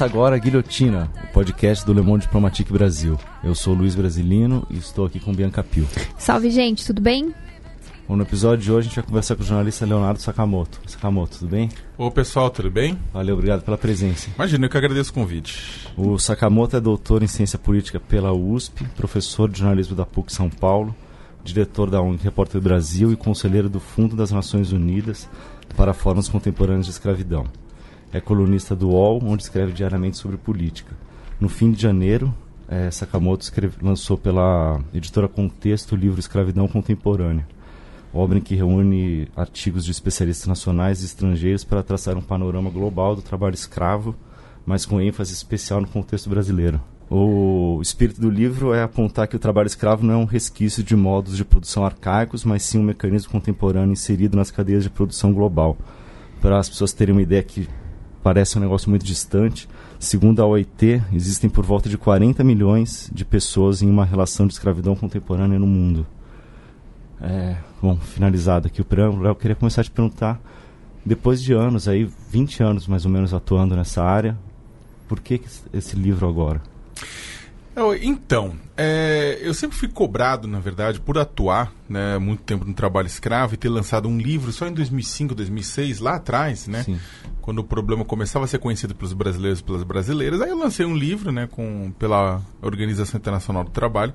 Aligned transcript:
Começa 0.00 0.16
agora 0.16 0.36
a 0.36 0.38
Guilhotina, 0.38 1.12
o 1.24 1.26
podcast 1.26 1.84
do 1.84 1.92
Le 1.92 2.00
Monde 2.00 2.22
Diplomatique 2.22 2.72
Brasil. 2.72 3.18
Eu 3.44 3.54
sou 3.54 3.74
Luiz 3.74 3.94
Brasilino 3.94 4.66
e 4.70 4.78
estou 4.78 5.04
aqui 5.04 5.20
com 5.20 5.30
Bianca 5.30 5.62
Pio. 5.62 5.86
Salve, 6.16 6.50
gente, 6.50 6.86
tudo 6.86 7.02
bem? 7.02 7.34
Bom, 8.08 8.16
no 8.16 8.22
episódio 8.22 8.64
de 8.64 8.72
hoje 8.72 8.78
a 8.78 8.88
gente 8.88 8.94
vai 8.94 9.04
conversar 9.04 9.36
com 9.36 9.42
o 9.42 9.44
jornalista 9.44 9.84
Leonardo 9.84 10.18
Sakamoto. 10.18 10.80
Sakamoto, 10.86 11.40
tudo 11.40 11.50
bem? 11.50 11.68
Ô 11.98 12.10
pessoal, 12.10 12.48
tudo 12.48 12.70
bem? 12.70 12.98
Valeu, 13.12 13.34
obrigado 13.34 13.60
pela 13.60 13.76
presença. 13.76 14.30
Imagina, 14.34 14.64
eu 14.64 14.70
que 14.70 14.78
agradeço 14.78 15.10
o 15.10 15.14
convite. 15.14 15.86
O 15.98 16.18
Sakamoto 16.18 16.78
é 16.78 16.80
doutor 16.80 17.22
em 17.22 17.26
ciência 17.26 17.58
política 17.58 18.00
pela 18.00 18.32
USP, 18.32 18.86
professor 18.96 19.50
de 19.50 19.58
jornalismo 19.58 19.94
da 19.94 20.06
PUC 20.06 20.32
São 20.32 20.48
Paulo, 20.48 20.96
diretor 21.44 21.90
da 21.90 22.00
ONG 22.00 22.24
Repórter 22.24 22.58
Brasil 22.58 23.12
e 23.12 23.16
conselheiro 23.16 23.68
do 23.68 23.80
Fundo 23.80 24.16
das 24.16 24.30
Nações 24.30 24.72
Unidas 24.72 25.28
para 25.76 25.92
Formas 25.92 26.26
Contemporâneas 26.26 26.86
de 26.86 26.92
Escravidão. 26.92 27.44
É 28.12 28.20
colunista 28.20 28.74
do 28.74 28.88
UOL, 28.88 29.20
onde 29.24 29.42
escreve 29.42 29.72
diariamente 29.72 30.16
sobre 30.16 30.36
política. 30.36 30.94
No 31.40 31.48
fim 31.48 31.70
de 31.70 31.80
janeiro, 31.80 32.34
é, 32.68 32.90
Sakamoto 32.90 33.42
escreve, 33.42 33.76
lançou 33.82 34.16
pela 34.16 34.80
editora 34.94 35.28
Contexto 35.28 35.92
o 35.92 35.96
livro 35.96 36.20
Escravidão 36.20 36.68
Contemporânea, 36.68 37.46
obra 38.12 38.38
em 38.38 38.40
que 38.40 38.54
reúne 38.54 39.28
artigos 39.36 39.84
de 39.84 39.90
especialistas 39.90 40.46
nacionais 40.46 41.02
e 41.02 41.06
estrangeiros 41.06 41.64
para 41.64 41.82
traçar 41.82 42.16
um 42.16 42.22
panorama 42.22 42.70
global 42.70 43.16
do 43.16 43.22
trabalho 43.22 43.54
escravo, 43.54 44.14
mas 44.64 44.86
com 44.86 45.00
ênfase 45.00 45.32
especial 45.32 45.80
no 45.80 45.88
contexto 45.88 46.30
brasileiro. 46.30 46.80
O 47.12 47.80
espírito 47.82 48.20
do 48.20 48.30
livro 48.30 48.72
é 48.72 48.84
apontar 48.84 49.26
que 49.26 49.34
o 49.34 49.40
trabalho 49.40 49.66
escravo 49.66 50.06
não 50.06 50.14
é 50.14 50.16
um 50.16 50.24
resquício 50.24 50.80
de 50.80 50.94
modos 50.94 51.36
de 51.36 51.44
produção 51.44 51.84
arcaicos, 51.84 52.44
mas 52.44 52.62
sim 52.62 52.78
um 52.78 52.84
mecanismo 52.84 53.32
contemporâneo 53.32 53.92
inserido 53.92 54.36
nas 54.36 54.52
cadeias 54.52 54.84
de 54.84 54.90
produção 54.90 55.32
global. 55.32 55.76
Para 56.40 56.56
as 56.56 56.68
pessoas 56.68 56.92
terem 56.92 57.12
uma 57.12 57.22
ideia 57.22 57.42
que 57.42 57.68
parece 58.22 58.58
um 58.58 58.60
negócio 58.60 58.90
muito 58.90 59.04
distante, 59.04 59.68
segundo 59.98 60.42
a 60.42 60.46
OIT, 60.46 61.02
existem 61.12 61.48
por 61.48 61.64
volta 61.64 61.88
de 61.88 61.96
40 61.96 62.42
milhões 62.44 63.10
de 63.12 63.24
pessoas 63.24 63.82
em 63.82 63.88
uma 63.88 64.04
relação 64.04 64.46
de 64.46 64.52
escravidão 64.52 64.94
contemporânea 64.94 65.58
no 65.58 65.66
mundo. 65.66 66.06
É, 67.20 67.56
bom, 67.82 67.96
finalizado 67.96 68.66
aqui 68.66 68.80
o 68.80 68.84
preâmbulo, 68.84 69.26
eu 69.28 69.34
queria 69.34 69.54
começar 69.54 69.82
a 69.82 69.84
te 69.84 69.90
perguntar, 69.90 70.40
depois 71.04 71.42
de 71.42 71.52
anos, 71.52 71.88
aí 71.88 72.10
20 72.30 72.62
anos 72.62 72.86
mais 72.86 73.04
ou 73.04 73.10
menos 73.10 73.34
atuando 73.34 73.76
nessa 73.76 74.02
área, 74.02 74.36
por 75.08 75.20
que 75.20 75.40
esse 75.72 75.96
livro 75.96 76.28
agora? 76.28 76.62
Então, 78.02 78.54
é, 78.76 79.38
eu 79.42 79.54
sempre 79.54 79.76
fui 79.76 79.88
cobrado, 79.88 80.48
na 80.48 80.58
verdade, 80.58 81.00
por 81.00 81.18
atuar 81.18 81.72
né, 81.88 82.18
muito 82.18 82.42
tempo 82.42 82.64
no 82.64 82.74
trabalho 82.74 83.06
escravo 83.06 83.54
e 83.54 83.56
ter 83.56 83.68
lançado 83.68 84.08
um 84.08 84.18
livro 84.18 84.52
só 84.52 84.66
em 84.66 84.72
2005, 84.72 85.34
2006, 85.34 86.00
lá 86.00 86.16
atrás, 86.16 86.66
né? 86.66 86.82
Sim. 86.82 86.98
Quando 87.40 87.60
o 87.60 87.64
problema 87.64 88.04
começava 88.04 88.44
a 88.44 88.48
ser 88.48 88.58
conhecido 88.58 88.94
pelos 88.94 89.12
brasileiros 89.12 89.60
e 89.60 89.64
pelas 89.64 89.82
brasileiras. 89.82 90.40
Aí 90.40 90.50
eu 90.50 90.58
lancei 90.58 90.84
um 90.84 90.96
livro 90.96 91.30
né, 91.30 91.46
com, 91.46 91.92
pela 91.98 92.42
Organização 92.60 93.18
Internacional 93.18 93.64
do 93.64 93.70
Trabalho. 93.70 94.12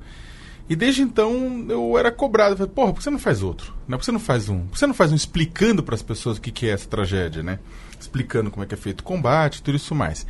E 0.68 0.76
desde 0.76 1.04
então 1.04 1.66
eu 1.70 1.98
era 1.98 2.12
cobrado. 2.12 2.54
Eu 2.54 2.58
falei, 2.58 2.72
porra, 2.74 2.92
por 2.92 2.98
que 2.98 3.04
você 3.04 3.12
não 3.12 3.20
faz 3.20 3.44
outro? 3.44 3.74
Né? 3.88 3.96
Por 3.96 4.00
que 4.00 4.06
você 4.06 4.12
não 4.12 4.20
faz 4.20 4.50
um? 4.50 4.62
Por 4.62 4.74
que 4.74 4.80
você 4.80 4.88
não 4.88 4.94
faz 4.94 5.12
um 5.12 5.16
explicando 5.16 5.84
para 5.84 5.96
as 5.96 6.02
pessoas 6.02 6.38
o 6.38 6.42
que, 6.42 6.52
que 6.52 6.68
é 6.68 6.72
essa 6.72 6.88
tragédia, 6.88 7.44
né? 7.44 7.60
Explicando 8.06 8.50
como 8.50 8.64
é 8.64 8.68
que 8.68 8.74
é 8.74 8.78
feito 8.78 9.02
o 9.02 9.04
combate, 9.04 9.62
tudo 9.62 9.76
isso 9.76 9.94
mais. 9.94 10.26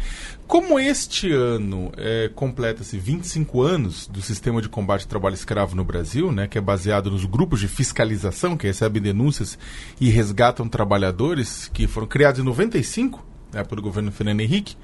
Como 0.48 0.80
este 0.80 1.32
ano 1.32 1.92
é, 1.98 2.30
completa-se 2.34 2.98
25 2.98 3.62
anos 3.62 4.08
do 4.08 4.22
sistema 4.22 4.62
de 4.62 4.70
combate 4.70 5.04
ao 5.04 5.10
trabalho 5.10 5.36
escravo 5.36 5.76
no 5.76 5.84
Brasil, 5.84 6.32
né, 6.32 6.48
que 6.48 6.58
é 6.58 6.62
baseado 6.62 7.12
nos 7.12 7.26
grupos 7.26 7.60
de 7.60 7.68
fiscalização 7.68 8.58
que 8.58 8.68
recebem 8.68 9.02
denúncias 9.02 9.58
e 10.00 10.10
resgatam 10.10 10.68
trabalhadores 10.68 11.70
que 11.74 11.88
foram 11.88 12.08
criados 12.08 12.40
em 12.40 12.44
95 12.44 13.24
né, 13.52 13.64
pelo 13.64 13.82
governo 13.82 14.12
Fernando 14.12 14.42
Henrique, 14.42 14.76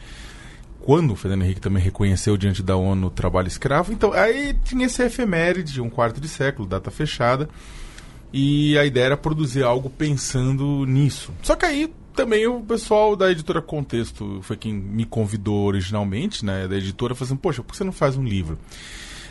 quando 0.80 1.12
o 1.12 1.16
Fernando 1.16 1.44
Henrique 1.44 1.62
também 1.62 1.84
reconheceu 1.84 2.36
diante 2.38 2.64
da 2.64 2.76
ONU 2.76 3.08
o 3.08 3.12
trabalho 3.12 3.48
escravo. 3.48 3.94
Então, 3.94 4.14
aí 4.14 4.56
tinha 4.64 4.88
esse 4.88 5.04
efeméride 5.04 5.74
de 5.74 5.82
um 5.82 5.90
quarto 5.90 6.20
de 6.20 6.28
século, 6.28 6.68
data 6.68 6.90
fechada, 6.90 7.48
e 8.34 8.78
a 8.78 8.86
ideia 8.86 9.06
era 9.06 9.18
produzir 9.18 9.64
algo 9.64 9.90
pensando 9.90 10.86
nisso. 10.86 11.32
Só 11.44 11.56
que 11.56 11.66
aí 11.66 11.94
também 12.14 12.48
o 12.48 12.62
pessoal 12.62 13.16
da 13.16 13.32
editora 13.32 13.62
Contexto 13.62 14.40
foi 14.42 14.58
quem 14.58 14.74
me 14.74 15.06
convidou 15.06 15.66
originalmente, 15.66 16.46
né? 16.46 16.68
Da 16.68 16.76
editora, 16.76 17.16
falou 17.16 17.28
assim, 17.28 17.36
poxa, 17.36 17.62
por 17.64 17.72
que 17.72 17.78
você 17.78 17.84
não 17.84 17.92
faz 17.92 18.18
um 18.18 18.24
livro? 18.24 18.58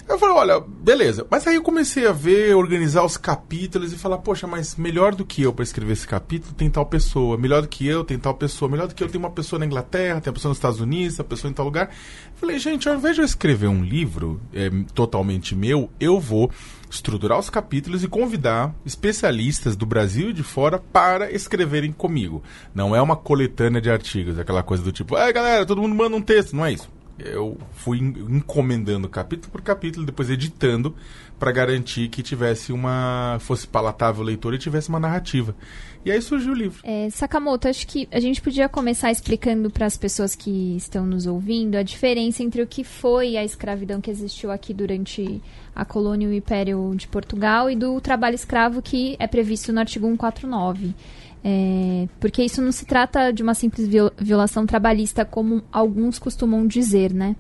Eu 0.08 0.18
falei, 0.18 0.34
olha, 0.34 0.60
beleza. 0.60 1.24
Mas 1.30 1.46
aí 1.46 1.54
eu 1.54 1.62
comecei 1.62 2.04
a 2.04 2.12
ver, 2.12 2.56
organizar 2.56 3.04
os 3.04 3.16
capítulos 3.16 3.92
e 3.92 3.96
falar, 3.96 4.18
poxa, 4.18 4.44
mas 4.44 4.74
melhor 4.74 5.14
do 5.14 5.24
que 5.24 5.42
eu 5.42 5.52
para 5.52 5.62
escrever 5.62 5.92
esse 5.92 6.06
capítulo 6.06 6.52
tem 6.52 6.68
tal 6.68 6.84
pessoa. 6.84 7.38
Melhor 7.38 7.62
do 7.62 7.68
que 7.68 7.86
eu 7.86 8.02
tem 8.02 8.18
tal 8.18 8.34
pessoa. 8.34 8.68
Melhor 8.68 8.88
do 8.88 8.94
que 8.94 9.04
eu 9.04 9.08
tem 9.08 9.20
uma 9.20 9.30
pessoa 9.30 9.60
na 9.60 9.66
Inglaterra, 9.66 10.20
tem 10.20 10.30
uma 10.30 10.34
pessoa 10.34 10.50
nos 10.50 10.58
Estados 10.58 10.80
Unidos, 10.80 11.20
a 11.20 11.24
pessoa 11.24 11.48
em 11.48 11.54
tal 11.54 11.64
lugar. 11.64 11.86
Eu 11.86 12.40
falei, 12.40 12.58
gente, 12.58 12.88
ao 12.88 12.96
invés 12.96 13.14
de 13.14 13.22
eu 13.22 13.24
escrever 13.24 13.68
um 13.68 13.84
livro 13.84 14.40
é, 14.52 14.68
totalmente 14.94 15.54
meu, 15.54 15.88
eu 16.00 16.18
vou 16.18 16.50
estruturar 16.90 17.38
os 17.38 17.48
capítulos 17.48 18.02
e 18.02 18.08
convidar 18.08 18.74
especialistas 18.84 19.76
do 19.76 19.86
Brasil 19.86 20.30
e 20.30 20.34
de 20.34 20.42
fora 20.42 20.78
para 20.78 21.30
escreverem 21.32 21.92
comigo. 21.92 22.42
Não 22.74 22.94
é 22.94 23.00
uma 23.00 23.16
coletânea 23.16 23.80
de 23.80 23.90
artigos, 23.90 24.38
aquela 24.38 24.62
coisa 24.62 24.82
do 24.82 24.92
tipo, 24.92 25.16
ah, 25.16 25.30
galera, 25.30 25.64
todo 25.64 25.80
mundo 25.80 25.94
manda 25.94 26.16
um 26.16 26.22
texto. 26.22 26.54
Não 26.54 26.66
é 26.66 26.72
isso 26.72 26.99
eu 27.24 27.56
fui 27.72 27.98
encomendando 27.98 29.08
capítulo 29.08 29.50
por 29.50 29.62
capítulo, 29.62 30.06
depois 30.06 30.30
editando 30.30 30.94
para 31.38 31.52
garantir 31.52 32.08
que 32.08 32.22
tivesse 32.22 32.72
uma 32.72 33.38
fosse 33.40 33.66
palatável 33.66 34.22
o 34.22 34.24
leitor 34.24 34.52
e 34.52 34.58
tivesse 34.58 34.90
uma 34.90 35.00
narrativa. 35.00 35.56
E 36.04 36.10
aí 36.10 36.20
surgiu 36.20 36.52
o 36.52 36.54
livro. 36.54 36.80
É, 36.82 37.08
Sakamoto, 37.10 37.68
acho 37.68 37.86
que 37.86 38.08
a 38.10 38.20
gente 38.20 38.40
podia 38.40 38.68
começar 38.68 39.10
explicando 39.10 39.70
para 39.70 39.86
as 39.86 39.96
pessoas 39.96 40.34
que 40.34 40.76
estão 40.76 41.04
nos 41.06 41.26
ouvindo 41.26 41.76
a 41.76 41.82
diferença 41.82 42.42
entre 42.42 42.62
o 42.62 42.66
que 42.66 42.84
foi 42.84 43.36
a 43.36 43.44
escravidão 43.44 44.00
que 44.00 44.10
existiu 44.10 44.50
aqui 44.50 44.72
durante 44.72 45.42
a 45.74 45.84
colônia 45.84 46.26
e 46.26 46.30
o 46.30 46.34
império 46.34 46.92
de 46.94 47.08
Portugal 47.08 47.70
e 47.70 47.76
do 47.76 48.00
trabalho 48.00 48.34
escravo 48.34 48.82
que 48.82 49.16
é 49.18 49.26
previsto 49.26 49.72
no 49.72 49.80
artigo 49.80 50.06
149. 50.06 50.94
É, 51.42 52.06
porque 52.18 52.42
isso 52.42 52.60
não 52.60 52.72
se 52.72 52.84
trata 52.84 53.32
de 53.32 53.42
uma 53.42 53.54
simples 53.54 53.88
violação 54.18 54.66
trabalhista, 54.66 55.24
como 55.24 55.62
alguns 55.72 56.18
costumam 56.18 56.66
dizer, 56.66 57.12
né? 57.12 57.34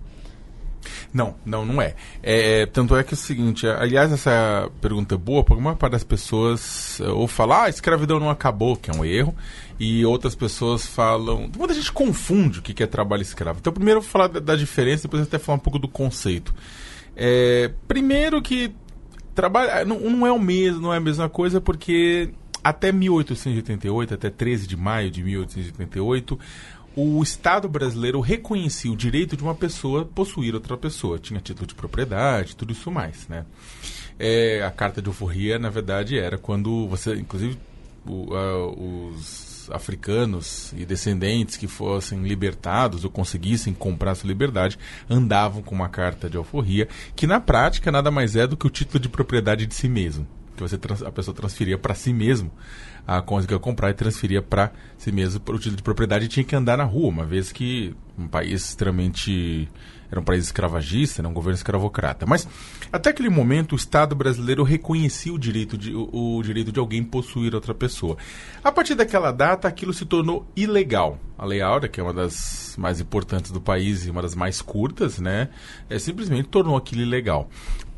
Não, 1.12 1.34
não, 1.44 1.64
não 1.64 1.82
é. 1.82 1.94
é. 2.22 2.66
Tanto 2.66 2.96
é 2.96 3.02
que 3.02 3.14
é 3.14 3.16
o 3.16 3.18
seguinte, 3.18 3.66
aliás, 3.66 4.12
essa 4.12 4.70
pergunta 4.80 5.14
é 5.14 5.18
boa, 5.18 5.44
porque 5.44 5.60
a 5.60 5.64
maior 5.64 5.76
parte 5.76 5.92
das 5.92 6.04
pessoas 6.04 7.00
eh, 7.00 7.08
ou 7.08 7.26
fala, 7.26 7.56
ah, 7.56 7.64
a 7.64 7.68
escravidão 7.68 8.18
não 8.18 8.30
acabou, 8.30 8.76
que 8.76 8.90
é 8.90 8.94
um 8.94 9.04
erro, 9.04 9.34
e 9.78 10.04
outras 10.04 10.34
pessoas 10.34 10.86
falam. 10.86 11.50
Muita 11.56 11.74
gente 11.74 11.92
confunde 11.92 12.60
o 12.60 12.62
que 12.62 12.82
é 12.82 12.86
trabalho 12.86 13.22
escravo. 13.22 13.58
Então, 13.60 13.72
primeiro 13.72 13.98
eu 13.98 14.02
vou 14.02 14.10
falar 14.10 14.28
da, 14.28 14.40
da 14.40 14.56
diferença, 14.56 15.02
depois 15.02 15.22
até 15.22 15.38
falar 15.38 15.56
um 15.56 15.60
pouco 15.60 15.78
do 15.78 15.88
conceito. 15.88 16.54
É, 17.16 17.70
primeiro 17.86 18.40
que 18.40 18.72
trabalho 19.34 19.86
não, 19.86 19.98
não 20.00 20.26
é 20.26 20.32
o 20.32 20.38
mesmo, 20.38 20.80
não 20.80 20.94
é 20.94 20.98
a 20.98 21.00
mesma 21.00 21.28
coisa, 21.28 21.60
porque 21.60 22.30
até 22.62 22.92
1888, 22.92 24.14
até 24.14 24.30
13 24.30 24.66
de 24.66 24.76
maio 24.76 25.10
de 25.10 25.22
1888, 25.22 26.38
o 26.96 27.22
Estado 27.22 27.68
brasileiro 27.68 28.20
reconhecia 28.20 28.90
o 28.90 28.96
direito 28.96 29.36
de 29.36 29.42
uma 29.42 29.54
pessoa 29.54 30.04
possuir 30.04 30.54
outra 30.54 30.76
pessoa. 30.76 31.18
Tinha 31.18 31.40
título 31.40 31.66
de 31.66 31.74
propriedade, 31.74 32.56
tudo 32.56 32.72
isso 32.72 32.90
mais, 32.90 33.28
né? 33.28 33.44
É, 34.18 34.62
a 34.62 34.70
carta 34.70 35.00
de 35.00 35.08
alforria, 35.08 35.58
na 35.58 35.70
verdade, 35.70 36.18
era 36.18 36.36
quando 36.36 36.86
você, 36.88 37.14
inclusive, 37.14 37.56
o, 38.04 38.34
uh, 38.34 39.12
os 39.12 39.70
africanos 39.72 40.72
e 40.76 40.84
descendentes 40.84 41.56
que 41.56 41.68
fossem 41.68 42.22
libertados 42.22 43.04
ou 43.04 43.10
conseguissem 43.10 43.72
comprar 43.72 44.14
sua 44.16 44.28
liberdade 44.28 44.78
andavam 45.08 45.62
com 45.62 45.74
uma 45.74 45.88
carta 45.88 46.28
de 46.28 46.36
alforria, 46.36 46.88
que 47.14 47.26
na 47.26 47.40
prática 47.40 47.92
nada 47.92 48.10
mais 48.10 48.34
é 48.34 48.46
do 48.46 48.56
que 48.56 48.66
o 48.66 48.70
título 48.70 48.98
de 48.98 49.08
propriedade 49.08 49.64
de 49.64 49.74
si 49.74 49.88
mesmo 49.88 50.26
que 50.64 50.68
você 50.68 51.06
a 51.06 51.12
pessoa 51.12 51.34
transferia 51.34 51.78
para 51.78 51.94
si 51.94 52.12
mesmo 52.12 52.50
a 53.06 53.22
coisa 53.22 53.46
que 53.46 53.54
ia 53.54 53.58
comprar 53.58 53.90
e 53.90 53.94
transferia 53.94 54.42
para 54.42 54.72
si 54.96 55.10
mesmo 55.10 55.40
o 55.40 55.58
título 55.58 55.76
de 55.76 55.82
propriedade 55.82 56.26
e 56.26 56.28
tinha 56.28 56.44
que 56.44 56.54
andar 56.54 56.76
na 56.76 56.84
rua, 56.84 57.08
uma 57.08 57.24
vez 57.24 57.50
que 57.50 57.94
um 58.18 58.28
país 58.28 58.68
extremamente 58.68 59.68
era 60.10 60.20
um 60.20 60.24
país 60.24 60.44
escravagista, 60.44 61.20
era 61.20 61.28
um 61.28 61.32
governo 61.32 61.54
escravocrata. 61.54 62.26
Mas 62.26 62.46
até 62.92 63.10
aquele 63.10 63.30
momento 63.30 63.72
o 63.72 63.76
Estado 63.76 64.16
brasileiro 64.16 64.64
reconhecia 64.64 65.32
o 65.32 65.38
direito 65.38 65.78
de, 65.78 65.94
o, 65.94 66.36
o 66.36 66.42
direito 66.42 66.72
de 66.72 66.80
alguém 66.80 67.02
possuir 67.04 67.54
outra 67.54 67.72
pessoa. 67.72 68.16
A 68.62 68.72
partir 68.72 68.96
daquela 68.96 69.30
data, 69.30 69.68
aquilo 69.68 69.92
se 69.92 70.04
tornou 70.04 70.46
ilegal. 70.56 71.18
A 71.38 71.46
Lei 71.46 71.62
Áurea, 71.62 71.88
que 71.88 72.00
é 72.00 72.02
uma 72.02 72.12
das 72.12 72.74
mais 72.76 73.00
importantes 73.00 73.52
do 73.52 73.60
país 73.60 74.04
e 74.04 74.10
uma 74.10 74.20
das 74.20 74.34
mais 74.34 74.60
curtas, 74.60 75.18
né, 75.18 75.48
é, 75.88 75.98
simplesmente 75.98 76.48
tornou 76.48 76.76
aquilo 76.76 77.02
ilegal. 77.02 77.48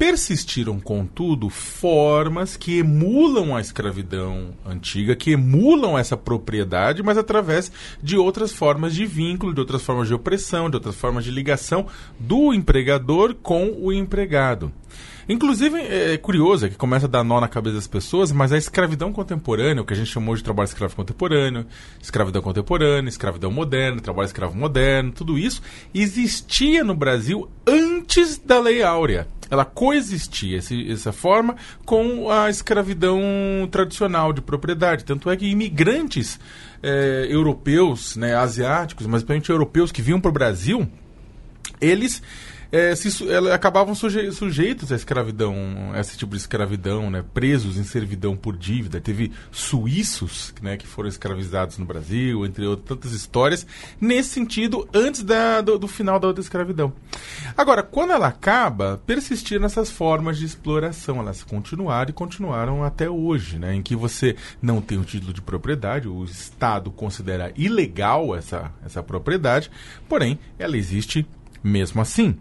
Persistiram, 0.02 0.80
contudo, 0.80 1.48
formas 1.48 2.56
que 2.56 2.80
emulam 2.80 3.54
a 3.54 3.60
escravidão 3.60 4.48
antiga, 4.66 5.14
que 5.14 5.30
emulam 5.30 5.96
essa 5.96 6.16
propriedade, 6.16 7.04
mas 7.04 7.16
através 7.16 7.70
de 8.02 8.16
outras 8.16 8.52
formas 8.52 8.96
de 8.96 9.06
vínculo, 9.06 9.54
de 9.54 9.60
outras 9.60 9.80
formas 9.80 10.08
de 10.08 10.14
opressão, 10.14 10.68
de 10.68 10.74
outras 10.74 10.96
formas 10.96 11.22
de 11.22 11.30
ligação 11.30 11.86
do 12.18 12.52
empregador 12.52 13.36
com 13.36 13.76
o 13.78 13.92
empregado. 13.92 14.72
Inclusive, 15.28 15.78
é 15.78 16.16
curioso, 16.16 16.66
é 16.66 16.68
que 16.68 16.76
começa 16.76 17.06
a 17.06 17.08
dar 17.08 17.22
nó 17.22 17.40
na 17.40 17.48
cabeça 17.48 17.76
das 17.76 17.86
pessoas, 17.86 18.32
mas 18.32 18.52
a 18.52 18.58
escravidão 18.58 19.12
contemporânea, 19.12 19.82
o 19.82 19.86
que 19.86 19.92
a 19.92 19.96
gente 19.96 20.10
chamou 20.10 20.34
de 20.34 20.42
trabalho 20.42 20.66
escravo 20.66 20.96
contemporâneo, 20.96 21.66
escravidão 22.02 22.42
contemporânea, 22.42 23.08
escravidão 23.08 23.50
moderna, 23.50 24.00
trabalho 24.00 24.26
escravo 24.26 24.56
moderno, 24.56 25.12
tudo 25.12 25.38
isso 25.38 25.62
existia 25.94 26.82
no 26.82 26.94
Brasil 26.94 27.48
antes 27.66 28.38
da 28.38 28.58
Lei 28.60 28.82
Áurea. 28.82 29.28
Ela 29.48 29.64
coexistia, 29.64 30.56
esse, 30.56 30.90
essa 30.90 31.12
forma, 31.12 31.56
com 31.84 32.30
a 32.30 32.48
escravidão 32.48 33.20
tradicional 33.70 34.32
de 34.32 34.40
propriedade. 34.40 35.04
Tanto 35.04 35.30
é 35.30 35.36
que 35.36 35.46
imigrantes 35.46 36.40
é, 36.82 37.26
europeus, 37.28 38.16
né, 38.16 38.34
asiáticos, 38.34 39.06
mas 39.06 39.22
principalmente 39.22 39.50
europeus 39.50 39.92
que 39.92 40.00
vinham 40.00 40.20
para 40.20 40.30
o 40.30 40.32
Brasil, 40.32 40.88
eles 41.80 42.22
é, 42.72 42.96
se, 42.96 43.30
ela, 43.30 43.54
acabavam 43.54 43.94
suje, 43.94 44.32
sujeitos 44.32 44.90
à 44.90 44.96
escravidão, 44.96 45.54
a 45.92 46.00
esse 46.00 46.16
tipo 46.16 46.30
de 46.32 46.38
escravidão, 46.38 47.10
né, 47.10 47.22
presos 47.34 47.76
em 47.76 47.84
servidão 47.84 48.34
por 48.34 48.56
dívida. 48.56 48.98
Teve 48.98 49.30
suíços 49.50 50.54
né, 50.62 50.78
que 50.78 50.86
foram 50.86 51.08
escravizados 51.10 51.76
no 51.76 51.84
Brasil, 51.84 52.46
entre 52.46 52.66
outras 52.66 52.88
tantas 52.88 53.12
histórias, 53.12 53.66
nesse 54.00 54.30
sentido, 54.30 54.88
antes 54.94 55.22
da, 55.22 55.60
do, 55.60 55.78
do 55.78 55.86
final 55.86 56.18
da 56.18 56.28
outra 56.28 56.42
escravidão. 56.42 56.94
Agora, 57.56 57.82
quando 57.82 58.12
ela 58.12 58.28
acaba, 58.28 59.00
persistiram 59.06 59.66
essas 59.66 59.90
formas 59.90 60.38
de 60.38 60.46
exploração. 60.46 61.18
Elas 61.18 61.42
continuaram 61.42 62.08
e 62.10 62.14
continuaram 62.14 62.82
até 62.82 63.08
hoje, 63.10 63.58
né, 63.58 63.74
em 63.74 63.82
que 63.82 63.94
você 63.94 64.34
não 64.62 64.80
tem 64.80 64.96
o 64.96 65.04
título 65.04 65.34
de 65.34 65.42
propriedade, 65.42 66.08
o 66.08 66.24
Estado 66.24 66.90
considera 66.90 67.52
ilegal 67.54 68.34
essa, 68.34 68.72
essa 68.84 69.02
propriedade, 69.02 69.70
porém, 70.08 70.38
ela 70.58 70.76
existe 70.76 71.26
mesmo 71.62 72.00
assim. 72.00 72.36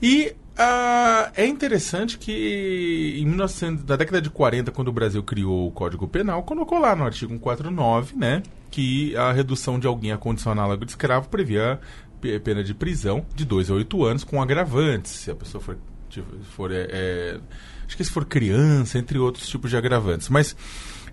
E 0.00 0.34
uh, 0.58 1.30
é 1.34 1.46
interessante 1.46 2.18
que 2.18 3.16
em 3.18 3.26
1900, 3.26 3.84
na 3.84 3.96
década 3.96 4.20
de 4.20 4.30
40, 4.30 4.70
quando 4.70 4.88
o 4.88 4.92
Brasil 4.92 5.22
criou 5.22 5.68
o 5.68 5.70
Código 5.70 6.06
Penal, 6.06 6.42
colocou 6.42 6.78
lá 6.78 6.94
no 6.94 7.04
artigo 7.04 7.32
149, 7.32 8.16
né, 8.16 8.42
que 8.70 9.16
a 9.16 9.32
redução 9.32 9.78
de 9.78 9.86
alguém 9.86 10.12
à 10.12 10.18
condição 10.18 10.52
análoga 10.52 10.84
de 10.84 10.92
escravo 10.92 11.28
previa 11.28 11.80
pena 12.42 12.64
de 12.64 12.74
prisão 12.74 13.24
de 13.34 13.44
2 13.44 13.70
a 13.70 13.74
8 13.74 14.04
anos 14.04 14.24
com 14.24 14.42
agravantes, 14.42 15.12
se 15.12 15.30
a 15.30 15.34
pessoa 15.34 15.62
for, 15.62 15.78
for 16.56 16.72
é, 16.72 16.88
é, 16.90 17.40
acho 17.86 17.96
que 17.96 18.02
se 18.02 18.10
for 18.10 18.24
criança, 18.24 18.98
entre 18.98 19.18
outros 19.18 19.48
tipos 19.48 19.70
de 19.70 19.76
agravantes. 19.76 20.28
Mas 20.28 20.56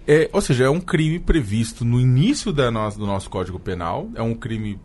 é, 0.07 0.29
ou 0.33 0.41
seja, 0.41 0.65
é 0.65 0.69
um 0.69 0.81
crime 0.81 1.19
previsto 1.19 1.85
no 1.85 1.99
início 1.99 2.51
da 2.51 2.69
no, 2.69 2.89
do 2.89 3.05
nosso 3.05 3.29
Código 3.29 3.59
Penal, 3.59 4.09
é 4.15 4.21
um 4.21 4.35
crime 4.35 4.79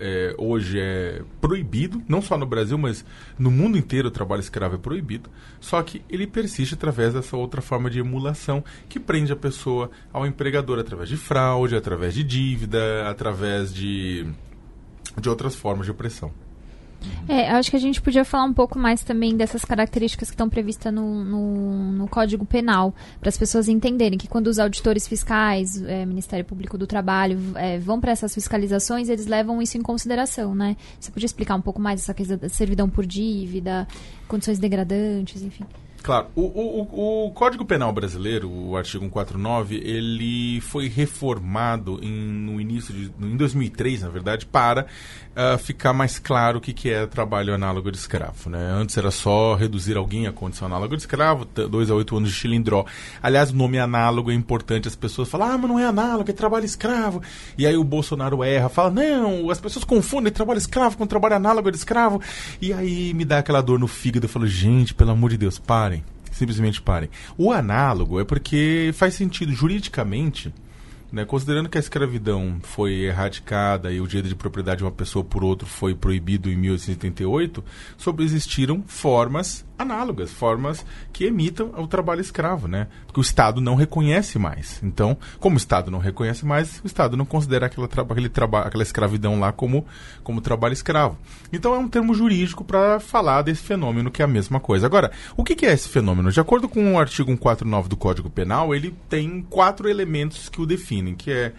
é, 0.00 0.34
hoje 0.38 0.80
é 0.80 1.22
proibido, 1.40 2.02
não 2.08 2.22
só 2.22 2.38
no 2.38 2.46
Brasil, 2.46 2.78
mas 2.78 3.04
no 3.38 3.50
mundo 3.50 3.76
inteiro 3.76 4.08
o 4.08 4.10
trabalho 4.10 4.40
escravo 4.40 4.76
é 4.76 4.78
proibido, 4.78 5.30
só 5.60 5.82
que 5.82 6.02
ele 6.08 6.26
persiste 6.26 6.74
através 6.74 7.12
dessa 7.12 7.36
outra 7.36 7.60
forma 7.60 7.90
de 7.90 8.00
emulação 8.00 8.64
que 8.88 8.98
prende 8.98 9.32
a 9.32 9.36
pessoa 9.36 9.90
ao 10.12 10.26
empregador 10.26 10.78
através 10.78 11.08
de 11.08 11.16
fraude, 11.16 11.76
através 11.76 12.14
de 12.14 12.24
dívida, 12.24 13.08
através 13.08 13.72
de, 13.72 14.26
de 15.20 15.28
outras 15.28 15.54
formas 15.54 15.86
de 15.86 15.92
opressão. 15.92 16.32
É, 17.28 17.50
acho 17.50 17.70
que 17.70 17.76
a 17.76 17.80
gente 17.80 18.00
podia 18.00 18.24
falar 18.24 18.44
um 18.44 18.52
pouco 18.52 18.78
mais 18.78 19.02
também 19.02 19.36
dessas 19.36 19.64
características 19.64 20.28
que 20.28 20.34
estão 20.34 20.48
previstas 20.48 20.92
no, 20.92 21.24
no, 21.24 21.92
no 21.92 22.08
Código 22.08 22.44
Penal, 22.44 22.94
para 23.20 23.28
as 23.28 23.38
pessoas 23.38 23.68
entenderem 23.68 24.18
que 24.18 24.28
quando 24.28 24.48
os 24.48 24.58
auditores 24.58 25.06
fiscais, 25.06 25.82
é, 25.82 26.04
Ministério 26.04 26.44
Público 26.44 26.76
do 26.76 26.86
Trabalho, 26.86 27.38
é, 27.54 27.78
vão 27.78 28.00
para 28.00 28.12
essas 28.12 28.34
fiscalizações, 28.34 29.08
eles 29.08 29.26
levam 29.26 29.62
isso 29.62 29.78
em 29.78 29.82
consideração, 29.82 30.54
né? 30.54 30.76
Você 30.98 31.10
podia 31.10 31.26
explicar 31.26 31.54
um 31.54 31.62
pouco 31.62 31.80
mais 31.80 32.00
essa 32.00 32.14
questão 32.14 32.36
da 32.36 32.48
servidão 32.48 32.88
por 32.88 33.06
dívida, 33.06 33.86
condições 34.26 34.58
degradantes, 34.58 35.42
enfim. 35.42 35.64
Claro, 36.02 36.28
o, 36.34 36.40
o, 36.42 37.26
o, 37.26 37.30
Código 37.32 37.64
Penal 37.64 37.92
brasileiro, 37.92 38.50
o 38.50 38.76
artigo 38.76 39.04
149, 39.04 39.76
ele 39.76 40.60
foi 40.62 40.88
reformado 40.88 42.00
em, 42.02 42.10
no 42.10 42.60
início 42.60 42.94
de, 42.94 43.12
em 43.20 43.36
2003, 43.36 44.02
na 44.02 44.08
verdade, 44.08 44.46
para 44.46 44.86
uh, 45.36 45.58
ficar 45.58 45.92
mais 45.92 46.18
claro 46.18 46.58
o 46.58 46.60
que, 46.60 46.72
que 46.72 46.90
é 46.90 47.06
trabalho 47.06 47.54
análogo 47.54 47.90
de 47.90 47.98
escravo. 47.98 48.48
Né? 48.48 48.58
Antes 48.72 48.96
era 48.96 49.10
só 49.10 49.54
reduzir 49.54 49.96
alguém 49.96 50.26
à 50.26 50.32
condição 50.32 50.66
análoga 50.66 50.96
de 50.96 51.02
escravo, 51.02 51.44
2 51.44 51.90
a 51.90 51.94
8 51.94 52.16
anos 52.16 52.30
de 52.30 52.34
chilindró. 52.34 52.86
Aliás, 53.22 53.50
o 53.50 53.56
nome 53.56 53.78
análogo 53.78 54.30
é 54.30 54.34
importante, 54.34 54.88
as 54.88 54.96
pessoas 54.96 55.28
falam, 55.28 55.48
ah, 55.48 55.58
mas 55.58 55.70
não 55.70 55.78
é 55.78 55.84
análogo, 55.84 56.30
é 56.30 56.32
trabalho 56.32 56.64
escravo. 56.64 57.22
E 57.58 57.66
aí 57.66 57.76
o 57.76 57.84
Bolsonaro 57.84 58.42
erra, 58.42 58.70
fala, 58.70 58.90
não, 58.90 59.50
as 59.50 59.60
pessoas 59.60 59.84
confundem 59.84 60.32
trabalho 60.32 60.58
escravo 60.58 60.96
com 60.96 61.06
trabalho 61.06 61.36
análogo 61.36 61.70
de 61.70 61.76
escravo. 61.76 62.22
E 62.60 62.72
aí 62.72 63.12
me 63.12 63.24
dá 63.24 63.38
aquela 63.38 63.60
dor 63.60 63.78
no 63.78 63.86
fígado, 63.86 64.24
eu 64.24 64.30
falo, 64.30 64.46
gente, 64.46 64.94
pelo 64.94 65.10
amor 65.10 65.30
de 65.30 65.36
Deus, 65.36 65.58
parem. 65.58 65.89
Simplesmente 66.40 66.80
parem. 66.80 67.10
O 67.36 67.52
análogo 67.52 68.18
é 68.18 68.24
porque 68.24 68.92
faz 68.94 69.12
sentido 69.12 69.52
juridicamente 69.52 70.50
né? 71.12 71.24
Considerando 71.24 71.68
que 71.68 71.76
a 71.76 71.80
escravidão 71.80 72.58
foi 72.62 72.92
erradicada 73.00 73.92
e 73.92 74.00
o 74.00 74.06
direito 74.06 74.28
de 74.28 74.34
propriedade 74.34 74.78
de 74.78 74.84
uma 74.84 74.92
pessoa 74.92 75.24
por 75.24 75.42
outro 75.42 75.66
foi 75.66 75.94
proibido 75.94 76.50
em 76.50 76.56
1888, 76.56 77.64
sobreexistiram 77.98 78.82
formas 78.86 79.66
análogas, 79.80 80.32
formas 80.32 80.84
que 81.12 81.26
imitam 81.26 81.72
o 81.76 81.86
trabalho 81.86 82.20
escravo, 82.20 82.68
né? 82.68 82.86
Porque 83.06 83.20
o 83.20 83.22
Estado 83.22 83.60
não 83.60 83.74
reconhece 83.74 84.38
mais. 84.38 84.80
Então, 84.82 85.16
como 85.38 85.54
o 85.54 85.58
Estado 85.58 85.90
não 85.90 85.98
reconhece 85.98 86.44
mais, 86.44 86.80
o 86.84 86.86
Estado 86.86 87.16
não 87.16 87.24
considera 87.24 87.66
aquela, 87.66 87.86
aquele 87.86 88.30
aquela 88.64 88.82
escravidão 88.82 89.38
lá 89.40 89.52
como, 89.52 89.86
como 90.22 90.40
trabalho 90.40 90.72
escravo. 90.72 91.18
Então, 91.52 91.74
é 91.74 91.78
um 91.78 91.88
termo 91.88 92.14
jurídico 92.14 92.64
para 92.64 93.00
falar 93.00 93.42
desse 93.42 93.62
fenômeno 93.62 94.10
que 94.10 94.22
é 94.22 94.24
a 94.24 94.28
mesma 94.28 94.60
coisa. 94.60 94.86
Agora, 94.86 95.10
o 95.36 95.44
que, 95.44 95.56
que 95.56 95.66
é 95.66 95.72
esse 95.72 95.88
fenômeno? 95.88 96.30
De 96.30 96.40
acordo 96.40 96.68
com 96.68 96.94
o 96.94 96.98
artigo 96.98 97.30
149 97.30 97.88
do 97.88 97.96
Código 97.96 98.30
Penal, 98.30 98.74
ele 98.74 98.94
tem 99.08 99.42
quatro 99.48 99.88
elementos 99.88 100.48
que 100.48 100.60
o 100.60 100.66
definem, 100.66 101.14
que 101.14 101.30
é 101.30 101.52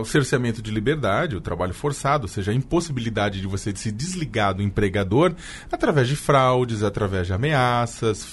o 0.00 0.04
cerceamento 0.04 0.60
de 0.60 0.70
liberdade, 0.70 1.36
o 1.36 1.40
trabalho 1.40 1.72
forçado, 1.72 2.24
ou 2.24 2.28
seja, 2.28 2.50
a 2.50 2.54
impossibilidade 2.54 3.40
de 3.40 3.46
você 3.46 3.74
se 3.74 3.90
desligar 3.90 4.54
do 4.54 4.62
empregador 4.62 5.34
através 5.72 6.06
de 6.06 6.14
fraudes, 6.14 6.82
através 6.82 7.26
de 7.26 7.32
ameaças, 7.32 8.26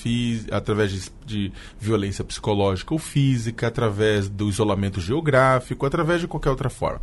através 0.52 0.92
de, 0.92 1.12
de, 1.26 1.54
violência 1.80 2.24
psicológica 2.24 2.94
ou 2.94 3.00
física, 3.00 3.68
através 3.68 4.28
do 4.28 4.50
isolamento 4.50 5.00
geográfico, 5.00 5.86
através 5.86 6.20
de 6.20 6.28
qualquer 6.28 6.50
outra 6.50 6.70
forma. 6.70 7.02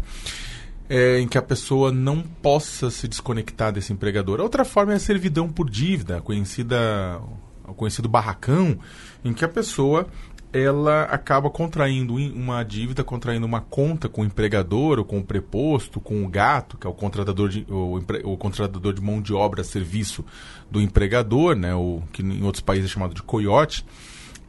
É, 0.88 1.20
em 1.20 1.28
que 1.28 1.38
a 1.38 1.42
pessoa 1.42 1.92
não 1.92 2.20
possa 2.20 2.90
se 2.90 3.06
desconectar 3.06 3.72
desse 3.72 3.92
empregador. 3.92 4.40
A 4.40 4.42
outra 4.42 4.64
forma 4.64 4.92
é 4.92 4.96
a 4.96 4.98
servidão 4.98 5.48
por 5.48 5.70
dívida, 5.70 6.20
conhecida, 6.20 7.20
o 7.64 7.72
conhecido 7.72 8.08
barracão, 8.08 8.76
em 9.24 9.32
que 9.32 9.44
a 9.44 9.48
pessoa 9.48 10.08
ela 10.52 11.02
acaba 11.04 11.48
contraindo 11.48 12.14
uma 12.14 12.62
dívida, 12.62 13.04
contraindo 13.04 13.46
uma 13.46 13.60
conta 13.60 14.08
com 14.08 14.22
o 14.22 14.24
empregador, 14.24 14.98
ou 14.98 15.04
com 15.04 15.18
o 15.18 15.24
preposto, 15.24 16.00
com 16.00 16.24
o 16.24 16.28
gato, 16.28 16.76
que 16.76 16.86
é 16.86 16.90
o 16.90 16.94
contratador 16.94 17.48
de, 17.48 17.64
o, 17.68 18.00
o 18.24 18.36
contratador 18.36 18.92
de 18.92 19.00
mão 19.00 19.20
de 19.20 19.32
obra, 19.32 19.62
serviço 19.62 20.24
do 20.70 20.80
empregador, 20.80 21.54
né, 21.54 21.74
o, 21.74 22.02
que 22.12 22.22
em 22.22 22.42
outros 22.42 22.62
países 22.62 22.90
é 22.90 22.92
chamado 22.92 23.14
de 23.14 23.22
coiote. 23.22 23.84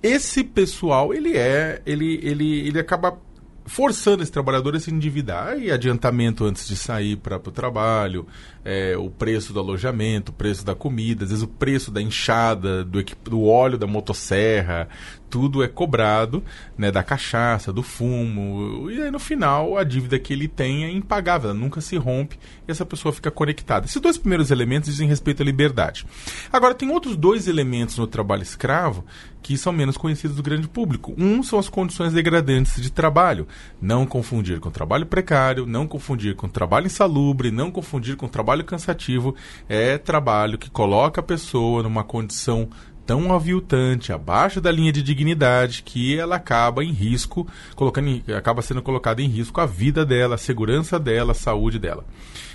Esse 0.02 0.44
pessoal, 0.44 1.14
ele 1.14 1.38
é, 1.38 1.82
ele, 1.86 2.20
ele, 2.24 2.68
ele 2.68 2.80
acaba 2.80 3.20
forçando 3.66 4.24
esse 4.24 4.32
trabalhador 4.32 4.76
a 4.76 4.80
se 4.80 4.92
endividar 4.92 5.58
e 5.58 5.72
adiantamento 5.72 6.46
antes 6.46 6.68
de 6.68 6.76
sair 6.76 7.16
para 7.16 7.38
o 7.38 7.52
trabalho, 7.52 8.26
é, 8.64 8.96
o 8.98 9.10
preço 9.10 9.54
do 9.54 9.60
alojamento, 9.60 10.32
o 10.32 10.36
preço 10.36 10.66
da 10.66 10.76
comida, 10.76 11.24
às 11.24 11.30
vezes 11.30 11.44
o 11.44 11.48
preço 11.48 11.92
da 11.92 12.02
enxada, 12.02 12.84
do, 12.84 13.04
do 13.24 13.44
óleo 13.44 13.78
da 13.78 13.88
motosserra, 13.88 14.88
tudo 15.30 15.64
é 15.64 15.68
cobrado, 15.68 16.44
né, 16.78 16.92
da 16.92 17.02
cachaça, 17.02 17.72
do 17.72 17.82
fumo, 17.82 18.92
e 18.92 19.02
aí 19.02 19.10
no 19.10 19.18
final 19.20 19.78
a 19.78 19.84
dívida 19.84 20.20
que 20.20 20.34
ele 20.34 20.48
tem 20.48 20.84
é 20.84 20.92
impagável, 20.92 21.54
nunca 21.54 21.80
se 21.80 21.96
rompe 21.96 22.38
e 22.68 22.72
essa 22.72 22.86
pessoa 22.86 23.14
fica 23.14 23.32
conectada. 23.32 23.86
Esses 23.86 24.02
dois 24.02 24.18
primeiros 24.18 24.52
elementos 24.52 24.90
dizem 24.90 25.08
respeito 25.08 25.42
à 25.42 25.46
liberdade. 25.46 26.06
Agora, 26.52 26.76
tem 26.76 26.90
outros 26.90 27.16
dois 27.16 27.48
elementos 27.48 27.98
no 27.98 28.08
trabalho 28.08 28.44
escravo 28.44 29.06
que 29.42 29.58
são 29.58 29.74
menos 29.74 29.98
conhecidos 29.98 30.36
do 30.36 30.44
grande 30.44 30.68
público. 30.68 31.16
Um 31.18 31.42
são 31.42 31.58
as 31.58 31.68
condições 31.68 32.14
degradantes 32.14 32.80
de 32.82 32.92
trabalho. 32.92 33.48
Não 33.82 34.06
confundir 34.06 34.60
com 34.60 34.70
trabalho 34.70 35.06
precário, 35.06 35.66
não 35.66 35.88
confundir 35.88 36.36
com 36.36 36.48
trabalho 36.48 36.86
insalubre, 36.86 37.50
não 37.50 37.72
confundir 37.72 38.16
com 38.16 38.28
trabalho 38.28 38.51
cansativo. 38.64 39.36
É 39.68 39.98
trabalho 39.98 40.58
que 40.58 40.70
coloca 40.70 41.22
a 41.22 41.24
pessoa 41.24 41.82
numa 41.82 42.04
condição 42.04 42.70
tão 43.06 43.34
aviltante, 43.34 44.14
abaixo 44.14 44.62
da 44.62 44.72
linha 44.72 44.92
de 44.92 45.02
dignidade, 45.02 45.84
que 45.84 46.18
ela 46.18 46.36
acaba 46.36 46.84
em 46.84 46.92
risco, 46.92 47.48
colocando 47.76 48.08
em, 48.08 48.24
acaba 48.36 48.62
sendo 48.62 48.82
colocada 48.82 49.22
em 49.22 49.28
risco 49.28 49.60
a 49.60 49.66
vida 49.66 50.06
dela, 50.06 50.36
a 50.36 50.38
segurança 50.38 51.00
dela, 51.00 51.32
a 51.32 51.36
saúde 51.36 51.80
dela. 51.80 52.06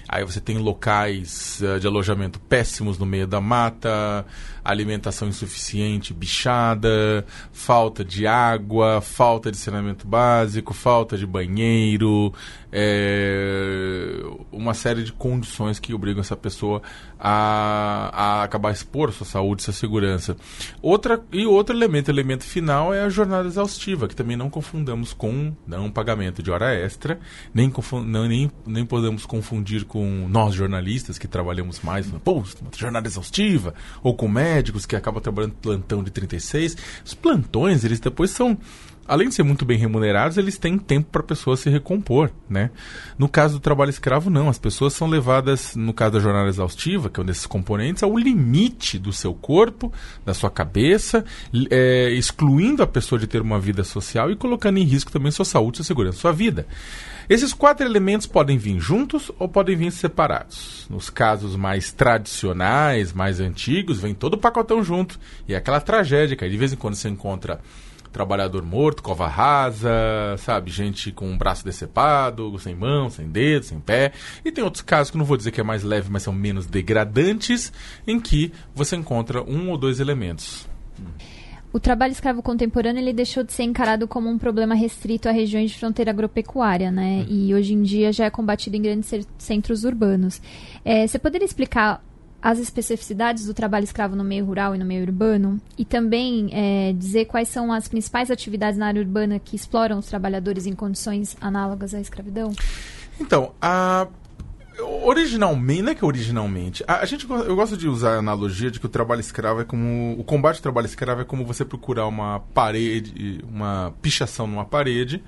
Aí 0.08 0.24
você 0.24 0.40
tem 0.40 0.56
locais 0.58 1.60
uh, 1.60 1.80
de 1.80 1.86
alojamento 1.86 2.38
péssimos 2.38 2.96
no 2.96 3.04
meio 3.04 3.26
da 3.26 3.40
mata, 3.40 4.24
alimentação 4.70 5.28
insuficiente, 5.28 6.12
bichada, 6.12 7.24
falta 7.52 8.04
de 8.04 8.26
água, 8.26 9.00
falta 9.00 9.50
de 9.50 9.56
saneamento 9.56 10.06
básico, 10.06 10.74
falta 10.74 11.16
de 11.16 11.26
banheiro, 11.26 12.32
é, 12.72 14.20
uma 14.52 14.74
série 14.74 15.02
de 15.02 15.12
condições 15.12 15.78
que 15.78 15.94
obrigam 15.94 16.20
essa 16.20 16.36
pessoa 16.36 16.82
a, 17.18 18.10
a 18.12 18.42
acabar 18.42 18.70
expor 18.72 19.12
sua 19.12 19.26
saúde, 19.26 19.62
sua 19.62 19.72
segurança. 19.72 20.36
Outra, 20.82 21.22
e 21.32 21.46
outro 21.46 21.74
elemento, 21.74 22.10
elemento 22.10 22.44
final, 22.44 22.92
é 22.92 23.02
a 23.02 23.08
jornada 23.08 23.48
exaustiva, 23.48 24.08
que 24.08 24.16
também 24.16 24.36
não 24.36 24.50
confundamos 24.50 25.12
com 25.12 25.54
não 25.66 25.90
pagamento 25.90 26.42
de 26.42 26.50
hora 26.50 26.74
extra, 26.74 27.18
nem, 27.54 27.72
não, 28.04 28.28
nem, 28.28 28.50
nem 28.66 28.84
podemos 28.84 29.24
confundir 29.24 29.84
com 29.84 30.26
nós 30.28 30.54
jornalistas 30.54 31.18
que 31.18 31.28
trabalhamos 31.28 31.80
mais, 31.80 32.06
pô, 32.24 32.42
jornada 32.76 33.08
exaustiva, 33.08 33.74
ou 34.02 34.14
com 34.14 34.28
médicos 34.28 34.55
que 34.86 34.96
acabam 34.96 35.22
trabalhando 35.22 35.54
plantão 35.54 36.02
de 36.02 36.10
36. 36.10 36.76
Os 37.04 37.14
plantões, 37.14 37.84
eles 37.84 38.00
depois 38.00 38.30
são 38.30 38.58
além 39.08 39.28
de 39.28 39.34
ser 39.34 39.42
muito 39.42 39.64
bem 39.64 39.78
remunerados, 39.78 40.36
eles 40.36 40.58
têm 40.58 40.78
tempo 40.78 41.08
para 41.10 41.20
a 41.20 41.24
pessoa 41.24 41.56
se 41.56 41.70
recompor, 41.70 42.30
né? 42.48 42.70
No 43.18 43.28
caso 43.28 43.54
do 43.54 43.60
trabalho 43.60 43.90
escravo, 43.90 44.28
não. 44.28 44.48
As 44.48 44.58
pessoas 44.58 44.92
são 44.94 45.06
levadas, 45.06 45.76
no 45.76 45.92
caso 45.92 46.12
da 46.12 46.20
jornada 46.20 46.48
exaustiva, 46.48 47.08
que 47.08 47.20
é 47.20 47.22
um 47.22 47.26
desses 47.26 47.46
componentes, 47.46 48.02
ao 48.02 48.16
limite 48.16 48.98
do 48.98 49.12
seu 49.12 49.32
corpo, 49.32 49.92
da 50.24 50.34
sua 50.34 50.50
cabeça, 50.50 51.24
é, 51.70 52.10
excluindo 52.10 52.82
a 52.82 52.86
pessoa 52.86 53.18
de 53.18 53.26
ter 53.26 53.40
uma 53.40 53.60
vida 53.60 53.84
social 53.84 54.30
e 54.30 54.36
colocando 54.36 54.78
em 54.78 54.84
risco 54.84 55.12
também 55.12 55.30
sua 55.30 55.44
saúde, 55.44 55.78
sua 55.78 55.86
segurança, 55.86 56.18
sua 56.18 56.32
vida. 56.32 56.66
Esses 57.28 57.52
quatro 57.52 57.84
elementos 57.84 58.26
podem 58.26 58.56
vir 58.56 58.78
juntos 58.78 59.32
ou 59.38 59.48
podem 59.48 59.76
vir 59.76 59.90
separados. 59.90 60.86
Nos 60.88 61.10
casos 61.10 61.56
mais 61.56 61.90
tradicionais, 61.90 63.12
mais 63.12 63.40
antigos, 63.40 63.98
vem 63.98 64.14
todo 64.14 64.34
o 64.34 64.38
pacotão 64.38 64.82
junto. 64.82 65.18
E 65.48 65.54
é 65.54 65.56
aquela 65.56 65.80
tragédia 65.80 66.36
que 66.36 66.44
aí 66.44 66.50
de 66.50 66.56
vez 66.56 66.72
em 66.72 66.76
quando 66.76 66.94
você 66.94 67.08
encontra 67.08 67.60
trabalhador 68.12 68.62
morto, 68.62 69.02
cova 69.02 69.26
rasa, 69.26 69.90
sabe? 70.38 70.70
Gente 70.70 71.12
com 71.12 71.28
um 71.28 71.36
braço 71.36 71.64
decepado, 71.64 72.58
sem 72.58 72.74
mão, 72.74 73.10
sem 73.10 73.28
dedo, 73.28 73.64
sem 73.64 73.78
pé. 73.78 74.12
E 74.44 74.50
tem 74.50 74.64
outros 74.64 74.82
casos 74.82 75.10
que 75.10 75.18
não 75.18 75.24
vou 75.24 75.36
dizer 75.36 75.50
que 75.50 75.60
é 75.60 75.64
mais 75.64 75.82
leve, 75.82 76.08
mas 76.10 76.22
são 76.22 76.32
menos 76.32 76.66
degradantes, 76.66 77.72
em 78.06 78.18
que 78.18 78.52
você 78.74 78.96
encontra 78.96 79.42
um 79.42 79.68
ou 79.68 79.76
dois 79.76 80.00
elementos. 80.00 80.66
O 81.76 81.78
trabalho 81.78 82.12
escravo 82.12 82.42
contemporâneo 82.42 83.02
ele 83.02 83.12
deixou 83.12 83.44
de 83.44 83.52
ser 83.52 83.64
encarado 83.64 84.08
como 84.08 84.30
um 84.30 84.38
problema 84.38 84.74
restrito 84.74 85.28
a 85.28 85.30
regiões 85.30 85.70
de 85.70 85.78
fronteira 85.78 86.10
agropecuária, 86.10 86.90
né? 86.90 87.18
Uhum. 87.18 87.26
E 87.28 87.54
hoje 87.54 87.74
em 87.74 87.82
dia 87.82 88.10
já 88.14 88.24
é 88.24 88.30
combatido 88.30 88.78
em 88.78 88.80
grandes 88.80 89.26
centros 89.36 89.84
urbanos. 89.84 90.40
É, 90.82 91.06
você 91.06 91.18
poderia 91.18 91.44
explicar 91.44 92.02
as 92.40 92.58
especificidades 92.58 93.44
do 93.44 93.52
trabalho 93.52 93.84
escravo 93.84 94.16
no 94.16 94.24
meio 94.24 94.46
rural 94.46 94.74
e 94.74 94.78
no 94.78 94.86
meio 94.86 95.02
urbano 95.02 95.60
e 95.76 95.84
também 95.84 96.48
é, 96.50 96.94
dizer 96.94 97.26
quais 97.26 97.48
são 97.48 97.70
as 97.70 97.86
principais 97.88 98.30
atividades 98.30 98.78
na 98.78 98.86
área 98.86 99.02
urbana 99.02 99.38
que 99.38 99.54
exploram 99.54 99.98
os 99.98 100.06
trabalhadores 100.06 100.64
em 100.64 100.74
condições 100.74 101.36
análogas 101.42 101.92
à 101.92 102.00
escravidão? 102.00 102.54
Então, 103.20 103.52
a 103.60 104.08
originalmente, 104.78 105.82
não 105.82 105.92
é 105.92 105.94
que 105.94 106.04
originalmente, 106.04 106.84
a, 106.86 107.00
a, 107.00 107.04
gente 107.04 107.28
eu 107.28 107.56
gosto 107.56 107.76
de 107.76 107.88
usar 107.88 108.14
a 108.14 108.18
analogia 108.18 108.70
de 108.70 108.78
que 108.78 108.86
o 108.86 108.88
trabalho 108.88 109.20
escravo 109.20 109.60
é 109.60 109.64
como 109.64 110.18
o 110.18 110.24
combate 110.24 110.56
ao 110.56 110.62
trabalho 110.62 110.86
escravo 110.86 111.22
é 111.22 111.24
como 111.24 111.44
você 111.44 111.64
procurar 111.64 112.06
uma 112.06 112.40
parede, 112.40 113.44
uma 113.48 113.94
pichação 114.02 114.46
numa 114.46 114.64
parede 114.64 115.22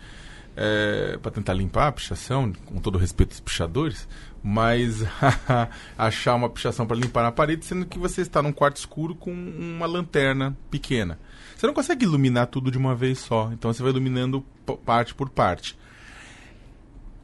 é, 0.60 1.16
para 1.22 1.30
tentar 1.30 1.54
limpar 1.54 1.86
a 1.86 1.92
pichação, 1.92 2.52
com 2.66 2.80
todo 2.80 2.98
respeito 2.98 3.30
aos 3.30 3.40
pichadores, 3.40 4.08
mas 4.42 5.04
achar 5.96 6.34
uma 6.34 6.50
pichação 6.50 6.84
para 6.84 6.96
limpar 6.96 7.22
na 7.22 7.30
parede, 7.30 7.64
sendo 7.64 7.86
que 7.86 7.98
você 7.98 8.22
está 8.22 8.42
num 8.42 8.52
quarto 8.52 8.76
escuro 8.76 9.14
com 9.14 9.30
uma 9.32 9.86
lanterna 9.86 10.56
pequena. 10.68 11.18
Você 11.56 11.66
não 11.66 11.74
consegue 11.74 12.04
iluminar 12.04 12.48
tudo 12.48 12.72
de 12.72 12.78
uma 12.78 12.94
vez 12.94 13.18
só, 13.18 13.50
então 13.52 13.72
você 13.72 13.82
vai 13.82 13.92
iluminando 13.92 14.44
parte 14.84 15.14
por 15.14 15.30
parte. 15.30 15.78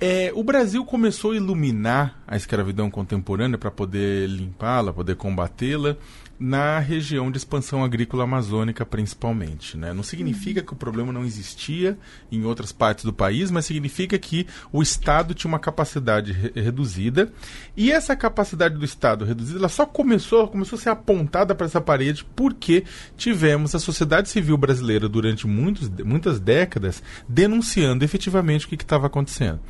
É, 0.07 0.31
o 0.35 0.45
Brasil 0.45 0.85
começou 0.85 1.31
a 1.31 1.37
iluminar 1.37 2.23
a 2.29 2.37
escravidão 2.37 2.91
contemporânea 2.91 3.57
para 3.57 3.71
poder 3.71 4.29
limpá-la, 4.29 4.93
poder 4.93 5.17
combatê-la, 5.17 5.97
na 6.39 6.79
região 6.79 7.31
de 7.31 7.39
expansão 7.39 7.85
agrícola 7.85 8.25
amazônica, 8.25 8.85
principalmente. 8.85 9.77
Né? 9.77 9.95
Não 9.95 10.03
significa 10.03 10.63
que 10.63 10.73
o 10.73 10.77
problema 10.77 11.13
não 11.13 11.25
existia 11.25 11.97
em 12.31 12.45
outras 12.45 12.73
partes 12.73 13.05
do 13.05 13.13
país, 13.13 13.51
mas 13.51 13.65
significa 13.65 14.19
que 14.19 14.47
o 14.73 14.83
Estado 14.83 15.33
tinha 15.33 15.49
uma 15.49 15.59
capacidade 15.59 16.33
re 16.33 16.53
reduzida 16.55 17.33
e 17.77 17.91
essa 17.91 18.17
capacidade 18.17 18.77
do 18.77 18.85
Estado 18.85 19.25
reduzida 19.25 19.59
ela 19.59 19.69
só 19.69 19.87
começou, 19.87 20.49
começou 20.49 20.79
a 20.79 20.83
ser 20.83 20.89
apontada 20.91 21.55
para 21.55 21.67
essa 21.67 21.81
parede 21.81 22.27
porque 22.37 22.85
tivemos 23.17 23.75
a 23.75 23.79
sociedade 23.79 24.29
civil 24.29 24.57
brasileira 24.57 25.09
durante 25.09 25.47
muitos, 25.47 25.89
muitas 25.89 26.41
décadas 26.41 27.03
denunciando 27.29 28.05
efetivamente 28.05 28.67
o 28.67 28.69
que 28.69 28.75
estava 28.77 29.07
acontecendo. 29.07 29.61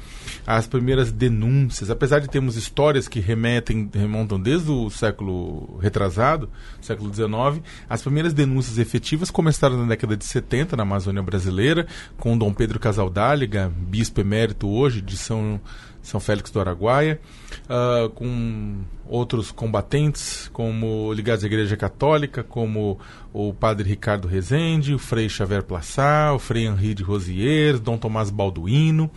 As 0.47 0.67
primeiras 0.67 1.11
denúncias, 1.11 1.91
apesar 1.91 2.21
de 2.21 2.29
termos 2.29 2.57
histórias 2.57 3.09
que 3.09 3.21
remetem, 3.21 3.91
remontam 3.93 4.39
desde 4.39 4.71
o 4.71 4.91
século 4.91 5.79
retrasado, 5.79 6.51
século 6.81 7.13
XIX. 7.13 7.63
As 7.89 8.03
primeiras 8.03 8.33
denúncias 8.33 8.79
efetivas 8.79 9.31
começaram 9.31 9.79
na 9.79 9.89
década 9.89 10.17
de 10.17 10.25
70 10.25 10.77
na 10.77 10.83
Amazônia 10.83 11.23
brasileira, 11.23 11.87
com 12.19 12.37
Dom 12.37 12.53
Pedro 12.53 12.79
Casaldáliga, 12.79 13.73
bispo 13.77 14.21
emérito 14.21 14.69
hoje 14.69 15.01
de 15.01 15.17
São, 15.17 15.61
São 16.03 16.21
Félix 16.21 16.51
do 16.51 16.61
Araguaia, 16.61 17.21
uh, 17.65 18.11
com 18.11 18.83
outros 19.07 19.51
combatentes, 19.51 20.49
como 20.53 21.13
ligados 21.13 21.45
à 21.45 21.47
Igreja 21.47 21.77
Católica, 21.77 22.43
como 22.43 22.99
o 23.33 23.53
padre 23.53 23.89
Ricardo 23.89 24.29
Rezende, 24.29 24.95
o 24.95 24.99
frei 24.99 25.29
Xavier 25.29 25.63
Plaçá, 25.63 26.33
o 26.33 26.39
frei 26.39 26.67
Henri 26.67 26.95
de 26.95 27.03
Rosiers, 27.03 27.81
Dom 27.81 27.97
Tomás 27.97 28.31
Balduino 28.31 29.11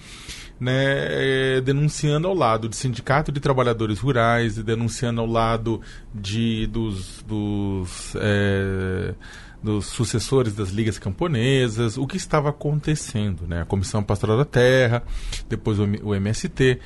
né, 0.59 1.57
é, 1.57 1.61
denunciando 1.61 2.27
ao 2.27 2.33
lado 2.33 2.67
de 2.67 2.75
sindicato 2.75 3.31
de 3.31 3.39
trabalhadores 3.39 3.99
rurais, 3.99 4.57
denunciando 4.57 5.21
ao 5.21 5.27
lado 5.27 5.81
de, 6.13 6.67
dos, 6.67 7.23
dos, 7.23 8.15
é, 8.15 9.13
dos 9.61 9.87
sucessores 9.87 10.53
das 10.53 10.69
ligas 10.69 10.97
camponesas, 10.97 11.97
o 11.97 12.07
que 12.07 12.17
estava 12.17 12.49
acontecendo. 12.49 13.47
Né? 13.47 13.61
A 13.61 13.65
Comissão 13.65 14.03
Pastoral 14.03 14.37
da 14.37 14.45
Terra, 14.45 15.03
depois 15.47 15.79
o, 15.79 15.83
o 16.03 16.15
MST. 16.15 16.79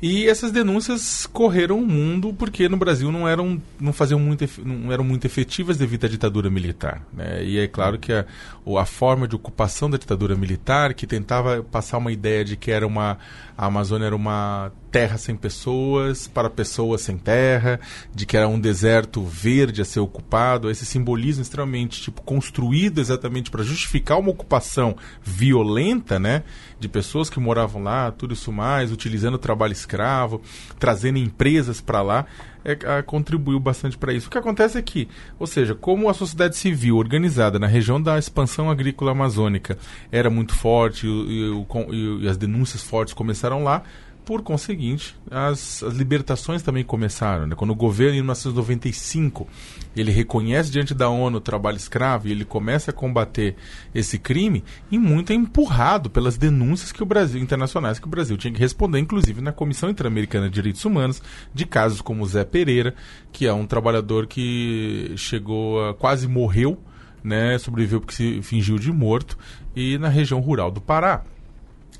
E 0.00 0.28
essas 0.28 0.52
denúncias 0.52 1.26
correram 1.26 1.78
o 1.78 1.86
mundo 1.86 2.32
porque 2.32 2.68
no 2.68 2.76
Brasil 2.76 3.10
não 3.10 3.28
eram, 3.28 3.60
não 3.80 3.92
faziam 3.92 4.20
muito, 4.20 4.44
não 4.64 4.92
eram 4.92 5.02
muito 5.02 5.24
efetivas 5.24 5.76
devido 5.76 6.06
à 6.06 6.08
ditadura 6.08 6.48
militar. 6.48 7.02
Né? 7.12 7.44
E 7.44 7.58
é 7.58 7.66
claro 7.66 7.98
que 7.98 8.12
a, 8.12 8.24
a 8.78 8.84
forma 8.84 9.26
de 9.26 9.34
ocupação 9.34 9.90
da 9.90 9.98
ditadura 9.98 10.36
militar, 10.36 10.94
que 10.94 11.06
tentava 11.06 11.64
passar 11.64 11.98
uma 11.98 12.12
ideia 12.12 12.44
de 12.44 12.56
que 12.56 12.70
era 12.70 12.86
uma, 12.86 13.18
a 13.56 13.66
Amazônia 13.66 14.06
era 14.06 14.14
uma 14.14 14.70
terra 14.90 15.18
sem 15.18 15.36
pessoas 15.36 16.26
para 16.28 16.48
pessoas 16.48 17.02
sem 17.02 17.18
terra, 17.18 17.80
de 18.14 18.24
que 18.24 18.36
era 18.36 18.48
um 18.48 18.58
deserto 18.58 19.22
verde 19.22 19.82
a 19.82 19.84
ser 19.84 20.00
ocupado, 20.00 20.70
esse 20.70 20.86
simbolismo 20.86 21.42
extremamente 21.42 22.00
tipo 22.00 22.22
construído 22.22 23.00
exatamente 23.00 23.50
para 23.50 23.62
justificar 23.62 24.18
uma 24.18 24.30
ocupação 24.30 24.96
violenta, 25.22 26.18
né, 26.18 26.42
de 26.78 26.88
pessoas 26.88 27.28
que 27.28 27.40
moravam 27.40 27.82
lá, 27.82 28.10
tudo 28.10 28.34
isso 28.34 28.52
mais, 28.52 28.92
utilizando 28.92 29.34
o 29.34 29.38
trabalho 29.38 29.72
escravo, 29.72 30.40
trazendo 30.78 31.18
empresas 31.18 31.80
para 31.80 32.02
lá, 32.02 32.26
é, 32.64 33.02
contribuiu 33.02 33.58
bastante 33.58 33.96
para 33.96 34.12
isso. 34.12 34.28
O 34.28 34.30
que 34.30 34.38
acontece 34.38 34.78
é 34.78 34.82
que, 34.82 35.08
ou 35.38 35.46
seja, 35.46 35.74
como 35.74 36.08
a 36.08 36.14
sociedade 36.14 36.56
civil 36.56 36.96
organizada 36.96 37.58
na 37.58 37.66
região 37.66 38.00
da 38.00 38.18
expansão 38.18 38.70
agrícola 38.70 39.12
amazônica 39.12 39.78
era 40.12 40.28
muito 40.28 40.54
forte 40.54 41.06
e, 41.06 41.66
e, 41.90 42.24
e 42.24 42.28
as 42.28 42.36
denúncias 42.36 42.82
fortes 42.82 43.14
começaram 43.14 43.62
lá, 43.64 43.82
por 44.28 44.42
conseguinte, 44.42 45.16
as, 45.30 45.82
as 45.82 45.94
libertações 45.94 46.62
também 46.62 46.84
começaram. 46.84 47.46
Né? 47.46 47.56
Quando 47.56 47.70
o 47.70 47.74
governo, 47.74 48.12
em 48.12 48.18
1995, 48.18 49.48
ele 49.96 50.12
reconhece 50.12 50.70
diante 50.70 50.92
da 50.92 51.08
ONU 51.08 51.38
o 51.38 51.40
trabalho 51.40 51.78
escravo 51.78 52.28
e 52.28 52.32
ele 52.32 52.44
começa 52.44 52.90
a 52.90 52.94
combater 52.94 53.56
esse 53.94 54.18
crime, 54.18 54.62
e 54.90 54.98
muito 54.98 55.32
é 55.32 55.34
empurrado 55.34 56.10
pelas 56.10 56.36
denúncias 56.36 56.92
que 56.92 57.02
o 57.02 57.06
Brasil, 57.06 57.40
internacionais 57.40 57.98
que 57.98 58.06
o 58.06 58.10
Brasil 58.10 58.36
tinha 58.36 58.52
que 58.52 58.60
responder, 58.60 58.98
inclusive 58.98 59.40
na 59.40 59.50
Comissão 59.50 59.88
Interamericana 59.88 60.50
de 60.50 60.56
Direitos 60.56 60.84
Humanos, 60.84 61.22
de 61.54 61.64
casos 61.64 62.02
como 62.02 62.26
Zé 62.26 62.44
Pereira, 62.44 62.94
que 63.32 63.46
é 63.46 63.52
um 63.54 63.66
trabalhador 63.66 64.26
que 64.26 65.14
chegou 65.16 65.88
a, 65.88 65.94
quase 65.94 66.28
morreu, 66.28 66.78
né, 67.24 67.56
sobreviveu 67.56 68.02
porque 68.02 68.14
se 68.14 68.42
fingiu 68.42 68.78
de 68.78 68.92
morto, 68.92 69.38
e 69.74 69.96
na 69.96 70.10
região 70.10 70.38
rural 70.38 70.70
do 70.70 70.82
Pará. 70.82 71.24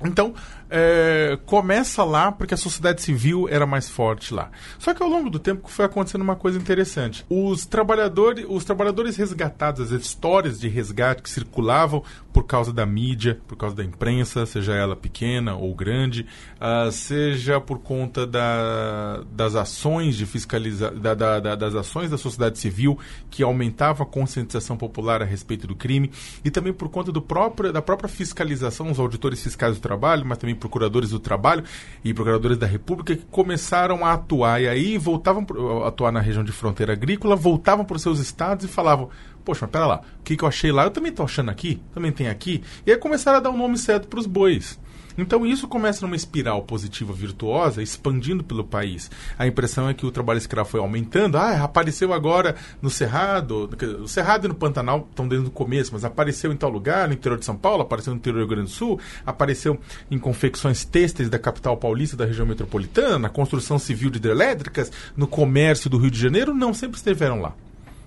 Então, 0.05 0.33
é, 0.69 1.37
começa 1.45 2.03
lá 2.03 2.31
porque 2.31 2.53
a 2.53 2.57
sociedade 2.57 3.01
civil 3.01 3.47
era 3.49 3.65
mais 3.65 3.89
forte 3.89 4.33
lá. 4.33 4.51
Só 4.77 4.93
que 4.93 5.01
ao 5.01 5.09
longo 5.09 5.29
do 5.29 5.39
tempo 5.39 5.67
foi 5.69 5.85
acontecendo 5.85 6.21
uma 6.21 6.35
coisa 6.35 6.57
interessante. 6.57 7.25
Os 7.29 7.65
trabalhadores, 7.65 8.45
os 8.47 8.63
trabalhadores 8.63 9.15
resgatados, 9.15 9.91
as 9.91 10.01
histórias 10.01 10.59
de 10.59 10.67
resgate 10.67 11.23
que 11.23 11.29
circulavam 11.29 12.03
por 12.31 12.43
causa 12.45 12.71
da 12.71 12.85
mídia, 12.85 13.39
por 13.47 13.57
causa 13.57 13.75
da 13.75 13.83
imprensa, 13.83 14.45
seja 14.45 14.73
ela 14.73 14.95
pequena 14.95 15.55
ou 15.55 15.73
grande, 15.73 16.25
uh, 16.55 16.91
seja 16.91 17.59
por 17.59 17.79
conta 17.79 18.27
da, 18.27 19.23
das 19.31 19.55
ações 19.55 20.15
de 20.15 20.25
fiscalização, 20.25 20.99
da, 20.99 21.13
da, 21.13 21.39
da, 21.39 21.55
das 21.55 21.75
ações 21.75 22.09
da 22.09 22.17
sociedade 22.17 22.59
civil 22.59 22.97
que 23.29 23.41
aumentavam 23.41 24.05
a 24.05 24.09
conscientização 24.09 24.77
popular 24.77 25.21
a 25.21 25.25
respeito 25.25 25.65
do 25.65 25.75
crime, 25.75 26.11
e 26.43 26.51
também 26.51 26.73
por 26.73 26.89
conta 26.89 27.11
do 27.11 27.21
próprio, 27.21 27.73
da 27.73 27.81
própria 27.81 28.07
fiscalização, 28.07 28.91
os 28.91 28.99
auditores 28.99 29.41
fiscais 29.41 29.75
do 29.75 29.81
trabalho, 29.81 30.25
mas 30.25 30.37
também 30.37 30.55
procuradores 30.59 31.09
do 31.09 31.19
trabalho 31.19 31.63
e 32.03 32.13
procuradores 32.13 32.57
da 32.57 32.67
República 32.67 33.15
que 33.15 33.25
começaram 33.25 34.05
a 34.05 34.13
atuar. 34.13 34.61
E 34.61 34.67
aí 34.67 34.97
voltavam 34.97 35.45
a 35.83 35.87
atuar 35.87 36.11
na 36.11 36.19
região 36.19 36.43
de 36.43 36.51
fronteira 36.51 36.93
agrícola, 36.93 37.35
voltavam 37.35 37.85
para 37.85 37.95
os 37.95 38.01
seus 38.01 38.19
estados 38.19 38.65
e 38.65 38.67
falavam: 38.67 39.09
Poxa, 39.43 39.61
mas 39.65 39.71
pera 39.71 39.85
lá, 39.85 40.01
o 40.19 40.23
que, 40.23 40.37
que 40.37 40.43
eu 40.43 40.47
achei 40.47 40.71
lá, 40.71 40.83
eu 40.83 40.91
também 40.91 41.09
estou 41.09 41.25
achando 41.25 41.49
aqui, 41.49 41.81
também 41.93 42.11
tem 42.11 42.27
aqui. 42.27 42.63
E 42.85 42.91
aí 42.91 42.97
começaram 42.97 43.37
a 43.39 43.41
dar 43.41 43.49
o 43.49 43.53
um 43.53 43.57
nome 43.57 43.77
certo 43.77 44.07
para 44.07 44.19
os 44.19 44.27
bois. 44.27 44.79
Então 45.23 45.45
isso 45.45 45.67
começa 45.67 46.05
numa 46.05 46.15
espiral 46.15 46.63
positiva 46.63 47.13
virtuosa, 47.13 47.81
expandindo 47.81 48.43
pelo 48.43 48.63
país. 48.63 49.09
A 49.37 49.47
impressão 49.47 49.89
é 49.89 49.93
que 49.93 50.05
o 50.05 50.11
trabalho 50.11 50.37
escravo 50.37 50.69
foi 50.69 50.79
aumentando. 50.79 51.37
Ah, 51.37 51.63
apareceu 51.63 52.13
agora 52.13 52.55
no 52.81 52.89
Cerrado, 52.89 53.69
no 53.99 54.07
Cerrado 54.07 54.45
e 54.45 54.47
no 54.47 54.55
Pantanal 54.55 55.07
estão 55.09 55.27
dentro 55.27 55.45
do 55.45 55.51
começo, 55.51 55.91
mas 55.93 56.05
apareceu 56.05 56.51
em 56.51 56.57
tal 56.57 56.69
lugar, 56.69 57.07
no 57.07 57.13
interior 57.13 57.37
de 57.37 57.45
São 57.45 57.55
Paulo, 57.55 57.81
apareceu 57.81 58.13
no 58.13 58.19
interior 58.19 58.39
do 58.39 58.41
Rio 58.41 58.55
Grande 58.55 58.71
do 58.71 58.75
Sul, 58.75 58.99
apareceu 59.25 59.79
em 60.09 60.17
confecções 60.17 60.83
têxteis 60.85 61.29
da 61.29 61.39
capital 61.39 61.77
paulista, 61.77 62.17
da 62.17 62.25
região 62.25 62.45
metropolitana, 62.45 63.19
na 63.19 63.29
construção 63.29 63.79
civil 63.79 64.09
de 64.09 64.17
hidrelétricas, 64.17 64.91
no 65.15 65.27
comércio 65.27 65.89
do 65.89 65.97
Rio 65.97 66.11
de 66.11 66.19
Janeiro, 66.19 66.53
não 66.53 66.73
sempre 66.73 66.97
estiveram 66.97 67.41
lá. 67.41 67.53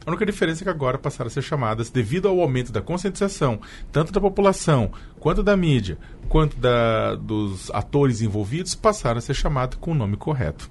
A 0.04 0.10
única 0.10 0.26
diferença 0.26 0.62
é 0.62 0.64
que 0.64 0.70
agora 0.70 0.98
passaram 0.98 1.28
a 1.28 1.30
ser 1.30 1.42
chamadas, 1.42 1.90
devido 1.90 2.28
ao 2.28 2.40
aumento 2.40 2.72
da 2.72 2.80
conscientização, 2.80 3.60
tanto 3.90 4.12
da 4.12 4.20
população, 4.20 4.90
quanto 5.20 5.42
da 5.42 5.56
mídia, 5.56 5.96
quanto 6.28 6.56
da, 6.56 7.14
dos 7.14 7.70
atores 7.70 8.20
envolvidos, 8.20 8.74
passaram 8.74 9.18
a 9.18 9.20
ser 9.20 9.34
chamadas 9.34 9.78
com 9.80 9.92
o 9.92 9.94
nome 9.94 10.16
correto. 10.16 10.70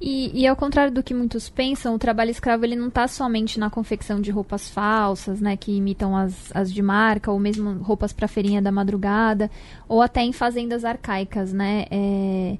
E, 0.00 0.42
e, 0.42 0.46
ao 0.46 0.54
contrário 0.54 0.92
do 0.92 1.02
que 1.02 1.14
muitos 1.14 1.48
pensam, 1.48 1.94
o 1.94 1.98
trabalho 1.98 2.30
escravo 2.30 2.64
ele 2.64 2.76
não 2.76 2.88
está 2.88 3.08
somente 3.08 3.58
na 3.58 3.70
confecção 3.70 4.20
de 4.20 4.30
roupas 4.30 4.68
falsas, 4.68 5.40
né, 5.40 5.56
que 5.56 5.72
imitam 5.72 6.14
as, 6.14 6.54
as 6.54 6.72
de 6.72 6.82
marca, 6.82 7.30
ou 7.30 7.38
mesmo 7.38 7.72
roupas 7.82 8.12
para 8.12 8.28
feirinha 8.28 8.60
da 8.60 8.70
madrugada, 8.70 9.50
ou 9.88 10.02
até 10.02 10.22
em 10.22 10.32
fazendas 10.32 10.84
arcaicas, 10.84 11.52
né. 11.52 11.86
É 11.90 12.58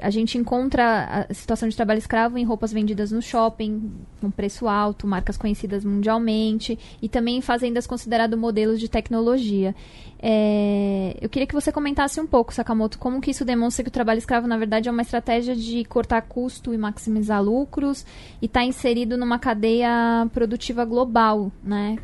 a 0.00 0.10
gente 0.10 0.38
encontra 0.38 1.26
a 1.28 1.34
situação 1.34 1.68
de 1.68 1.76
trabalho 1.76 1.98
escravo 1.98 2.38
em 2.38 2.44
roupas 2.44 2.72
vendidas 2.72 3.12
no 3.12 3.20
shopping, 3.20 3.92
com 4.20 4.30
preço 4.30 4.66
alto, 4.66 5.06
marcas 5.06 5.36
conhecidas 5.36 5.84
mundialmente, 5.84 6.78
e 7.00 7.08
também 7.08 7.36
em 7.36 7.40
fazendas 7.40 7.86
consideradas 7.86 8.38
modelos 8.38 8.80
de 8.80 8.88
tecnologia. 8.88 9.74
É, 10.18 11.16
eu 11.20 11.28
queria 11.28 11.46
que 11.46 11.54
você 11.54 11.70
comentasse 11.70 12.20
um 12.20 12.26
pouco, 12.26 12.54
Sakamoto, 12.54 12.98
como 12.98 13.20
que 13.20 13.30
isso 13.30 13.44
demonstra 13.44 13.82
que 13.82 13.88
o 13.88 13.92
trabalho 13.92 14.18
escravo, 14.18 14.46
na 14.46 14.56
verdade, 14.56 14.88
é 14.88 14.92
uma 14.92 15.02
estratégia 15.02 15.54
de 15.54 15.84
cortar 15.84 16.22
custo 16.22 16.72
e 16.72 16.78
maximizar 16.78 17.42
lucros, 17.42 18.06
e 18.40 18.46
está 18.46 18.64
inserido 18.64 19.16
numa 19.16 19.38
cadeia 19.38 20.26
produtiva 20.32 20.84
global, 20.84 21.52
né? 21.62 21.98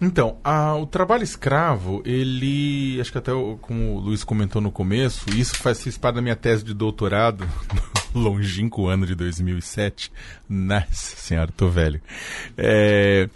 Então, 0.00 0.38
a, 0.42 0.74
o 0.76 0.86
trabalho 0.86 1.22
escravo, 1.22 2.02
ele. 2.06 2.98
Acho 3.00 3.12
que 3.12 3.18
até 3.18 3.32
como 3.60 3.96
o 3.96 4.00
Luiz 4.00 4.24
comentou 4.24 4.62
no 4.62 4.72
começo, 4.72 5.28
isso 5.36 5.56
faz 5.56 5.98
parte 5.98 6.14
da 6.14 6.22
minha 6.22 6.36
tese 6.36 6.64
de 6.64 6.72
doutorado, 6.72 7.46
no 8.14 8.20
longínquo 8.30 8.88
ano 8.88 9.06
de 9.06 9.14
2007. 9.14 10.10
Nossa 10.48 11.16
senhora, 11.16 11.52
tô 11.54 11.68
velho. 11.68 12.00
É. 12.56 13.28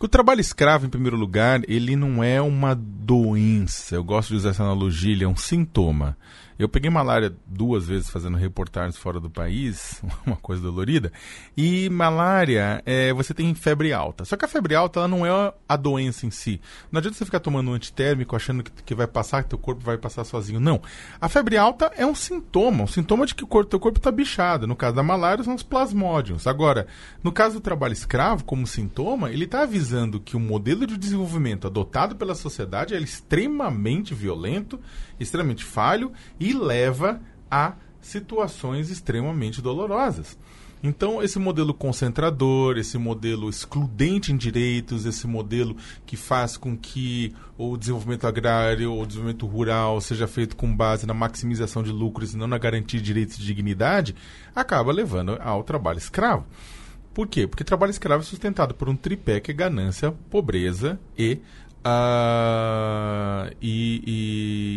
O 0.00 0.06
trabalho 0.06 0.40
escravo, 0.40 0.86
em 0.86 0.88
primeiro 0.88 1.16
lugar, 1.16 1.60
ele 1.68 1.96
não 1.96 2.22
é 2.22 2.40
uma 2.40 2.74
doença. 2.74 3.96
Eu 3.96 4.04
gosto 4.04 4.30
de 4.30 4.36
usar 4.36 4.50
essa 4.50 4.62
analogia, 4.62 5.12
ele 5.12 5.24
é 5.24 5.28
um 5.28 5.36
sintoma. 5.36 6.16
Eu 6.58 6.68
peguei 6.68 6.90
malária 6.90 7.32
duas 7.46 7.86
vezes 7.86 8.10
fazendo 8.10 8.36
reportagens 8.36 8.96
fora 8.96 9.20
do 9.20 9.30
país, 9.30 10.02
uma 10.26 10.36
coisa 10.36 10.60
dolorida. 10.60 11.12
E 11.56 11.88
malária, 11.88 12.82
é, 12.84 13.12
você 13.12 13.32
tem 13.32 13.54
febre 13.54 13.92
alta. 13.92 14.24
Só 14.24 14.36
que 14.36 14.44
a 14.44 14.48
febre 14.48 14.74
alta 14.74 14.98
ela 14.98 15.08
não 15.08 15.24
é 15.24 15.52
a 15.68 15.76
doença 15.76 16.26
em 16.26 16.30
si. 16.30 16.60
Não 16.90 16.98
adianta 16.98 17.16
você 17.16 17.24
ficar 17.24 17.38
tomando 17.38 17.70
um 17.70 17.74
antitérmico 17.74 18.34
achando 18.34 18.64
que, 18.64 18.72
que 18.82 18.94
vai 18.94 19.06
passar, 19.06 19.44
que 19.44 19.50
teu 19.50 19.58
corpo 19.58 19.82
vai 19.82 19.96
passar 19.96 20.24
sozinho. 20.24 20.58
Não. 20.58 20.82
A 21.20 21.28
febre 21.28 21.56
alta 21.56 21.92
é 21.96 22.04
um 22.04 22.14
sintoma, 22.14 22.84
um 22.84 22.88
sintoma 22.88 23.24
de 23.24 23.36
que 23.36 23.44
o 23.44 23.46
corpo, 23.46 23.70
teu 23.70 23.78
corpo 23.78 23.98
está 23.98 24.10
bichado. 24.10 24.66
No 24.66 24.74
caso 24.74 24.96
da 24.96 25.02
malária, 25.02 25.44
são 25.44 25.54
os 25.54 25.62
plasmódios. 25.62 26.48
Agora, 26.48 26.88
no 27.22 27.30
caso 27.30 27.54
do 27.54 27.60
trabalho 27.60 27.92
escravo, 27.92 28.42
como 28.42 28.66
sintoma, 28.66 29.30
ele 29.30 29.44
está 29.44 29.62
avisando 29.62 30.18
que 30.18 30.36
o 30.36 30.40
modelo 30.40 30.86
de 30.88 30.98
desenvolvimento 30.98 31.68
adotado 31.68 32.16
pela 32.16 32.34
sociedade 32.34 32.94
é 32.94 32.98
extremamente 32.98 34.12
violento, 34.12 34.80
extremamente 35.18 35.64
falho 35.64 36.12
e 36.38 36.52
leva 36.52 37.20
a 37.50 37.74
situações 38.00 38.90
extremamente 38.90 39.60
dolorosas. 39.60 40.38
Então, 40.82 41.20
esse 41.20 41.38
modelo 41.40 41.74
concentrador, 41.74 42.78
esse 42.78 42.96
modelo 42.96 43.50
excludente 43.50 44.32
em 44.32 44.36
direitos, 44.36 45.06
esse 45.06 45.26
modelo 45.26 45.76
que 46.06 46.16
faz 46.16 46.56
com 46.56 46.76
que 46.76 47.34
o 47.56 47.76
desenvolvimento 47.76 48.26
agrário 48.26 48.92
ou 48.92 49.02
o 49.02 49.06
desenvolvimento 49.06 49.46
rural 49.46 50.00
seja 50.00 50.28
feito 50.28 50.54
com 50.54 50.74
base 50.74 51.04
na 51.04 51.14
maximização 51.14 51.82
de 51.82 51.90
lucros 51.90 52.32
e 52.32 52.36
não 52.36 52.46
na 52.46 52.58
garantia 52.58 53.00
de 53.00 53.04
direitos 53.06 53.38
e 53.38 53.42
dignidade, 53.42 54.14
acaba 54.54 54.92
levando 54.92 55.36
ao 55.40 55.64
trabalho 55.64 55.98
escravo. 55.98 56.46
Por 57.12 57.26
quê? 57.26 57.48
Porque 57.48 57.64
trabalho 57.64 57.90
escravo 57.90 58.22
é 58.22 58.26
sustentado 58.26 58.74
por 58.74 58.88
um 58.88 58.94
tripé 58.94 59.40
que 59.40 59.50
é 59.50 59.54
ganância, 59.54 60.12
pobreza 60.30 61.00
e, 61.18 61.40
uh, 61.84 63.54
e, 63.60 64.02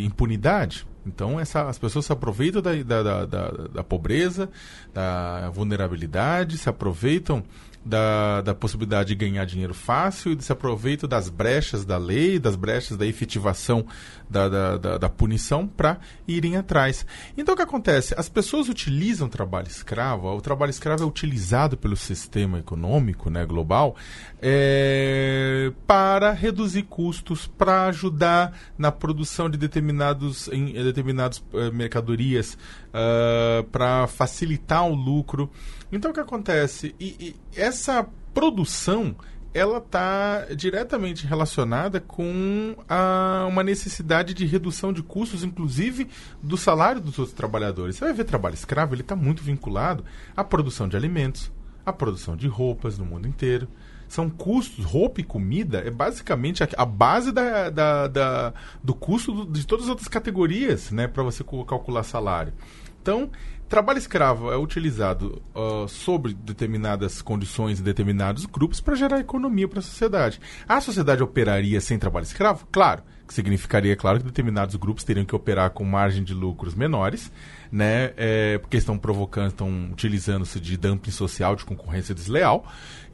e 0.01 0.05
impunidade. 0.05 0.85
Então 1.05 1.39
essa, 1.39 1.67
as 1.67 1.79
pessoas 1.79 2.05
se 2.05 2.13
aproveitam 2.13 2.61
da, 2.61 2.75
da, 2.83 3.25
da, 3.25 3.51
da, 3.73 3.83
pobreza, 3.83 4.49
da 4.93 5.49
vulnerabilidade, 5.49 6.57
se 6.57 6.69
aproveitam 6.69 7.43
da, 7.83 8.41
da 8.41 8.53
possibilidade 8.53 9.09
de 9.09 9.15
ganhar 9.15 9.45
dinheiro 9.45 9.73
fácil 9.73 10.33
e 10.33 10.41
se 10.41 10.51
aproveitam 10.51 11.09
das 11.09 11.29
brechas 11.29 11.83
da 11.83 11.97
lei, 11.97 12.37
das 12.37 12.55
brechas 12.55 12.97
da 12.97 13.05
efetivação 13.05 13.85
da, 14.29 14.47
da, 14.47 14.77
da, 14.77 14.97
da 14.97 15.09
punição 15.09 15.67
para 15.67 15.99
irem 16.27 16.57
atrás. 16.57 17.05
Então 17.37 17.53
o 17.53 17.57
que 17.57 17.63
acontece? 17.63 18.13
As 18.17 18.29
pessoas 18.29 18.69
utilizam 18.69 19.27
o 19.27 19.29
trabalho 19.29 19.67
escravo, 19.67 20.27
o 20.29 20.41
trabalho 20.41 20.69
escravo 20.69 21.03
é 21.03 21.05
utilizado 21.05 21.75
pelo 21.75 21.97
sistema 21.97 22.59
econômico 22.59 23.29
né, 23.29 23.45
global 23.45 23.95
é, 24.41 25.71
para 25.85 26.31
reduzir 26.31 26.83
custos, 26.83 27.47
para 27.47 27.85
ajudar 27.85 28.57
na 28.77 28.91
produção 28.91 29.49
de 29.49 29.57
determinados, 29.57 30.47
em, 30.49 30.73
determinadas 30.73 31.39
uh, 31.39 31.71
mercadorias, 31.73 32.57
uh, 32.89 33.63
para 33.65 34.07
facilitar 34.07 34.87
o 34.87 34.93
lucro. 34.93 35.51
Então 35.91 36.11
o 36.11 36.13
que 36.13 36.19
acontece? 36.19 36.95
E, 36.99 37.15
e 37.19 37.35
essa 37.59 38.07
produção 38.33 39.15
ela 39.53 39.79
está 39.79 40.45
diretamente 40.55 41.27
relacionada 41.27 41.99
com 41.99 42.75
a, 42.87 43.45
uma 43.49 43.63
necessidade 43.63 44.33
de 44.33 44.45
redução 44.45 44.93
de 44.93 45.03
custos, 45.03 45.43
inclusive 45.43 46.07
do 46.41 46.55
salário 46.55 47.01
dos 47.01 47.19
outros 47.19 47.35
trabalhadores. 47.35 47.97
Você 47.97 48.05
vai 48.05 48.13
ver 48.13 48.23
trabalho 48.23 48.55
escravo, 48.55 48.95
ele 48.95 49.01
está 49.01 49.15
muito 49.15 49.43
vinculado 49.43 50.05
à 50.35 50.43
produção 50.43 50.87
de 50.87 50.95
alimentos, 50.95 51.51
à 51.85 51.91
produção 51.91 52.37
de 52.37 52.47
roupas 52.47 52.97
no 52.97 53.05
mundo 53.05 53.27
inteiro. 53.27 53.67
São 54.07 54.29
custos, 54.29 54.83
roupa 54.83 55.21
e 55.21 55.23
comida 55.23 55.79
é 55.79 55.89
basicamente 55.89 56.63
a, 56.63 56.69
a 56.77 56.85
base 56.85 57.31
da, 57.31 57.69
da, 57.69 58.07
da, 58.07 58.53
do 58.83 58.93
custo 58.93 59.33
do, 59.33 59.45
de 59.45 59.65
todas 59.65 59.85
as 59.85 59.89
outras 59.89 60.07
categorias 60.07 60.91
né, 60.91 61.07
para 61.07 61.23
você 61.23 61.43
calcular 61.43 62.03
salário. 62.03 62.53
Então, 63.01 63.31
trabalho 63.71 63.99
escravo 63.99 64.51
é 64.51 64.57
utilizado 64.57 65.41
uh, 65.55 65.87
sobre 65.87 66.33
determinadas 66.33 67.21
condições 67.21 67.79
em 67.79 67.83
determinados 67.83 68.45
grupos 68.45 68.81
para 68.81 68.95
gerar 68.95 69.21
economia 69.21 69.65
para 69.65 69.79
a 69.79 69.81
sociedade. 69.81 70.41
A 70.67 70.81
sociedade 70.81 71.23
operaria 71.23 71.79
sem 71.79 71.97
trabalho 71.97 72.25
escravo? 72.25 72.67
Claro, 72.69 73.01
que 73.25 73.33
significaria, 73.33 73.95
claro, 73.95 74.19
que 74.19 74.25
determinados 74.25 74.75
grupos 74.75 75.05
teriam 75.05 75.25
que 75.25 75.33
operar 75.33 75.69
com 75.69 75.85
margem 75.85 76.21
de 76.21 76.33
lucros 76.33 76.75
menores, 76.75 77.31
né, 77.71 78.11
é, 78.17 78.57
porque 78.57 78.75
estão 78.75 78.97
provocando, 78.97 79.51
estão 79.51 79.89
utilizando-se 79.89 80.59
de 80.59 80.75
dumping 80.75 81.11
social, 81.11 81.55
de 81.55 81.63
concorrência 81.63 82.13
desleal, 82.13 82.65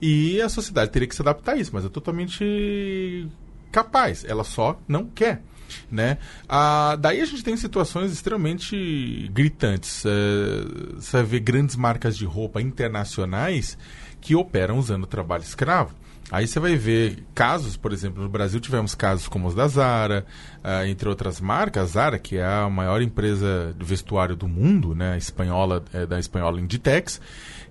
e 0.01 0.41
a 0.41 0.49
sociedade 0.49 0.89
teria 0.89 1.07
que 1.07 1.13
se 1.13 1.21
adaptar 1.21 1.51
a 1.51 1.57
isso, 1.57 1.69
mas 1.71 1.85
é 1.85 1.89
totalmente 1.89 3.29
capaz, 3.71 4.25
ela 4.27 4.43
só 4.43 4.79
não 4.87 5.05
quer. 5.05 5.43
Né? 5.91 6.17
Ah, 6.47 6.97
daí 6.99 7.21
a 7.21 7.25
gente 7.25 7.43
tem 7.43 7.55
situações 7.57 8.11
extremamente 8.11 9.29
gritantes. 9.33 10.03
É, 10.05 10.95
você 10.95 11.23
ver 11.23 11.39
grandes 11.39 11.75
marcas 11.75 12.17
de 12.17 12.25
roupa 12.25 12.61
internacionais 12.61 13.77
que 14.19 14.35
operam 14.35 14.77
usando 14.77 15.05
trabalho 15.07 15.43
escravo. 15.43 15.95
Aí 16.29 16.45
você 16.45 16.59
vai 16.59 16.75
ver 16.75 17.23
casos, 17.33 17.77
por 17.77 17.93
exemplo, 17.93 18.21
no 18.21 18.27
Brasil 18.27 18.59
tivemos 18.59 18.93
casos 18.93 19.29
como 19.29 19.47
os 19.47 19.55
da 19.55 19.65
Zara, 19.67 20.25
uh, 20.61 20.85
entre 20.85 21.07
outras 21.07 21.39
marcas. 21.39 21.83
A 21.83 21.85
Zara, 21.85 22.19
que 22.19 22.35
é 22.35 22.45
a 22.45 22.69
maior 22.69 23.01
empresa 23.01 23.73
de 23.77 23.85
vestuário 23.85 24.35
do 24.35 24.45
mundo, 24.45 24.93
né, 24.93 25.17
espanhola, 25.17 25.85
é, 25.93 26.05
da 26.05 26.19
espanhola 26.19 26.59
Inditex, 26.59 27.21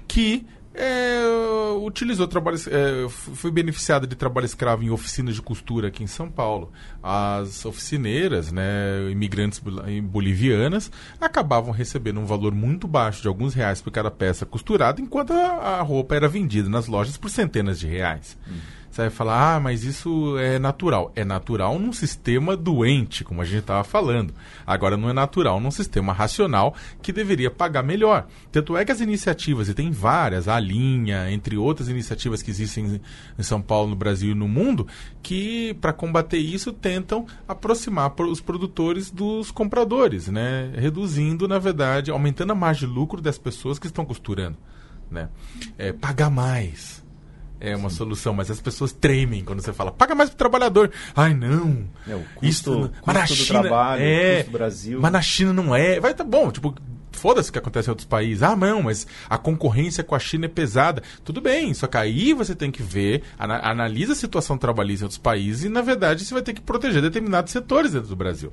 que 0.09 0.47
é, 0.77 1.23
utilizou 1.83 2.29
trabalho, 2.29 2.59
é, 2.69 3.09
foi 3.09 3.51
beneficiada 3.51 4.07
de 4.07 4.15
trabalho 4.15 4.45
escravo 4.45 4.83
em 4.83 4.91
oficinas 4.91 5.35
de 5.35 5.43
costura 5.43 5.89
aqui 5.89 6.05
em 6.05 6.07
São 6.07 6.31
Paulo. 6.31 6.71
As 7.03 7.65
oficineiras, 7.65 8.53
né, 8.53 9.11
imigrantes 9.11 9.61
bolivianas, 10.03 10.91
acabavam 11.21 11.73
recebendo 11.73 12.21
um 12.21 12.27
valor 12.27 12.55
muito 12.55 12.87
baixo 12.87 13.23
de 13.23 13.29
alguns 13.29 13.55
reais 13.55 13.81
por 13.81 13.91
cada 13.91 14.11
peça 14.11 14.45
costurada, 14.45 15.01
enquanto 15.01 15.33
a, 15.33 15.79
a 15.79 15.83
roupa 15.83 16.15
era 16.15 16.29
vendida 16.29 16.69
nas 16.69 16.87
lojas 16.87 17.17
por 17.17 17.31
centenas 17.31 17.79
de 17.81 17.87
reais. 17.87 18.37
Hum. 18.49 18.59
Você 18.97 19.03
vai 19.03 19.11
falar, 19.11 19.57
ah, 19.57 19.61
mas 19.61 19.85
isso 19.85 20.39
é 20.39 20.59
natural. 20.59 21.13
É 21.15 21.23
natural 21.23 21.79
num 21.79 21.93
sistema 21.93 22.57
doente, 22.57 23.25
como 23.25 23.43
a 23.43 23.45
gente 23.45 23.59
estava 23.59 23.85
falando. 23.85 24.33
Agora 24.67 24.97
não 24.97 25.11
é 25.11 25.13
natural 25.13 25.61
num 25.61 25.71
sistema 25.71 26.15
racional 26.15 26.75
que 27.03 27.13
deveria 27.13 27.51
pagar 27.51 27.83
melhor. 27.83 28.27
Tanto 28.51 28.75
é 28.75 28.87
que 28.87 28.93
as 28.93 29.03
iniciativas, 29.03 29.69
e 29.69 29.75
tem 29.75 29.91
várias, 29.91 30.49
a 30.49 30.59
linha, 30.59 31.31
entre 31.31 31.59
outras 31.59 31.91
iniciativas 31.91 32.41
que 32.41 32.51
existem 32.51 32.99
em 33.39 33.43
São 33.43 33.61
Paulo, 33.61 33.91
no 33.91 33.97
Brasil 33.97 34.31
e 34.31 34.35
no 34.35 34.49
mundo, 34.49 34.89
que 35.23 35.75
para 35.75 35.93
combater 35.93 36.39
isso 36.39 36.73
tentam 36.73 37.27
aproximar 37.47 38.15
os 38.19 38.41
produtores 38.41 39.11
dos 39.11 39.51
compradores, 39.51 40.29
né? 40.29 40.73
Reduzindo, 40.75 41.47
na 41.47 41.59
verdade, 41.59 42.11
aumentando 42.11 42.53
a 42.53 42.55
margem 42.55 42.89
de 42.89 42.95
lucro 42.95 43.21
das 43.21 43.37
pessoas 43.37 43.79
que 43.79 43.89
estão 43.89 44.07
costurando. 44.07 44.57
Né? 45.11 45.29
É, 45.77 45.93
pagar 45.93 46.31
mais 46.31 47.06
é 47.61 47.75
uma 47.75 47.91
Sim. 47.91 47.97
solução, 47.97 48.35
mas 48.35 48.51
as 48.51 48.61
pessoas 48.61 48.93
tremem 48.93 49.45
quando 49.45 49.61
você 49.61 49.73
fala, 49.73 49.91
paga 49.91 50.15
mais 50.15 50.31
pro 50.31 50.39
trabalhador. 50.39 50.91
Ai, 51.15 51.35
não. 51.35 51.85
É, 52.07 52.15
o 52.15 52.21
custo, 52.35 52.47
Isso, 52.47 52.73
custo 52.73 52.93
mas 53.05 53.17
na 53.17 53.27
China, 53.27 53.61
trabalho, 53.61 54.03
é, 54.03 54.37
custo 54.37 54.51
do 54.51 54.59
Brasil. 54.59 55.01
Mas 55.01 55.13
na 55.13 55.23
China 55.23 55.53
não 55.53 55.75
é. 55.75 55.99
Vai 55.99 56.15
tá 56.15 56.25
bom, 56.25 56.51
tipo, 56.51 56.75
foda-se 57.13 57.51
o 57.51 57.53
que 57.53 57.59
acontece 57.59 57.89
em 57.89 57.93
outros 57.93 58.07
países. 58.07 58.43
Ah, 58.43 58.55
não, 58.55 58.83
mas 58.83 59.07
a 59.29 59.39
concorrência 59.39 60.05
com 60.05 60.15
a 60.15 60.19
China 60.19 60.45
é 60.45 60.49
pesada. 60.49 61.03
Tudo 61.25 61.41
bem, 61.41 61.73
só 61.75 61.87
que 61.87 61.97
aí 61.97 62.33
você 62.33 62.55
tem 62.55 62.71
que 62.71 62.83
ver, 62.83 63.23
ana, 63.39 63.59
analisa 63.59 64.13
a 64.13 64.17
situação 64.17 64.57
trabalhista 64.59 65.05
em 65.05 65.07
outros 65.07 65.19
países 65.19 65.65
e, 65.65 65.69
na 65.69 65.83
verdade, 65.83 66.25
você 66.25 66.35
vai 66.35 66.43
ter 66.43 66.53
que 66.53 66.61
proteger 66.61 67.03
determinados 67.03 67.53
setores 67.53 67.93
dentro 67.93 68.09
do 68.09 68.17
Brasil. 68.17 68.53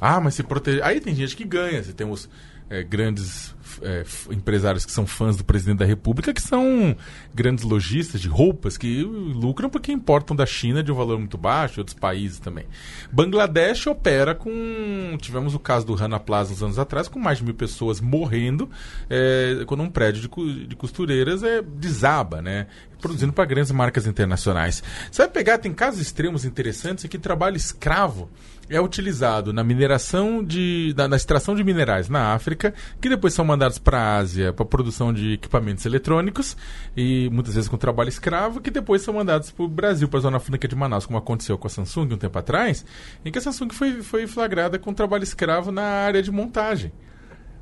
Ah, 0.00 0.20
mas 0.20 0.34
se 0.34 0.42
proteger. 0.42 0.84
Aí 0.84 1.00
tem 1.00 1.14
gente 1.14 1.34
que 1.34 1.44
ganha. 1.44 1.82
Você 1.82 1.92
tem 1.92 2.08
os 2.08 2.28
é, 2.68 2.82
grandes 2.82 3.54
é, 3.84 4.04
empresários 4.32 4.84
que 4.84 4.92
são 4.92 5.06
fãs 5.06 5.36
do 5.36 5.44
presidente 5.44 5.78
da 5.78 5.84
República, 5.84 6.32
que 6.32 6.42
são 6.42 6.96
grandes 7.34 7.64
lojistas 7.64 8.20
de 8.20 8.28
roupas 8.28 8.76
que 8.76 9.02
lucram 9.02 9.68
porque 9.68 9.92
importam 9.92 10.34
da 10.34 10.46
China 10.46 10.82
de 10.82 10.90
um 10.90 10.94
valor 10.94 11.18
muito 11.18 11.36
baixo, 11.38 11.80
outros 11.80 11.96
países 11.96 12.38
também. 12.38 12.64
Bangladesh 13.12 13.86
opera 13.86 14.34
com. 14.34 15.16
Tivemos 15.20 15.54
o 15.54 15.58
caso 15.58 15.86
do 15.86 15.94
Rana 15.94 16.18
Plaza 16.18 16.52
uns 16.52 16.62
anos 16.62 16.78
atrás, 16.78 17.08
com 17.08 17.18
mais 17.18 17.38
de 17.38 17.44
mil 17.44 17.54
pessoas 17.54 18.00
morrendo 18.00 18.68
é, 19.08 19.64
quando 19.66 19.82
um 19.82 19.90
prédio 19.90 20.28
de, 20.28 20.66
de 20.66 20.76
costureiras 20.76 21.42
é, 21.42 21.62
desaba, 21.62 22.40
né? 22.40 22.66
Produzindo 23.00 23.32
para 23.32 23.44
grandes 23.44 23.70
marcas 23.70 24.06
internacionais. 24.06 24.82
Você 25.10 25.22
vai 25.22 25.30
pegar, 25.30 25.58
tem 25.58 25.74
casos 25.74 26.00
extremos 26.00 26.44
interessantes 26.44 27.04
aqui, 27.04 27.18
trabalho 27.18 27.56
escravo 27.56 28.30
é 28.68 28.80
utilizado 28.80 29.52
na 29.52 29.62
mineração 29.62 30.42
de. 30.42 30.94
Na, 30.96 31.08
na, 31.08 31.16
extração 31.16 31.54
de 31.54 31.62
minerais 31.62 32.08
na 32.08 32.32
África, 32.34 32.74
que 33.00 33.08
depois 33.08 33.34
são 33.34 33.44
mandados 33.44 33.73
para 33.78 33.98
a 33.98 34.16
Ásia 34.16 34.52
para 34.52 34.64
produção 34.64 35.12
de 35.12 35.34
equipamentos 35.34 35.84
eletrônicos, 35.86 36.56
e 36.96 37.28
muitas 37.32 37.54
vezes 37.54 37.68
com 37.68 37.76
trabalho 37.76 38.08
escravo, 38.08 38.60
que 38.60 38.70
depois 38.70 39.02
são 39.02 39.14
mandados 39.14 39.50
para 39.50 39.64
o 39.64 39.68
Brasil, 39.68 40.08
para 40.08 40.18
a 40.18 40.22
Zona 40.22 40.40
Franca 40.40 40.66
de 40.66 40.74
Manaus, 40.74 41.06
como 41.06 41.18
aconteceu 41.18 41.58
com 41.58 41.66
a 41.66 41.70
Samsung 41.70 42.14
um 42.14 42.18
tempo 42.18 42.38
atrás, 42.38 42.84
em 43.24 43.30
que 43.30 43.38
a 43.38 43.40
Samsung 43.40 43.70
foi, 43.70 44.02
foi 44.02 44.26
flagrada 44.26 44.78
com 44.78 44.92
trabalho 44.92 45.24
escravo 45.24 45.70
na 45.70 45.82
área 45.82 46.22
de 46.22 46.30
montagem. 46.30 46.92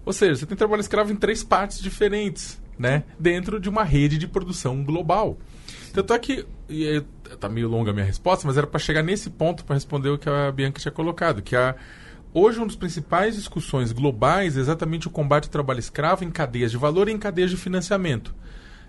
Ou 0.04 0.12
seja, 0.12 0.36
você 0.36 0.46
tem 0.46 0.56
trabalho 0.56 0.80
escravo 0.80 1.12
em 1.12 1.16
três 1.16 1.44
partes 1.44 1.80
diferentes, 1.80 2.60
né? 2.78 3.04
Dentro 3.18 3.60
de 3.60 3.68
uma 3.68 3.84
rede 3.84 4.18
de 4.18 4.26
produção 4.26 4.82
global. 4.82 5.38
Tanto 5.92 6.12
é 6.12 6.18
que. 6.18 6.46
E 6.68 7.02
tá 7.38 7.48
meio 7.48 7.68
longa 7.68 7.90
a 7.90 7.94
minha 7.94 8.04
resposta, 8.04 8.46
mas 8.46 8.56
era 8.56 8.66
para 8.66 8.80
chegar 8.80 9.02
nesse 9.02 9.30
ponto 9.30 9.64
para 9.64 9.74
responder 9.74 10.08
o 10.10 10.18
que 10.18 10.28
a 10.28 10.50
Bianca 10.50 10.80
tinha 10.80 10.92
colocado, 10.92 11.42
que 11.42 11.54
a. 11.54 11.76
Hoje, 12.34 12.58
uma 12.58 12.66
das 12.66 12.76
principais 12.76 13.34
discussões 13.34 13.92
globais 13.92 14.56
é 14.56 14.60
exatamente 14.60 15.06
o 15.06 15.10
combate 15.10 15.44
ao 15.44 15.50
trabalho 15.50 15.80
escravo 15.80 16.24
em 16.24 16.30
cadeias 16.30 16.70
de 16.70 16.78
valor 16.78 17.08
e 17.08 17.12
em 17.12 17.18
cadeias 17.18 17.50
de 17.50 17.58
financiamento. 17.58 18.34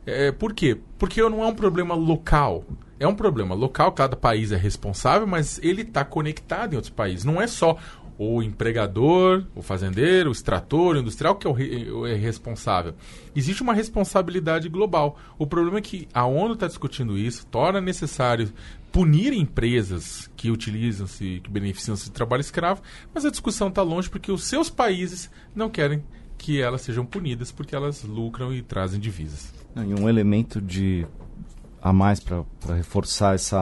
É, 0.05 0.31
por 0.31 0.53
quê? 0.53 0.77
Porque 0.97 1.21
não 1.21 1.43
é 1.43 1.47
um 1.47 1.55
problema 1.55 1.93
local. 1.93 2.63
É 2.99 3.07
um 3.07 3.15
problema 3.15 3.53
local, 3.53 3.91
cada 3.91 4.15
país 4.15 4.53
é 4.53 4.55
responsável, 4.55 5.27
mas 5.27 5.59
ele 5.61 5.81
está 5.81 6.05
conectado 6.05 6.73
em 6.73 6.75
outros 6.77 6.93
países. 6.93 7.25
Não 7.25 7.41
é 7.41 7.47
só 7.47 7.77
o 8.17 8.41
empregador, 8.41 9.43
o 9.55 9.61
fazendeiro, 9.61 10.29
o 10.29 10.31
extrator, 10.31 10.95
o 10.95 10.99
industrial 10.99 11.35
que 11.35 11.45
é 11.45 11.49
o, 11.49 12.07
é 12.07 12.13
responsável. 12.13 12.93
Existe 13.35 13.61
uma 13.61 13.73
responsabilidade 13.73 14.69
global. 14.69 15.17
O 15.37 15.45
problema 15.45 15.79
é 15.79 15.81
que 15.81 16.07
a 16.13 16.25
ONU 16.25 16.53
está 16.53 16.67
discutindo 16.67 17.17
isso, 17.17 17.45
torna 17.47 17.81
necessário 17.81 18.53
punir 18.93 19.33
empresas 19.33 20.29
que 20.37 20.51
utilizam-se, 20.51 21.41
que 21.43 21.49
beneficiam-se 21.49 22.05
de 22.05 22.11
trabalho 22.11 22.41
escravo, 22.41 22.83
mas 23.11 23.25
a 23.25 23.31
discussão 23.31 23.69
está 23.69 23.81
longe 23.81 24.07
porque 24.07 24.31
os 24.31 24.43
seus 24.43 24.69
países 24.69 25.31
não 25.55 25.67
querem 25.67 26.03
que 26.37 26.61
elas 26.61 26.81
sejam 26.81 27.03
punidas 27.03 27.51
porque 27.51 27.75
elas 27.75 28.03
lucram 28.03 28.53
e 28.53 28.61
trazem 28.61 28.99
divisas. 28.99 29.51
E 29.75 29.99
um 29.99 30.07
elemento 30.07 30.61
de 30.61 31.07
a 31.81 31.91
mais 31.91 32.19
para 32.19 32.45
reforçar 32.75 33.33
esse 33.33 33.55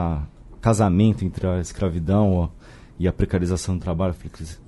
casamento 0.59 1.23
entre 1.23 1.47
a 1.47 1.61
escravidão 1.61 2.51
e 2.99 3.07
a 3.07 3.13
precarização 3.13 3.77
do 3.77 3.81
trabalho, 3.81 4.13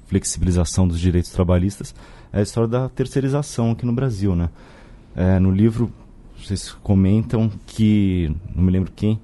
flexibilização 0.07 0.87
dos 0.87 0.97
direitos 0.97 1.31
trabalhistas, 1.31 1.93
é 2.31 2.39
a 2.39 2.41
história 2.41 2.69
da 2.69 2.87
terceirização 2.87 3.71
aqui 3.71 3.85
no 3.85 3.93
Brasil, 3.93 4.33
né? 4.33 4.49
É, 5.13 5.39
no 5.39 5.51
livro, 5.51 5.91
vocês 6.41 6.71
comentam 6.71 7.51
que, 7.67 8.33
não 8.55 8.63
me 8.63 8.71
lembro 8.71 8.91
quem, 8.95 9.19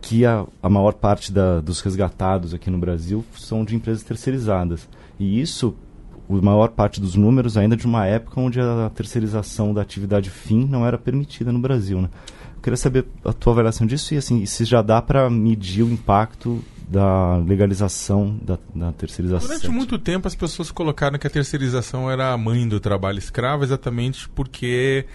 que 0.00 0.24
a, 0.24 0.46
a 0.62 0.68
maior 0.68 0.94
parte 0.94 1.32
da, 1.32 1.60
dos 1.60 1.80
resgatados 1.80 2.54
aqui 2.54 2.70
no 2.70 2.78
Brasil 2.78 3.24
são 3.36 3.64
de 3.64 3.76
empresas 3.76 4.02
terceirizadas. 4.02 4.88
E 5.18 5.40
isso, 5.40 5.74
a 6.28 6.34
maior 6.34 6.68
parte 6.68 7.00
dos 7.00 7.14
números 7.14 7.56
ainda 7.56 7.76
de 7.76 7.86
uma 7.86 8.06
época 8.06 8.40
onde 8.40 8.60
a 8.60 8.90
terceirização 8.94 9.74
da 9.74 9.82
atividade 9.82 10.30
fim 10.30 10.66
não 10.66 10.86
era 10.86 10.96
permitida 10.96 11.52
no 11.52 11.58
Brasil, 11.58 12.00
né? 12.00 12.08
Eu 12.56 12.62
queria 12.62 12.76
saber 12.76 13.06
a 13.24 13.32
tua 13.32 13.52
avaliação 13.52 13.86
disso 13.86 14.14
e 14.14 14.18
assim, 14.18 14.44
se 14.44 14.64
já 14.64 14.82
dá 14.82 15.00
para 15.00 15.30
medir 15.30 15.82
o 15.82 15.90
impacto 15.90 16.62
da 16.90 17.36
legalização 17.36 18.36
da, 18.42 18.58
da 18.74 18.92
terceirização. 18.92 19.46
Durante 19.46 19.68
muito 19.68 19.98
tempo 19.98 20.26
as 20.26 20.34
pessoas 20.34 20.72
colocaram 20.72 21.18
que 21.18 21.26
a 21.26 21.30
terceirização 21.30 22.10
era 22.10 22.32
a 22.32 22.36
mãe 22.36 22.66
do 22.66 22.80
trabalho 22.80 23.18
escravo, 23.18 23.62
exatamente 23.62 24.28
porque 24.30 25.06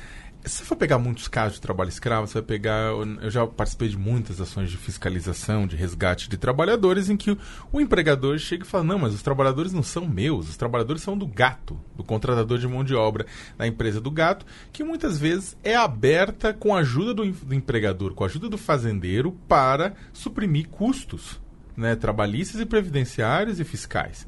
se 0.45 0.57
você 0.57 0.63
for 0.63 0.75
pegar 0.75 0.99
muitos 0.99 1.27
casos 1.27 1.55
de 1.55 1.61
trabalho 1.61 1.89
escravo, 1.89 2.27
você 2.27 2.35
vai 2.35 2.43
pegar. 2.43 2.91
Eu 3.21 3.31
já 3.31 3.47
participei 3.47 3.89
de 3.89 3.97
muitas 3.97 4.39
ações 4.39 4.69
de 4.69 4.77
fiscalização, 4.77 5.65
de 5.65 5.75
resgate 5.75 6.29
de 6.29 6.37
trabalhadores, 6.37 7.09
em 7.09 7.17
que 7.17 7.31
o, 7.31 7.37
o, 7.71 7.81
empregador 7.81 8.37
chega 8.37 8.63
e 8.63 8.67
fala: 8.67 8.83
Não, 8.83 8.99
mas 8.99 9.13
os 9.13 9.23
trabalhadores 9.23 9.73
não 9.73 9.81
são 9.81 10.07
meus, 10.07 10.49
os 10.49 10.57
trabalhadores 10.57 11.01
são 11.01 11.17
do 11.17 11.25
gato, 11.25 11.79
do 11.95 12.03
contratador 12.03 12.59
de 12.59 12.67
mão 12.67 12.83
de 12.83 12.93
obra 12.93 13.25
da 13.57 13.65
empresa 13.65 13.99
do 13.99 14.11
gato, 14.11 14.45
que 14.71 14.83
muitas 14.83 15.17
vezes 15.17 15.57
é 15.63 15.75
aberta 15.75 16.53
com 16.53 16.75
a 16.75 16.79
ajuda 16.79 17.13
do, 17.13 17.29
do 17.31 17.53
empregador, 17.53 18.13
com 18.13 18.23
a 18.23 18.27
ajuda 18.27 18.47
do 18.47 18.57
fazendeiro, 18.57 19.31
para 19.47 19.93
suprimir 20.13 20.69
custos 20.69 21.39
né, 21.75 21.95
trabalhistas 21.95 22.61
e 22.61 22.65
previdenciários 22.65 23.59
e 23.59 23.63
fiscais. 23.63 24.27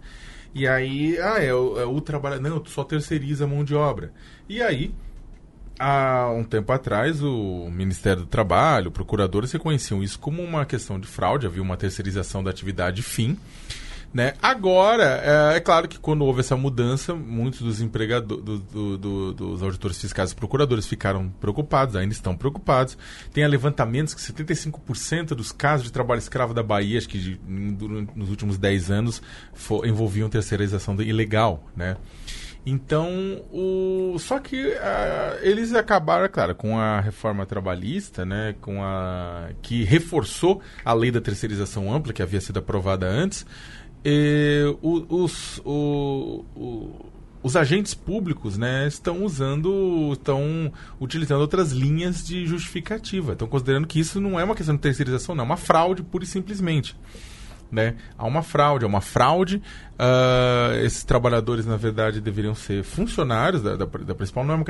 E 0.53 0.67
aí, 0.67 1.17
ah, 1.19 1.39
é 1.43 1.53
o, 1.53 1.79
é 1.79 1.85
o 1.85 2.01
trabalho. 2.01 2.41
Não, 2.41 2.63
só 2.65 2.83
terceiriza 2.83 3.45
a 3.45 3.47
mão 3.47 3.63
de 3.63 3.75
obra. 3.75 4.11
E 4.49 4.61
aí, 4.61 4.93
há 5.79 6.31
um 6.35 6.43
tempo 6.43 6.71
atrás, 6.71 7.21
o 7.21 7.69
Ministério 7.71 8.23
do 8.23 8.27
Trabalho, 8.27 8.91
procuradores 8.91 9.51
reconheciam 9.51 10.03
isso 10.03 10.19
como 10.19 10.41
uma 10.43 10.65
questão 10.65 10.99
de 10.99 11.07
fraude, 11.07 11.45
havia 11.45 11.61
uma 11.61 11.77
terceirização 11.77 12.43
da 12.43 12.49
atividade 12.49 13.01
fim. 13.01 13.37
Né? 14.13 14.33
Agora, 14.41 15.21
é, 15.23 15.57
é, 15.57 15.59
claro 15.59 15.87
que 15.87 15.99
quando 15.99 16.23
houve 16.23 16.39
essa 16.39 16.55
mudança, 16.55 17.13
muitos 17.13 17.61
dos 17.61 17.81
empregadores, 17.81 18.43
do, 18.43 18.59
do, 18.59 18.97
do, 18.97 19.33
dos 19.33 19.61
auditores 19.61 19.99
fiscais 19.99 20.31
e 20.31 20.35
procuradores 20.35 20.87
ficaram 20.87 21.29
preocupados, 21.41 21.95
ainda 21.95 22.13
estão 22.13 22.35
preocupados. 22.35 22.97
Tem 23.33 23.45
levantamentos 23.45 24.13
que 24.13 24.21
75% 24.21 25.35
dos 25.35 25.51
casos 25.51 25.85
de 25.85 25.91
trabalho 25.91 26.19
escravo 26.19 26.53
da 26.53 26.63
Bahia, 26.63 26.97
acho 26.97 27.09
que 27.09 27.19
de, 27.19 27.39
nos 28.15 28.29
últimos 28.29 28.57
10 28.57 28.91
anos, 28.91 29.21
for, 29.53 29.85
envolviam 29.85 30.29
terceirização 30.29 30.99
ilegal, 31.01 31.63
né? 31.75 31.97
Então, 32.69 33.09
o... 33.49 34.17
só 34.19 34.39
que 34.39 34.61
uh, 34.61 35.39
eles 35.41 35.73
acabaram, 35.73 36.27
claro, 36.27 36.53
com 36.53 36.77
a 36.77 36.99
reforma 36.99 37.45
trabalhista, 37.45 38.25
né, 38.25 38.55
com 38.59 38.83
a 38.83 39.51
que 39.61 39.85
reforçou 39.85 40.61
a 40.83 40.91
lei 40.91 41.09
da 41.09 41.21
terceirização 41.21 41.93
ampla 41.93 42.11
que 42.11 42.21
havia 42.21 42.41
sido 42.41 42.59
aprovada 42.59 43.07
antes, 43.07 43.45
os, 44.81 45.61
o, 45.63 46.43
o, 46.57 47.05
os 47.41 47.55
agentes 47.55 47.93
públicos 47.93 48.57
né, 48.57 48.85
estão 48.85 49.23
usando, 49.23 50.11
estão 50.11 50.69
utilizando 50.99 51.39
outras 51.39 51.71
linhas 51.71 52.25
de 52.27 52.45
justificativa. 52.45 53.31
Estão 53.31 53.47
considerando 53.47 53.87
que 53.87 53.97
isso 53.97 54.19
não 54.19 54.37
é 54.37 54.43
uma 54.43 54.55
questão 54.55 54.75
de 54.75 54.81
terceirização, 54.81 55.33
não, 55.33 55.45
é 55.45 55.47
uma 55.47 55.57
fraude 55.57 56.03
pura 56.03 56.25
e 56.25 56.27
simplesmente. 56.27 56.97
Né? 57.71 57.95
Há 58.17 58.25
uma 58.25 58.41
fraude, 58.41 58.85
há 58.85 58.87
uma 58.87 59.01
fraude. 59.01 59.61
Uh, 59.93 60.75
esses 60.85 61.03
trabalhadores, 61.03 61.65
na 61.65 61.75
verdade, 61.75 62.21
deveriam 62.21 62.55
ser 62.55 62.83
funcionários 62.83 63.61
da, 63.61 63.75
da, 63.75 63.85
da 63.85 64.15
principal. 64.15 64.43
Não 64.43 64.53
é 64.53 64.57
uma 64.57 64.65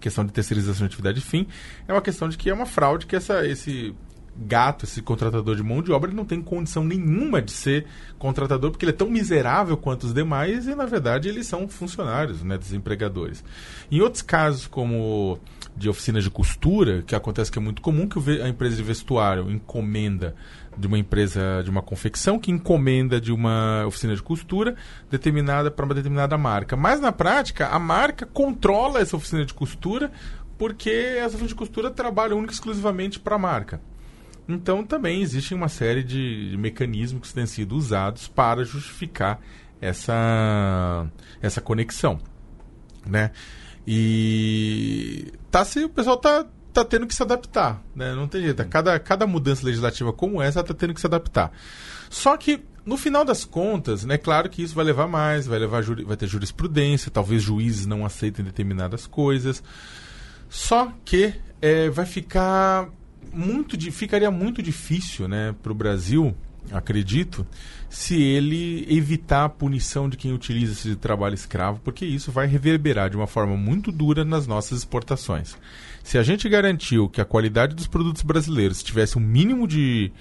questão 0.00 0.24
de 0.24 0.32
terceirização 0.32 0.86
de 0.86 0.92
atividade 0.92 1.20
fim, 1.20 1.46
é 1.88 1.92
uma 1.92 2.02
questão 2.02 2.28
de 2.28 2.36
que 2.36 2.50
é 2.50 2.54
uma 2.54 2.66
fraude 2.66 3.06
que 3.06 3.16
essa, 3.16 3.46
esse 3.46 3.94
gato, 4.36 4.84
esse 4.84 5.00
contratador 5.00 5.54
de 5.56 5.62
mão 5.62 5.80
de 5.80 5.92
obra, 5.92 6.10
ele 6.10 6.16
não 6.16 6.24
tem 6.24 6.42
condição 6.42 6.84
nenhuma 6.84 7.40
de 7.40 7.52
ser 7.52 7.86
contratador, 8.18 8.70
porque 8.70 8.84
ele 8.84 8.92
é 8.92 8.96
tão 8.96 9.08
miserável 9.08 9.76
quanto 9.76 10.04
os 10.04 10.14
demais 10.14 10.66
e, 10.66 10.74
na 10.74 10.86
verdade, 10.86 11.28
eles 11.28 11.46
são 11.46 11.68
funcionários, 11.68 12.42
né, 12.42 12.58
desempregadores. 12.58 13.44
Em 13.90 14.00
outros 14.00 14.22
casos, 14.22 14.66
como 14.66 15.38
de 15.76 15.88
oficinas 15.88 16.24
de 16.24 16.30
costura, 16.30 17.02
que 17.02 17.14
acontece 17.14 17.50
que 17.50 17.58
é 17.58 17.62
muito 17.62 17.82
comum, 17.82 18.08
que 18.08 18.18
a 18.40 18.48
empresa 18.48 18.76
de 18.76 18.82
vestuário 18.82 19.50
encomenda 19.50 20.34
de 20.76 20.86
uma 20.86 20.98
empresa 20.98 21.62
de 21.62 21.70
uma 21.70 21.82
confecção 21.82 22.38
que 22.38 22.50
encomenda 22.50 23.20
de 23.20 23.32
uma 23.32 23.84
oficina 23.86 24.14
de 24.14 24.22
costura 24.22 24.74
determinada 25.10 25.70
para 25.70 25.84
uma 25.84 25.94
determinada 25.94 26.36
marca. 26.36 26.76
Mas 26.76 27.00
na 27.00 27.12
prática, 27.12 27.68
a 27.68 27.78
marca 27.78 28.26
controla 28.26 29.00
essa 29.00 29.16
oficina 29.16 29.44
de 29.44 29.54
costura 29.54 30.10
porque 30.58 30.90
essa 30.90 31.28
oficina 31.28 31.48
de 31.48 31.54
costura 31.54 31.90
trabalha 31.90 32.36
única 32.36 32.52
e 32.52 32.54
exclusivamente 32.54 33.18
para 33.18 33.36
a 33.36 33.38
marca. 33.38 33.80
Então 34.48 34.84
também 34.84 35.22
existe 35.22 35.54
uma 35.54 35.68
série 35.68 36.02
de, 36.02 36.54
mecanismos 36.58 37.28
que 37.28 37.34
têm 37.34 37.46
sido 37.46 37.74
usados 37.74 38.28
para 38.28 38.64
justificar 38.64 39.40
essa, 39.80 41.06
essa 41.40 41.60
conexão, 41.60 42.20
né? 43.06 43.30
E 43.86 45.32
tá 45.50 45.64
se 45.64 45.84
o 45.84 45.88
pessoal 45.88 46.16
tá 46.16 46.46
tá 46.74 46.84
tendo 46.84 47.06
que 47.06 47.14
se 47.14 47.22
adaptar, 47.22 47.82
né? 47.94 48.14
Não 48.14 48.26
tem 48.26 48.42
jeito. 48.42 48.64
Cada, 48.66 48.98
cada 48.98 49.26
mudança 49.26 49.64
legislativa 49.64 50.12
como 50.12 50.42
essa 50.42 50.62
tá 50.62 50.74
tendo 50.74 50.92
que 50.92 51.00
se 51.00 51.06
adaptar. 51.06 51.52
Só 52.10 52.36
que 52.36 52.62
no 52.84 52.96
final 52.96 53.24
das 53.24 53.44
contas, 53.44 54.04
né, 54.04 54.18
claro 54.18 54.50
que 54.50 54.62
isso 54.62 54.74
vai 54.74 54.84
levar 54.84 55.06
mais, 55.06 55.46
vai 55.46 55.58
levar 55.58 55.82
vai 55.82 56.16
ter 56.16 56.26
jurisprudência, 56.26 57.10
talvez 57.10 57.42
juízes 57.42 57.86
não 57.86 58.04
aceitem 58.04 58.44
determinadas 58.44 59.06
coisas. 59.06 59.62
Só 60.50 60.92
que 61.04 61.34
é, 61.62 61.88
vai 61.88 62.04
ficar 62.04 62.88
muito 63.32 63.80
ficaria 63.90 64.30
muito 64.30 64.62
difícil, 64.62 65.26
né, 65.26 65.54
para 65.62 65.72
o 65.72 65.74
Brasil, 65.74 66.36
acredito, 66.70 67.46
se 67.88 68.20
ele 68.20 68.86
evitar 68.88 69.44
a 69.44 69.48
punição 69.48 70.08
de 70.08 70.16
quem 70.16 70.32
utiliza 70.32 70.72
esse 70.72 70.96
trabalho 70.96 71.34
escravo, 71.34 71.80
porque 71.82 72.04
isso 72.04 72.30
vai 72.30 72.46
reverberar 72.46 73.08
de 73.08 73.16
uma 73.16 73.26
forma 73.26 73.56
muito 73.56 73.90
dura 73.90 74.24
nas 74.24 74.46
nossas 74.46 74.78
exportações. 74.78 75.56
Se 76.04 76.18
a 76.18 76.22
gente 76.22 76.46
garantiu 76.50 77.08
que 77.08 77.18
a 77.18 77.24
qualidade 77.24 77.74
dos 77.74 77.86
produtos 77.86 78.22
brasileiros 78.22 78.82
tivesse 78.82 79.16
um 79.16 79.22
mínimo 79.22 79.66
de, 79.66 80.12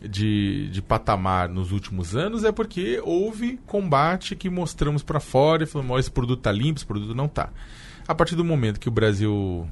de, 0.00 0.70
de 0.70 0.80
patamar 0.80 1.46
nos 1.46 1.72
últimos 1.72 2.16
anos, 2.16 2.42
é 2.42 2.50
porque 2.50 3.02
houve 3.04 3.60
combate 3.66 4.34
que 4.34 4.48
mostramos 4.48 5.02
para 5.02 5.20
fora 5.20 5.64
e 5.64 5.66
falamos: 5.66 6.00
esse 6.00 6.10
produto 6.10 6.38
está 6.38 6.50
limpo, 6.50 6.78
esse 6.78 6.86
produto 6.86 7.14
não 7.14 7.26
está. 7.26 7.50
A 8.08 8.14
partir 8.14 8.34
do 8.34 8.42
momento 8.42 8.80
que 8.80 8.88
o 8.88 8.90
Brasil 8.90 9.68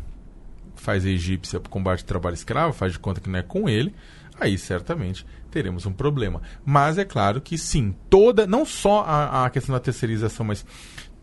faz 0.77 1.07
a 1.07 1.09
egípcia 1.09 1.59
para 1.59 1.71
combate 1.71 2.01
ao 2.01 2.09
trabalho 2.09 2.35
escravo, 2.35 2.75
faz 2.75 2.93
de 2.93 2.99
conta 2.99 3.19
que 3.19 3.31
não 3.31 3.39
é 3.39 3.43
com 3.43 3.67
ele, 3.67 3.95
aí 4.39 4.59
certamente 4.59 5.25
teremos 5.51 5.87
um 5.87 5.93
problema. 5.95 6.43
Mas 6.63 6.99
é 6.99 7.07
claro 7.07 7.41
que 7.41 7.57
sim, 7.57 7.95
toda, 8.11 8.47
não 8.47 8.67
só 8.67 9.01
a, 9.01 9.47
a 9.47 9.51
questão 9.51 9.73
da 9.73 9.81
terceirização, 9.81 10.45
mas 10.45 10.67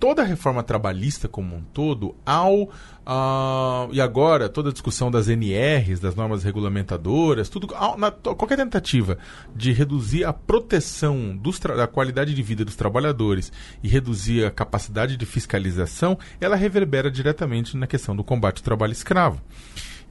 toda 0.02 0.24
a 0.24 0.26
reforma 0.26 0.64
trabalhista 0.64 1.28
como 1.28 1.56
um 1.56 1.62
todo, 1.62 2.16
ao 2.26 2.64
uh, 2.64 3.88
e 3.92 4.02
agora 4.02 4.50
toda 4.50 4.70
a 4.70 4.72
discussão 4.74 5.12
das 5.12 5.28
NRs, 5.28 6.00
das 6.00 6.16
normas 6.16 6.44
regulamentadoras, 6.44 7.50
tudo, 7.50 7.72
ao, 7.76 7.96
na, 8.00 8.10
qualquer 8.10 8.58
tentativa 8.58 9.20
de 9.56 9.72
reduzir 9.72 10.26
a 10.26 10.34
proteção 10.34 11.40
da 11.78 11.86
qualidade 11.86 12.34
de 12.34 12.42
vida 12.42 12.66
dos 12.66 12.76
trabalhadores 12.76 13.54
e 13.84 13.88
reduzir 13.88 14.44
a 14.44 14.50
capacidade 14.50 15.16
de 15.16 15.26
fiscalização, 15.28 16.18
ela 16.40 16.56
reverbera 16.56 17.12
diretamente 17.12 17.78
na 17.78 17.86
questão 17.86 18.16
do 18.16 18.24
combate 18.24 18.58
ao 18.58 18.64
trabalho 18.64 18.94
escravo. 18.94 19.40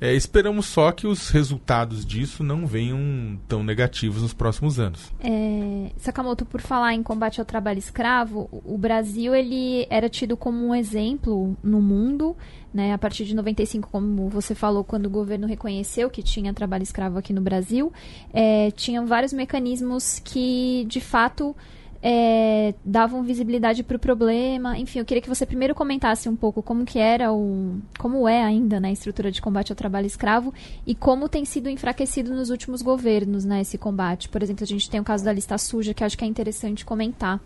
É, 0.01 0.15
esperamos 0.15 0.67
só 0.67 0.91
que 0.93 1.07
os 1.07 1.29
resultados 1.29 2.07
disso 2.07 2.43
não 2.43 2.67
venham 2.67 3.39
tão 3.47 3.63
negativos 3.63 4.23
nos 4.23 4.33
próximos 4.33 4.81
anos. 4.81 5.13
É, 5.21 5.91
Sakamoto, 5.99 6.47
por 6.47 6.63
falar 6.63 6.95
em 6.95 7.03
combate 7.03 7.39
ao 7.39 7.45
trabalho 7.45 7.79
escravo, 7.79 8.49
o 8.65 8.79
Brasil 8.79 9.35
ele 9.35 9.87
era 9.91 10.09
tido 10.09 10.37
como 10.37 10.67
um 10.67 10.75
exemplo 10.75 11.55
no 11.63 11.83
mundo, 11.83 12.35
né, 12.73 12.95
a 12.95 12.99
partir 12.99 13.25
de 13.25 13.35
95, 13.35 13.91
como 13.91 14.29
você 14.29 14.55
falou, 14.55 14.83
quando 14.83 15.07
o 15.07 15.11
governo 15.11 15.47
reconheceu 15.47 16.09
que 16.09 16.23
tinha 16.23 16.55
trabalho 16.55 16.83
escravo 16.83 17.19
aqui 17.19 17.33
no 17.33 17.43
Brasil, 17.43 17.93
é, 18.33 18.71
tinham 18.71 19.07
vários 19.07 19.33
mecanismos 19.35 20.19
que, 20.25 20.87
de 20.89 21.01
fato, 21.01 21.55
é, 22.03 22.75
davam 22.85 23.23
visibilidade 23.23 23.83
para 23.83 23.97
o 23.97 24.01
problema. 24.01 24.79
Enfim, 24.79 25.01
eu 25.01 25.05
queria 25.05 25.21
que 25.21 25.29
você 25.29 25.45
primeiro 25.45 25.75
comentasse 25.75 26.29
um 26.29 26.37
pouco 26.37 26.63
como 26.63 26.85
que 26.85 26.99
era 26.99 27.33
o, 27.33 27.79
como 27.99 28.29
é 28.29 28.43
ainda 28.43 28.81
né, 28.81 28.89
a 28.89 28.93
estrutura 28.93 29.31
de 29.31 29.41
combate 29.41 29.71
ao 29.71 29.77
trabalho 29.77 30.07
escravo 30.07 30.53
e 30.87 30.95
como 30.95 31.29
tem 31.29 31.45
sido 31.45 31.69
enfraquecido 31.69 32.35
nos 32.35 32.51
últimos 32.51 32.83
governos 32.83 33.45
né, 33.45 33.61
esse 33.61 33.77
combate. 33.77 34.29
Por 34.29 34.43
exemplo, 34.43 34.65
a 34.65 34.67
gente 34.67 34.89
tem 34.89 35.01
o 35.01 35.05
caso 35.05 35.25
da 35.25 35.33
lista 35.33 35.59
suja 35.59 35.93
que 35.93 36.05
acho 36.05 36.17
que 36.17 36.25
é 36.25 36.29
interessante 36.29 36.85
comentar. 36.85 37.41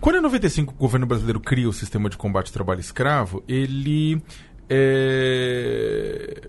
Quando 0.00 0.16
em 0.16 0.22
95 0.22 0.72
o 0.72 0.76
governo 0.76 1.06
brasileiro 1.06 1.40
cria 1.40 1.68
o 1.68 1.72
sistema 1.72 2.08
de 2.08 2.16
combate 2.16 2.48
ao 2.48 2.52
trabalho 2.52 2.80
escravo, 2.80 3.42
ele 3.48 4.22
é, 4.68 6.48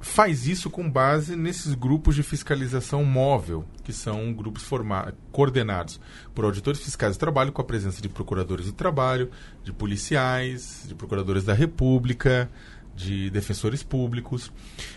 faz 0.00 0.46
isso 0.46 0.70
com 0.70 0.90
base 0.90 1.36
nesses 1.36 1.74
grupos 1.74 2.14
de 2.14 2.22
fiscalização 2.22 3.04
móvel, 3.04 3.64
que 3.84 3.92
são 3.92 4.32
grupos 4.32 4.66
coordenados 5.30 6.00
por 6.34 6.44
auditores 6.44 6.80
fiscais 6.80 7.16
do 7.16 7.20
trabalho, 7.20 7.52
com 7.52 7.60
a 7.60 7.64
presença 7.64 8.00
de 8.00 8.08
procuradores 8.08 8.66
do 8.66 8.72
trabalho, 8.72 9.30
de 9.62 9.72
policiais, 9.72 10.84
de 10.88 10.94
procuradores 10.94 11.44
da 11.44 11.52
República, 11.52 12.50
de 12.96 13.30
defensores 13.30 13.82
públicos. 13.82 14.50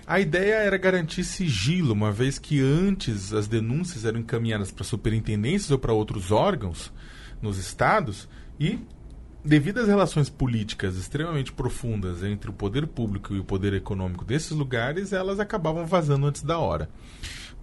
A 0.07 0.19
ideia 0.19 0.55
era 0.55 0.77
garantir 0.77 1.23
sigilo, 1.23 1.93
uma 1.93 2.11
vez 2.11 2.39
que 2.39 2.61
antes 2.61 3.33
as 3.33 3.47
denúncias 3.47 4.05
eram 4.05 4.19
encaminhadas 4.19 4.71
para 4.71 4.83
superintendências 4.83 5.71
ou 5.71 5.79
para 5.79 5.93
outros 5.93 6.31
órgãos 6.31 6.91
nos 7.41 7.57
estados 7.57 8.27
e 8.59 8.79
devido 9.43 9.79
às 9.79 9.87
relações 9.87 10.29
políticas 10.29 10.95
extremamente 10.95 11.51
profundas 11.51 12.23
entre 12.23 12.49
o 12.49 12.53
poder 12.53 12.87
público 12.87 13.33
e 13.33 13.39
o 13.39 13.43
poder 13.43 13.73
econômico 13.73 14.23
desses 14.23 14.51
lugares, 14.51 15.11
elas 15.11 15.39
acabavam 15.39 15.85
vazando 15.85 16.27
antes 16.27 16.41
da 16.41 16.57
hora. 16.57 16.89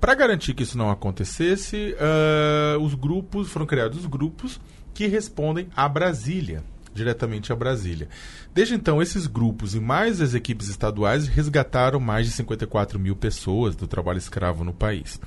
Para 0.00 0.14
garantir 0.14 0.54
que 0.54 0.62
isso 0.62 0.78
não 0.78 0.90
acontecesse, 0.90 1.94
uh, 1.94 2.80
os 2.80 2.94
grupos 2.94 3.50
foram 3.50 3.66
criados 3.66 3.98
os 3.98 4.06
grupos 4.06 4.60
que 4.94 5.06
respondem 5.06 5.68
a 5.76 5.88
Brasília, 5.88 6.62
diretamente 7.00 7.52
a 7.52 7.56
Brasília. 7.56 8.08
Desde 8.52 8.74
então, 8.74 9.00
esses 9.00 9.26
grupos 9.26 9.74
e 9.74 9.80
mais 9.80 10.20
as 10.20 10.34
equipes 10.34 10.68
estaduais 10.68 11.26
resgataram 11.26 11.98
mais 11.98 12.26
de 12.26 12.32
54 12.32 12.98
mil 12.98 13.16
pessoas 13.16 13.74
do 13.74 13.86
trabalho 13.86 14.18
escravo 14.18 14.62
no 14.64 14.74
país. 14.74 15.18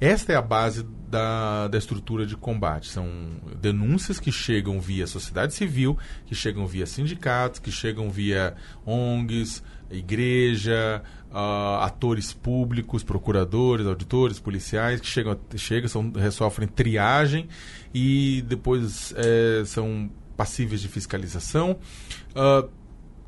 Esta 0.00 0.32
é 0.32 0.36
a 0.36 0.42
base 0.42 0.84
da, 1.08 1.68
da 1.68 1.78
estrutura 1.78 2.26
de 2.26 2.36
combate. 2.36 2.88
São 2.88 3.08
denúncias 3.60 4.18
que 4.18 4.32
chegam 4.32 4.80
via 4.80 5.06
sociedade 5.06 5.54
civil, 5.54 5.96
que 6.26 6.34
chegam 6.34 6.66
via 6.66 6.86
sindicatos, 6.86 7.60
que 7.60 7.70
chegam 7.70 8.10
via 8.10 8.54
ONGs, 8.84 9.62
igreja, 9.92 11.02
uh, 11.30 11.82
atores 11.82 12.32
públicos, 12.32 13.04
procuradores, 13.04 13.86
auditores, 13.86 14.40
policiais, 14.40 15.00
que 15.00 15.06
chegam, 15.06 15.38
chegam 15.56 15.88
são, 15.88 16.12
sofrem 16.32 16.66
triagem 16.66 17.48
e 17.94 18.42
depois 18.48 19.14
é, 19.16 19.64
são 19.64 20.10
passíveis 20.36 20.80
de 20.80 20.88
fiscalização. 20.88 21.78
Uh, 22.30 22.68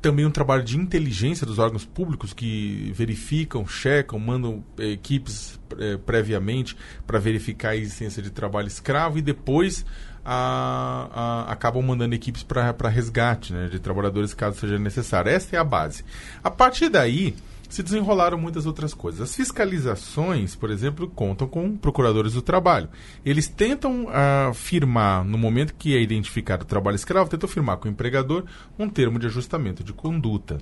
também 0.05 0.23
um 0.23 0.29
trabalho 0.29 0.63
de 0.63 0.77
inteligência 0.77 1.47
dos 1.47 1.57
órgãos 1.57 1.83
públicos 1.83 2.31
que 2.31 2.91
verificam, 2.93 3.65
checam, 3.65 4.19
mandam 4.19 4.63
eh, 4.77 4.91
equipes 4.91 5.59
eh, 5.79 5.97
previamente 5.97 6.77
para 7.07 7.17
verificar 7.17 7.69
a 7.69 7.75
existência 7.75 8.21
de 8.21 8.29
trabalho 8.29 8.67
escravo 8.67 9.17
e 9.17 9.21
depois 9.23 9.83
a, 10.23 11.09
a, 11.47 11.51
acabam 11.51 11.81
mandando 11.81 12.13
equipes 12.13 12.43
para 12.43 12.87
resgate 12.87 13.51
né, 13.51 13.67
de 13.67 13.79
trabalhadores 13.79 14.31
caso 14.35 14.59
seja 14.59 14.77
necessário. 14.77 15.31
Essa 15.31 15.55
é 15.55 15.59
a 15.59 15.63
base. 15.63 16.05
A 16.43 16.51
partir 16.51 16.89
daí 16.89 17.33
se 17.69 17.83
desenrolaram 17.83 18.37
muitas 18.37 18.65
outras 18.65 18.93
coisas. 18.93 19.21
As 19.21 19.35
fiscalizações, 19.35 20.55
por 20.55 20.69
exemplo, 20.69 21.07
contam 21.07 21.47
com 21.47 21.75
procuradores 21.77 22.33
do 22.33 22.41
trabalho. 22.41 22.89
Eles 23.25 23.47
tentam 23.47 24.05
uh, 24.05 24.53
firmar, 24.53 25.23
no 25.23 25.37
momento 25.37 25.75
que 25.75 25.95
é 25.95 26.01
identificado 26.01 26.63
o 26.63 26.67
trabalho 26.67 26.95
escravo, 26.95 27.29
tentam 27.29 27.49
firmar 27.49 27.77
com 27.77 27.87
o 27.87 27.91
empregador 27.91 28.45
um 28.77 28.89
termo 28.89 29.19
de 29.19 29.27
ajustamento 29.27 29.83
de 29.83 29.93
conduta. 29.93 30.57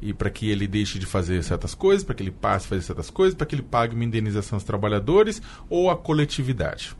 E 0.00 0.14
para 0.14 0.30
que 0.30 0.50
ele 0.50 0.66
deixe 0.66 0.98
de 0.98 1.04
fazer 1.04 1.42
certas 1.44 1.74
coisas, 1.74 2.02
para 2.02 2.14
que 2.14 2.22
ele 2.22 2.30
passe 2.30 2.66
a 2.66 2.68
fazer 2.70 2.82
certas 2.82 3.10
coisas, 3.10 3.34
para 3.34 3.46
que 3.46 3.54
ele 3.54 3.62
pague 3.62 3.94
uma 3.94 4.04
indenização 4.04 4.56
aos 4.56 4.64
trabalhadores 4.64 5.42
ou 5.68 5.90
à 5.90 5.96
coletividade. 5.96 6.96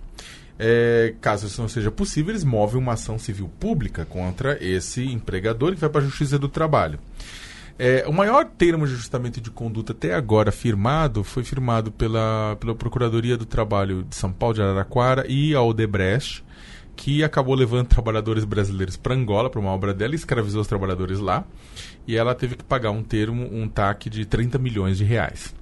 É, 0.63 1.15
caso 1.23 1.47
isso 1.47 1.63
não 1.63 1.71
seja 1.71 1.91
possível, 1.91 2.33
eles 2.33 2.45
movem 2.45 2.79
uma 2.79 2.93
ação 2.93 3.19
civil 3.19 3.51
pública 3.59 4.05
contra 4.05 4.63
esse 4.63 5.03
empregador 5.03 5.73
que 5.73 5.81
vai 5.81 5.89
para 5.89 6.03
a 6.03 6.05
Justiça 6.05 6.39
do 6.39 6.51
Trabalho. 6.51 6.99
É, 7.83 8.05
o 8.07 8.13
maior 8.13 8.45
termo 8.45 8.87
de 8.87 8.93
ajustamento 8.93 9.41
de 9.41 9.51
conduta 9.51 9.93
até 9.93 10.13
agora 10.13 10.53
firmado 10.53 11.25
foi 11.25 11.43
firmado 11.43 11.91
pela, 11.91 12.55
pela 12.61 12.75
Procuradoria 12.75 13.39
do 13.39 13.47
Trabalho 13.47 14.03
de 14.03 14.15
São 14.15 14.31
Paulo 14.31 14.55
de 14.55 14.61
Araraquara 14.61 15.25
e 15.27 15.55
a 15.55 15.63
Odebrecht, 15.63 16.45
que 16.95 17.25
acabou 17.25 17.55
levando 17.55 17.87
trabalhadores 17.89 18.45
brasileiros 18.45 18.99
para 18.99 19.15
Angola, 19.15 19.49
para 19.49 19.59
uma 19.59 19.71
obra 19.71 19.95
dela, 19.95 20.13
e 20.13 20.17
escravizou 20.17 20.61
os 20.61 20.67
trabalhadores 20.67 21.21
lá. 21.21 21.43
E 22.07 22.19
ela 22.19 22.35
teve 22.35 22.55
que 22.55 22.65
pagar 22.65 22.91
um 22.91 23.03
termo, 23.03 23.49
um 23.51 23.67
TAC 23.67 24.11
de 24.11 24.27
30 24.27 24.59
milhões 24.59 24.99
de 24.99 25.05
reais. 25.05 25.55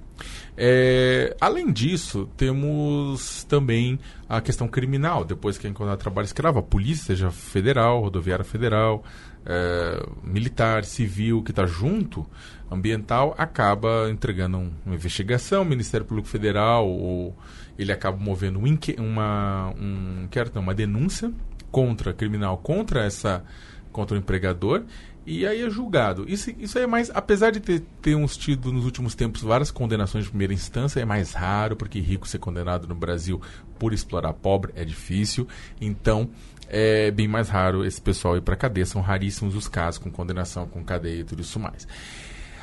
É, 0.61 1.37
além 1.39 1.71
disso, 1.71 2.29
temos 2.35 3.45
também 3.45 3.97
a 4.27 4.41
questão 4.41 4.67
criminal. 4.67 5.23
Depois 5.23 5.57
que 5.57 5.65
é 5.65 5.69
encontrado 5.69 5.97
trabalho 5.97 6.25
escravo, 6.25 6.59
a 6.59 6.61
polícia, 6.63 7.05
seja 7.05 7.31
federal, 7.31 8.01
rodoviária 8.01 8.43
federal, 8.43 9.01
é, 9.45 10.05
militar, 10.21 10.83
civil, 10.83 11.41
que 11.43 11.51
está 11.51 11.65
junto, 11.65 12.27
ambiental, 12.69 13.33
acaba 13.37 14.09
entregando 14.11 14.57
um, 14.57 14.71
uma 14.85 14.95
investigação, 14.95 15.61
o 15.61 15.65
Ministério 15.65 16.05
Público 16.05 16.27
Federal, 16.27 16.85
ou 16.89 17.33
ele 17.77 17.93
acaba 17.93 18.17
movendo 18.17 18.59
um, 18.59 18.77
uma, 18.97 19.73
um, 19.79 20.27
uma 20.59 20.73
denúncia 20.75 21.31
contra 21.71 22.11
criminal 22.11 22.57
contra 22.57 23.05
essa 23.05 23.45
contra 23.91 24.15
o 24.15 24.19
empregador 24.19 24.83
e 25.31 25.45
aí 25.45 25.61
é 25.61 25.69
julgado. 25.69 26.25
Isso, 26.27 26.49
isso 26.57 26.75
aí 26.79 26.85
é 26.85 26.87
mais, 26.87 27.11
apesar 27.13 27.51
de 27.51 27.59
ter, 27.59 27.83
ter 28.01 28.15
uns 28.15 28.35
tido 28.35 28.73
nos 28.73 28.83
últimos 28.83 29.13
tempos 29.13 29.43
várias 29.43 29.69
condenações 29.69 30.23
de 30.23 30.31
primeira 30.31 30.55
instância, 30.55 30.99
é 30.99 31.05
mais 31.05 31.33
raro, 31.33 31.75
porque 31.75 31.99
rico 31.99 32.27
ser 32.27 32.39
condenado 32.39 32.87
no 32.87 32.95
Brasil 32.95 33.39
por 33.77 33.93
explorar 33.93 34.33
pobre 34.33 34.73
é 34.75 34.83
difícil. 34.83 35.47
Então, 35.79 36.31
é 36.67 37.11
bem 37.11 37.27
mais 37.27 37.47
raro 37.47 37.85
esse 37.85 38.01
pessoal 38.01 38.37
ir 38.37 38.41
para 38.41 38.55
cadeia. 38.55 38.87
São 38.87 39.03
raríssimos 39.03 39.55
os 39.55 39.67
casos 39.67 39.99
com 39.99 40.09
condenação, 40.09 40.67
com 40.67 40.83
cadeia 40.83 41.21
e 41.21 41.23
tudo 41.23 41.43
isso 41.43 41.59
mais. 41.59 41.87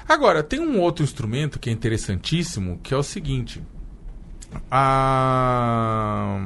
Agora, 0.09 0.43
tem 0.43 0.59
um 0.59 0.81
outro 0.81 1.05
instrumento 1.05 1.61
que 1.61 1.71
é 1.71 1.73
interessantíssimo, 1.73 2.81
que 2.83 2.93
é 2.93 2.97
o 2.97 3.03
seguinte. 3.05 3.63
A 4.69 6.41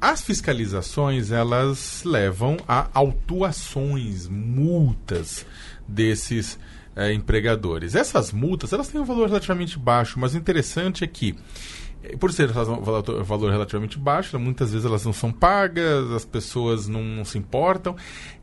as 0.00 0.22
fiscalizações 0.22 1.30
elas 1.30 2.02
levam 2.04 2.56
a 2.66 2.88
autuações, 2.94 4.26
multas 4.26 5.44
desses 5.86 6.58
é, 6.96 7.12
empregadores. 7.12 7.94
Essas 7.94 8.32
multas 8.32 8.72
elas 8.72 8.88
têm 8.88 9.00
um 9.00 9.04
valor 9.04 9.28
relativamente 9.28 9.78
baixo, 9.78 10.18
mas 10.18 10.34
o 10.34 10.38
interessante 10.38 11.04
é 11.04 11.06
que 11.06 11.36
eh, 12.02 12.16
por 12.16 12.32
ser 12.32 12.50
um 12.50 13.22
valor 13.24 13.50
relativamente 13.50 13.98
baixo, 13.98 14.38
muitas 14.38 14.72
vezes 14.72 14.86
elas 14.86 15.04
não 15.04 15.12
são 15.12 15.30
pagas, 15.30 16.10
as 16.12 16.24
pessoas 16.24 16.88
não, 16.88 17.02
não 17.02 17.24
se 17.24 17.36
importam. 17.36 17.94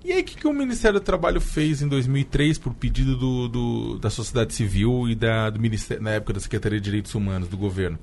E 0.06 0.12
aí, 0.12 0.22
o 0.22 0.24
que, 0.24 0.38
que, 0.38 0.48
o 0.48 0.54
Ministério 0.54 1.00
do 1.00 1.04
Trabalho 1.04 1.42
fez 1.42 1.82
em 1.82 1.88
2003 1.88 2.58
por 2.60 2.74
pedido 2.74 3.18
do, 3.18 3.48
do 3.48 4.00
da 4.00 4.10
sociedade 4.10 4.54
civil 4.54 5.10
e 5.10 5.16
da, 5.16 5.50
do 5.50 5.60
Ministério, 5.60 6.04
na 6.04 6.12
época 6.12 6.34
da 6.34 6.40
Secretaria 6.40 6.80
de 6.80 6.86
Direitos 6.86 7.16
Humanos 7.16 7.48
do 7.48 7.58
governo? 7.58 7.98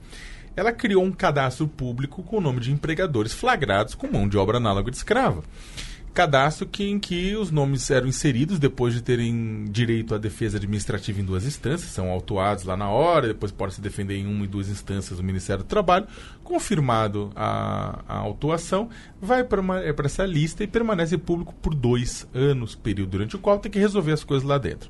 Ela 0.56 0.72
criou 0.72 1.04
um 1.04 1.12
cadastro 1.12 1.66
público 1.66 2.22
com 2.22 2.38
o 2.38 2.40
nome 2.40 2.60
de 2.60 2.72
empregadores 2.72 3.32
flagrados 3.32 3.94
com 3.94 4.06
mão 4.06 4.28
de 4.28 4.38
obra 4.38 4.58
análoga 4.58 4.90
de 4.90 4.96
escrava. 4.96 5.42
Cadastro 6.14 6.64
que, 6.64 6.84
em 6.88 6.96
que 6.96 7.34
os 7.34 7.50
nomes 7.50 7.90
eram 7.90 8.06
inseridos 8.06 8.60
depois 8.60 8.94
de 8.94 9.02
terem 9.02 9.64
direito 9.68 10.14
à 10.14 10.18
defesa 10.18 10.58
administrativa 10.58 11.20
em 11.20 11.24
duas 11.24 11.44
instâncias, 11.44 11.90
são 11.90 12.08
autuados 12.08 12.62
lá 12.62 12.76
na 12.76 12.88
hora, 12.88 13.26
depois 13.26 13.50
pode 13.50 13.74
se 13.74 13.80
defender 13.80 14.14
em 14.14 14.24
uma 14.24 14.44
e 14.44 14.46
duas 14.46 14.68
instâncias 14.68 15.18
do 15.18 15.24
Ministério 15.24 15.64
do 15.64 15.66
Trabalho. 15.66 16.06
Confirmado 16.44 17.32
a, 17.34 18.04
a 18.06 18.18
autuação, 18.18 18.88
vai 19.20 19.42
para 19.42 19.60
é 19.82 19.92
essa 20.04 20.24
lista 20.24 20.62
e 20.62 20.68
permanece 20.68 21.18
público 21.18 21.52
por 21.60 21.74
dois 21.74 22.28
anos, 22.32 22.76
período 22.76 23.10
durante 23.10 23.34
o 23.34 23.40
qual 23.40 23.58
tem 23.58 23.72
que 23.72 23.80
resolver 23.80 24.12
as 24.12 24.22
coisas 24.22 24.46
lá 24.46 24.56
dentro. 24.56 24.88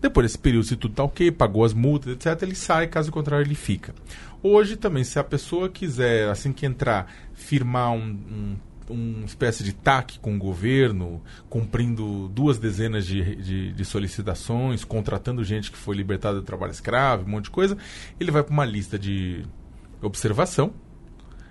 Depois 0.00 0.26
desse 0.26 0.38
período, 0.38 0.64
se 0.64 0.76
tudo 0.76 0.92
está 0.92 1.02
ok, 1.02 1.30
pagou 1.32 1.64
as 1.64 1.72
multas, 1.72 2.12
etc., 2.12 2.42
ele 2.42 2.54
sai, 2.54 2.86
caso 2.86 3.10
contrário, 3.10 3.46
ele 3.46 3.54
fica. 3.54 3.94
Hoje 4.42 4.76
também, 4.76 5.04
se 5.04 5.18
a 5.18 5.24
pessoa 5.24 5.68
quiser, 5.68 6.28
assim 6.28 6.52
que 6.52 6.66
entrar, 6.66 7.10
firmar 7.32 7.92
um, 7.92 8.00
um 8.00 8.56
uma 8.88 9.24
espécie 9.24 9.64
de 9.64 9.72
TAC 9.72 10.18
com 10.20 10.36
o 10.36 10.38
governo, 10.38 11.20
cumprindo 11.48 12.28
duas 12.28 12.58
dezenas 12.58 13.06
de, 13.06 13.36
de, 13.36 13.72
de, 13.72 13.84
solicitações, 13.84 14.84
contratando 14.84 15.42
gente 15.42 15.70
que 15.70 15.78
foi 15.78 15.96
libertada 15.96 16.36
do 16.36 16.44
trabalho 16.44 16.70
escravo, 16.70 17.26
um 17.26 17.30
monte 17.30 17.44
de 17.44 17.50
coisa, 17.50 17.76
ele 18.20 18.30
vai 18.30 18.42
para 18.42 18.52
uma 18.52 18.64
lista 18.64 18.98
de 18.98 19.44
observação 20.00 20.72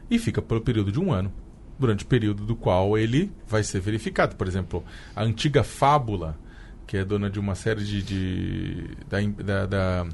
e 0.09 0.19
fica 0.19 0.41
pelo 0.41 0.61
período 0.61 0.91
de 0.91 0.99
um 0.99 1.11
ano, 1.11 1.31
durante 1.77 2.03
o 2.03 2.07
período 2.07 2.45
do 2.45 2.55
qual 2.55 2.97
ele 2.97 3.31
vai 3.47 3.63
ser 3.63 3.79
verificado. 3.79 4.35
Por 4.35 4.47
exemplo, 4.47 4.83
a 5.15 5.23
antiga 5.23 5.63
Fábula, 5.63 6.37
que 6.85 6.97
é 6.97 7.05
dona 7.05 7.29
de 7.29 7.39
uma 7.39 7.55
série 7.55 7.83
de. 7.83 8.01
de 8.01 8.97
da, 9.07 9.21
da, 9.43 9.65
da 9.65 10.07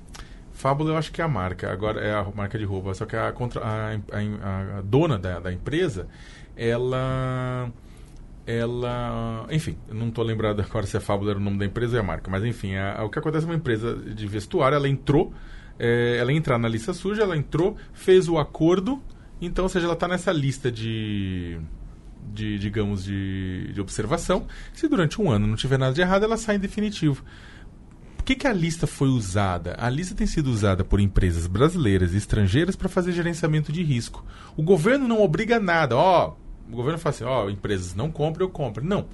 Fábula 0.52 0.92
eu 0.92 0.98
acho 0.98 1.12
que 1.12 1.22
é 1.22 1.24
a 1.24 1.28
marca, 1.28 1.72
agora 1.72 2.02
é 2.02 2.14
a 2.14 2.24
marca 2.36 2.58
de 2.58 2.66
roupa, 2.66 2.94
só 2.94 3.06
que 3.06 3.16
a, 3.16 3.32
contra, 3.32 3.62
a, 3.64 3.94
a, 3.94 4.78
a 4.78 4.82
dona 4.82 5.18
da, 5.18 5.40
da 5.40 5.52
empresa, 5.52 6.08
ela 6.56 7.72
ela. 8.46 9.46
Enfim, 9.50 9.78
não 9.90 10.10
estou 10.10 10.24
lembrado 10.24 10.62
agora 10.62 10.86
se 10.86 10.98
a 10.98 11.02
Fábula 11.02 11.32
era 11.32 11.40
o 11.40 11.44
nome 11.44 11.58
da 11.58 11.66
empresa 11.66 11.98
ou 11.98 12.02
a 12.02 12.04
marca, 12.04 12.30
mas 12.30 12.44
enfim, 12.44 12.76
a, 12.76 13.00
a, 13.00 13.04
o 13.04 13.10
que 13.10 13.20
acontece 13.20 13.46
é 13.46 13.50
uma 13.50 13.56
empresa 13.56 13.96
de 13.96 14.28
vestuário, 14.28 14.76
ela 14.76 14.90
entrou, 14.90 15.34
é, 15.80 16.18
ela 16.18 16.32
entrar 16.34 16.58
na 16.58 16.68
lista 16.68 16.94
suja, 16.94 17.24
ela 17.24 17.38
entrou, 17.38 17.76
fez 17.94 18.28
o 18.28 18.38
acordo, 18.38 19.02
então, 19.42 19.66
ou 19.66 19.70
seja, 19.70 19.86
ela 19.86 19.96
está 19.96 20.08
nessa 20.08 20.32
lista 20.32 20.72
de. 20.72 21.60
De, 22.34 22.58
digamos, 22.58 23.04
de, 23.04 23.72
de 23.74 23.82
observação. 23.82 24.48
Se 24.74 24.88
durante 24.88 25.22
um 25.22 25.30
ano 25.30 25.48
não 25.48 25.56
tiver 25.56 25.78
nada 25.78 25.94
de 25.94 26.02
errado, 26.02 26.24
ela 26.24 26.38
sai 26.38 26.56
em 26.56 26.60
definitivo. 26.60 27.24
Por 28.16 28.24
que, 28.24 28.36
que 28.36 28.48
a 28.48 28.54
lista 28.54 28.86
foi 28.86 29.10
usada? 29.10 29.76
A 29.80 29.90
lista 29.90 30.14
tem 30.14 30.28
sido 30.28 30.52
usada 30.52 30.84
por 30.84 31.00
empresas 31.00 31.48
brasileiras 31.48 32.14
e 32.14 32.18
estrangeiras 32.18 32.76
para 32.76 32.88
fazer 32.88 33.12
gerenciamento 33.14 33.72
de 33.72 33.84
risco. 33.84 34.24
O 34.56 34.62
governo 34.62 35.08
não 35.08 35.22
obriga 35.22 35.60
nada. 35.60 35.98
Ó, 35.98 36.36
o 36.70 36.76
governo 36.76 37.00
fala 37.00 37.16
assim, 37.16 37.24
ó, 37.24 37.50
empresas 37.50 37.96
não 37.96 38.12
compram, 38.12 38.46
eu 38.46 38.50
compro. 38.50 38.86
Não. 38.86 39.08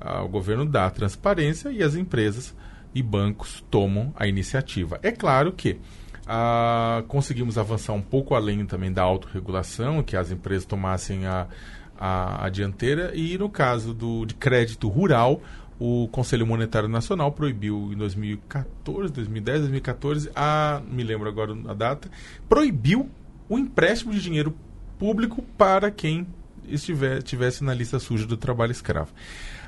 Ah, 0.00 0.22
o 0.22 0.28
governo 0.28 0.64
dá 0.64 0.88
transparência 0.90 1.70
e 1.70 1.82
as 1.82 1.94
empresas 1.94 2.54
e 2.94 3.02
bancos 3.02 3.62
tomam 3.70 4.12
a 4.16 4.26
iniciativa. 4.26 4.98
É 5.02 5.12
claro 5.12 5.52
que 5.52 5.78
ah, 6.26 7.04
conseguimos 7.08 7.58
avançar 7.58 7.92
um 7.92 8.02
pouco 8.02 8.34
além 8.34 8.64
também 8.64 8.90
da 8.90 9.02
autorregulação, 9.02 10.02
que 10.02 10.16
as 10.16 10.30
empresas 10.30 10.64
tomassem 10.64 11.26
a, 11.26 11.46
a, 11.98 12.46
a 12.46 12.48
dianteira, 12.48 13.12
e 13.14 13.36
no 13.38 13.48
caso 13.48 13.92
do, 13.92 14.24
de 14.24 14.34
crédito 14.34 14.88
rural, 14.88 15.40
o 15.78 16.08
Conselho 16.08 16.46
Monetário 16.46 16.88
Nacional 16.88 17.32
proibiu 17.32 17.90
em 17.92 17.96
2014, 17.96 19.12
2010, 19.12 19.60
2014, 19.60 20.30
a, 20.34 20.80
me 20.90 21.02
lembro 21.02 21.28
agora 21.28 21.56
a 21.68 21.74
data, 21.74 22.10
proibiu 22.48 23.10
o 23.48 23.58
empréstimo 23.58 24.12
de 24.12 24.20
dinheiro 24.20 24.54
público 24.98 25.42
para 25.56 25.90
quem 25.90 26.26
estiver, 26.66 27.18
estivesse 27.18 27.62
na 27.62 27.74
lista 27.74 27.98
suja 27.98 28.26
do 28.26 28.36
trabalho 28.36 28.72
escravo. 28.72 29.12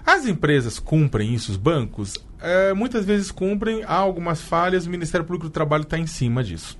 As 0.04 0.26
empresas 0.26 0.78
cumprem 0.78 1.34
isso, 1.34 1.50
os 1.50 1.58
bancos, 1.58 2.14
é, 2.40 2.72
muitas 2.72 3.04
vezes 3.04 3.30
cumprem, 3.30 3.84
há 3.84 3.94
algumas 3.94 4.40
falhas, 4.40 4.86
o 4.86 4.90
Ministério 4.90 5.26
Público 5.26 5.48
do 5.48 5.52
Trabalho 5.52 5.82
está 5.82 5.98
em 5.98 6.06
cima 6.06 6.42
disso. 6.42 6.78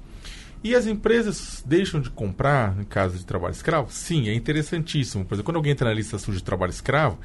E 0.63 0.75
as 0.75 0.87
empresas 0.87 1.63
deixam 1.65 2.01
de 2.01 2.11
comprar 2.11 2.77
em 2.81 2.85
caso 2.85 3.17
de 3.17 3.25
trabalho 3.25 3.53
escravo? 3.53 3.91
Sim, 3.91 4.29
é 4.29 4.35
interessantíssimo. 4.35 5.25
Por 5.25 5.35
exemplo, 5.35 5.47
quando 5.47 5.57
alguém 5.57 5.73
entra 5.73 5.89
na 5.89 5.95
lista 5.95 6.19
suja 6.19 6.39
de 6.39 6.45
trabalho 6.45 6.71
escravo, 6.71 7.19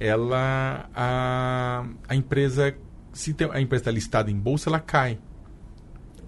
ela 0.00 0.88
a, 0.94 1.84
a 2.08 2.14
empresa 2.14 2.74
se 3.12 3.34
tem, 3.34 3.48
a 3.52 3.60
empresa 3.60 3.82
está 3.82 3.90
listada 3.90 4.30
em 4.30 4.36
bolsa 4.36 4.70
ela 4.70 4.80
cai 4.80 5.18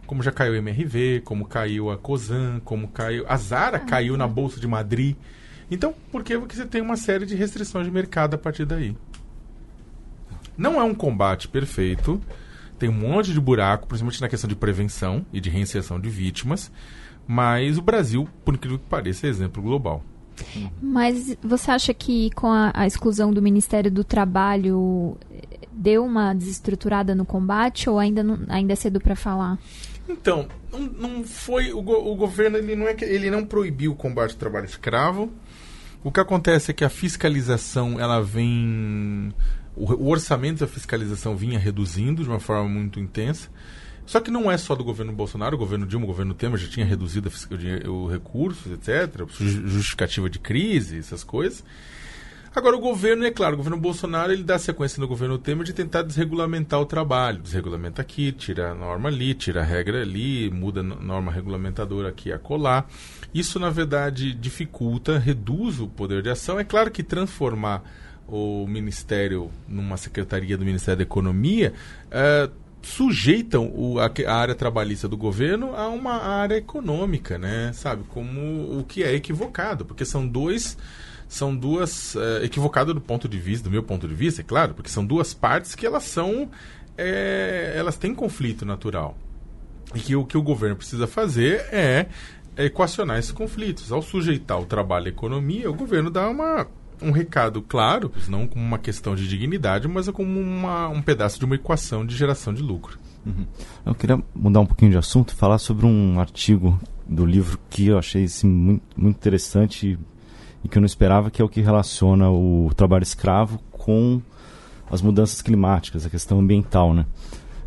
como 0.06 0.22
já 0.22 0.30
caiu 0.30 0.52
a 0.52 0.56
MRV 0.58 1.22
como 1.24 1.46
caiu 1.46 1.90
a 1.90 1.96
Cosan 1.96 2.60
como 2.64 2.88
caiu 2.88 3.24
a 3.26 3.36
Zara 3.38 3.78
ah, 3.78 3.80
caiu 3.80 4.16
na 4.16 4.28
bolsa 4.28 4.60
de 4.60 4.68
Madrid 4.68 5.16
então 5.70 5.94
por 6.10 6.22
que 6.22 6.36
você 6.36 6.66
tem 6.66 6.82
uma 6.82 6.96
série 6.96 7.24
de 7.24 7.34
restrições 7.34 7.86
de 7.86 7.90
mercado 7.90 8.34
a 8.34 8.38
partir 8.38 8.66
daí 8.66 8.94
não 10.56 10.78
é 10.78 10.84
um 10.84 10.94
combate 10.94 11.48
perfeito 11.48 12.20
tem 12.82 12.88
um 12.88 12.92
monte 12.92 13.32
de 13.32 13.40
buraco 13.40 13.86
principalmente 13.86 14.20
na 14.20 14.28
questão 14.28 14.48
de 14.48 14.56
prevenção 14.56 15.24
e 15.32 15.40
de 15.40 15.48
reinserção 15.48 16.00
de 16.00 16.10
vítimas 16.10 16.72
mas 17.28 17.78
o 17.78 17.82
Brasil 17.82 18.28
por 18.44 18.54
incrível 18.54 18.76
que 18.76 18.86
pareça 18.86 19.28
é 19.28 19.30
exemplo 19.30 19.62
global 19.62 20.02
mas 20.80 21.36
você 21.40 21.70
acha 21.70 21.94
que 21.94 22.30
com 22.32 22.48
a, 22.48 22.72
a, 22.74 22.84
exclusão 22.84 23.32
do 23.32 23.40
Ministério 23.40 23.88
do 23.88 24.02
Trabalho 24.02 25.16
deu 25.70 26.04
uma 26.04 26.34
desestruturada 26.34 27.14
no 27.14 27.24
combate 27.24 27.88
ou 27.88 27.98
ainda, 27.98 28.24
não, 28.24 28.40
ainda 28.48 28.72
é 28.72 28.76
cedo 28.76 28.98
para 28.98 29.14
falar? 29.14 29.58
Então, 30.08 30.48
não, 30.72 30.80
não 30.80 31.24
foi 31.24 31.72
o, 31.72 31.78
o, 31.78 32.16
governo 32.16 32.56
ele 32.56 32.74
não 32.74 32.88
é 32.88 32.96
ele 33.02 33.30
não 33.30 33.44
proibiu 33.44 33.92
o 33.92 33.94
combate 33.94 34.32
ao 34.32 34.38
trabalho 34.38 34.64
escravo. 34.64 35.30
O 36.02 36.10
que 36.10 36.18
acontece 36.18 36.70
é 36.70 36.74
que 36.74 36.84
a 36.84 36.88
fiscalização 36.88 38.00
ela 38.00 38.20
vem 38.20 39.32
o, 39.76 40.08
orçamento 40.08 40.60
da 40.60 40.66
fiscalização 40.66 41.36
vinha 41.36 41.58
reduzindo 41.58 42.22
de 42.22 42.28
uma 42.28 42.40
forma 42.40 42.68
muito 42.68 43.00
intensa. 43.00 43.48
Só 44.04 44.20
que 44.20 44.30
não 44.30 44.50
é 44.50 44.58
só 44.58 44.74
do 44.74 44.84
governo 44.84 45.12
Bolsonaro, 45.12 45.54
o 45.54 45.58
governo 45.58 45.86
Dilma, 45.86 46.04
o 46.04 46.08
governo 46.08 46.34
Temer 46.34 46.58
já 46.58 46.68
tinha 46.68 46.84
reduzido 46.84 47.30
o 47.88 48.08
recursos, 48.08 48.72
etc., 48.72 49.26
justificativa 49.38 50.28
de 50.28 50.38
crise, 50.38 50.98
essas 50.98 51.22
coisas. 51.22 51.64
Agora, 52.54 52.76
o 52.76 52.80
governo, 52.80 53.24
é 53.24 53.30
claro, 53.30 53.54
o 53.54 53.56
governo 53.56 53.78
Bolsonaro 53.78 54.30
ele 54.30 54.42
dá 54.42 54.58
sequência 54.58 55.00
no 55.00 55.08
governo 55.08 55.38
Temer 55.38 55.64
de 55.64 55.72
tentar 55.72 56.02
desregulamentar 56.02 56.78
o 56.78 56.84
trabalho. 56.84 57.40
Desregulamenta 57.40 58.02
aqui, 58.02 58.30
tira 58.30 58.72
a 58.72 58.74
norma 58.74 59.08
ali, 59.08 59.32
tira 59.32 59.62
a 59.62 59.64
regra 59.64 60.02
ali, 60.02 60.50
muda 60.50 60.80
a 60.80 60.82
norma 60.82 61.32
regulamentadora 61.32 62.10
aqui 62.10 62.30
a 62.30 62.38
colar. 62.38 62.86
Isso, 63.32 63.58
na 63.58 63.70
verdade, 63.70 64.34
dificulta, 64.34 65.18
reduz 65.18 65.80
o 65.80 65.88
poder 65.88 66.22
de 66.22 66.28
ação. 66.28 66.60
É 66.60 66.64
claro 66.64 66.90
que 66.90 67.02
transformar 67.02 67.82
o 68.28 68.66
ministério 68.66 69.50
numa 69.68 69.96
secretaria 69.96 70.56
do 70.56 70.64
Ministério 70.64 70.98
da 70.98 71.02
Economia. 71.02 71.72
Uh, 72.08 72.62
sujeitam 72.82 73.70
o, 73.74 73.98
a, 74.00 74.10
a, 74.26 74.34
área 74.34 74.54
trabalhista 74.54 75.08
do 75.08 75.16
governo 75.16 75.74
a 75.74 75.88
uma 75.88 76.14
área 76.14 76.56
econômica, 76.56 77.38
né? 77.38 77.72
Sabe? 77.72 78.04
Como 78.08 78.78
o 78.78 78.84
que 78.84 79.02
é 79.02 79.14
equivocado, 79.14 79.84
porque 79.84 80.04
são 80.04 80.26
dois 80.26 80.76
são 81.28 81.56
duas 81.56 82.14
é, 82.14 82.44
equivocado 82.44 82.92
do 82.92 83.00
ponto 83.00 83.26
de 83.26 83.38
vista, 83.38 83.64
do 83.64 83.70
meu 83.70 83.82
ponto 83.82 84.06
de 84.06 84.14
vista, 84.14 84.42
é 84.42 84.44
claro, 84.44 84.74
porque 84.74 84.90
são 84.90 85.02
duas 85.02 85.32
partes 85.32 85.74
que 85.74 85.86
elas 85.86 86.02
são 86.02 86.50
é, 86.98 87.72
elas 87.74 87.96
têm 87.96 88.14
conflito 88.14 88.66
natural 88.66 89.16
e 89.94 90.00
que 90.00 90.14
o 90.14 90.26
que 90.26 90.36
o 90.36 90.42
governo 90.42 90.76
precisa 90.76 91.06
fazer 91.06 91.60
é 91.72 92.06
equacionar 92.56 93.18
esses 93.18 93.32
conflitos. 93.32 93.90
Ao 93.90 94.02
sujeitar 94.02 94.60
o 94.60 94.66
trabalho 94.66 95.06
à 95.06 95.08
economia, 95.08 95.70
o 95.70 95.74
governo 95.74 96.10
dá 96.10 96.28
uma 96.28 96.66
um 97.02 97.10
recado 97.10 97.62
claro, 97.62 98.12
não 98.28 98.46
como 98.46 98.64
uma 98.64 98.78
questão 98.78 99.14
de 99.14 99.26
dignidade, 99.28 99.88
mas 99.88 100.08
como 100.10 100.40
uma, 100.40 100.88
um 100.88 101.02
pedaço 101.02 101.38
de 101.38 101.44
uma 101.44 101.54
equação 101.54 102.04
de 102.06 102.16
geração 102.16 102.52
de 102.52 102.62
lucro. 102.62 102.98
Uhum. 103.24 103.46
Eu 103.86 103.94
queria 103.94 104.22
mudar 104.34 104.60
um 104.60 104.66
pouquinho 104.66 104.90
de 104.90 104.98
assunto 104.98 105.30
e 105.30 105.34
falar 105.36 105.58
sobre 105.58 105.86
um 105.86 106.18
artigo 106.18 106.78
do 107.06 107.24
livro 107.24 107.58
que 107.70 107.88
eu 107.88 107.98
achei 107.98 108.24
assim, 108.24 108.48
muito, 108.48 108.82
muito 108.96 109.16
interessante 109.16 109.98
e 110.64 110.68
que 110.68 110.78
eu 110.78 110.80
não 110.80 110.86
esperava, 110.86 111.30
que 111.30 111.42
é 111.42 111.44
o 111.44 111.48
que 111.48 111.60
relaciona 111.60 112.30
o 112.30 112.70
trabalho 112.76 113.02
escravo 113.02 113.60
com 113.70 114.20
as 114.90 115.02
mudanças 115.02 115.42
climáticas, 115.42 116.06
a 116.06 116.10
questão 116.10 116.38
ambiental. 116.38 116.94
Né? 116.94 117.06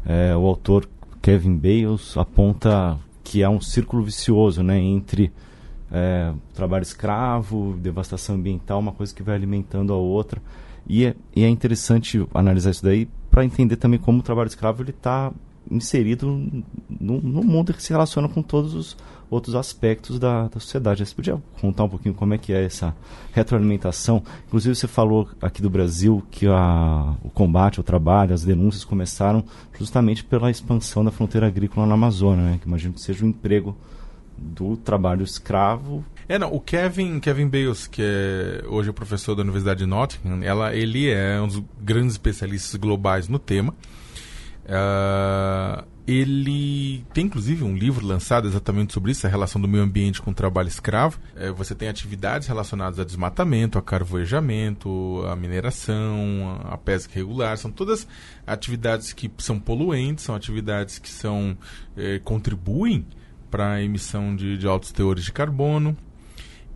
É, 0.05 0.35
o 0.35 0.45
autor 0.45 0.87
Kevin 1.21 1.57
Bales 1.57 2.15
aponta 2.17 2.97
que 3.23 3.41
é 3.41 3.49
um 3.49 3.59
círculo 3.59 4.03
vicioso 4.03 4.61
né, 4.61 4.79
entre 4.79 5.31
é, 5.97 6.33
trabalho 6.53 6.83
escravo, 6.83 7.77
devastação 7.79 8.35
ambiental, 8.35 8.79
uma 8.79 8.91
coisa 8.91 9.15
que 9.15 9.23
vai 9.23 9.33
alimentando 9.33 9.93
a 9.93 9.95
outra. 9.95 10.41
E 10.85 11.05
é, 11.05 11.15
e 11.33 11.45
é 11.45 11.47
interessante 11.47 12.27
analisar 12.33 12.71
isso 12.71 12.83
daí 12.83 13.07
para 13.31 13.45
entender 13.45 13.77
também 13.77 13.97
como 13.97 14.19
o 14.19 14.21
trabalho 14.21 14.47
escravo 14.47 14.83
está 14.83 15.31
inserido 15.71 16.27
no, 16.89 17.21
no, 17.21 17.43
mundo 17.43 17.73
que 17.73 17.81
se 17.81 17.91
relaciona 17.91 18.27
com 18.27 18.41
todos 18.43 18.75
os 18.75 18.97
outros 19.31 19.55
aspectos 19.55 20.19
da, 20.19 20.49
da 20.49 20.59
sociedade. 20.59 21.03
Você 21.03 21.15
podia 21.15 21.41
contar 21.61 21.85
um 21.85 21.89
pouquinho 21.89 22.13
como 22.13 22.33
é 22.33 22.37
que 22.37 22.51
é 22.51 22.65
essa 22.65 22.93
retroalimentação? 23.31 24.21
Inclusive 24.47 24.75
você 24.75 24.87
falou 24.87 25.29
aqui 25.41 25.61
do 25.61 25.69
Brasil 25.69 26.21
que 26.29 26.45
a, 26.45 27.15
o 27.23 27.29
combate 27.29 27.79
ao 27.79 27.83
trabalho, 27.83 28.33
as 28.33 28.43
denúncias 28.43 28.83
começaram 28.83 29.45
justamente 29.79 30.25
pela 30.25 30.51
expansão 30.51 31.05
da 31.05 31.09
fronteira 31.09 31.47
agrícola 31.47 31.87
na 31.87 31.93
Amazônia, 31.93 32.43
né? 32.43 32.59
que 32.61 32.67
imagino 32.67 32.93
que 32.93 33.01
seja 33.01 33.25
um 33.25 33.29
emprego 33.29 33.75
do 34.37 34.77
trabalho 34.77 35.23
escravo. 35.23 36.05
É, 36.27 36.39
não, 36.39 36.53
o 36.53 36.59
Kevin, 36.59 37.19
Kevin 37.19 37.47
Bales, 37.47 37.87
que 37.87 38.01
é 38.01 38.63
hoje 38.67 38.89
é 38.89 38.93
professor 38.93 39.35
da 39.35 39.43
Universidade 39.43 39.79
de 39.79 39.85
Nottingham, 39.85 40.43
ela, 40.43 40.75
ele 40.75 41.09
é 41.09 41.39
um 41.39 41.47
dos 41.47 41.63
grandes 41.79 42.13
especialistas 42.13 42.75
globais 42.75 43.27
no 43.27 43.37
tema. 43.37 43.73
Uh, 44.65 45.85
ele 46.07 47.03
tem 47.13 47.25
inclusive 47.25 47.63
um 47.63 47.75
livro 47.75 48.05
lançado 48.05 48.47
exatamente 48.47 48.93
sobre 48.93 49.11
isso, 49.11 49.25
a 49.25 49.29
relação 49.29 49.59
do 49.59 49.67
meio 49.67 49.83
ambiente 49.83 50.21
com 50.21 50.31
o 50.31 50.33
trabalho 50.33 50.67
escravo. 50.67 51.19
É, 51.35 51.51
você 51.51 51.73
tem 51.73 51.87
atividades 51.87 52.47
relacionadas 52.47 52.99
a 52.99 53.03
desmatamento, 53.03 53.77
a 53.77 53.81
carvoejamento, 53.81 55.23
a 55.27 55.35
mineração, 55.35 56.61
a 56.63 56.77
pesca 56.77 57.13
irregular. 57.13 57.57
São 57.57 57.71
todas 57.71 58.07
atividades 58.45 59.13
que 59.13 59.31
são 59.39 59.59
poluentes, 59.59 60.25
são 60.25 60.35
atividades 60.35 60.99
que 60.99 61.09
são 61.09 61.57
é, 61.97 62.19
contribuem 62.19 63.05
para 63.55 63.71
a 63.71 63.81
emissão 63.81 64.35
de, 64.35 64.57
de 64.57 64.67
altos 64.67 64.91
teores 64.91 65.23
de 65.23 65.31
carbono. 65.31 65.95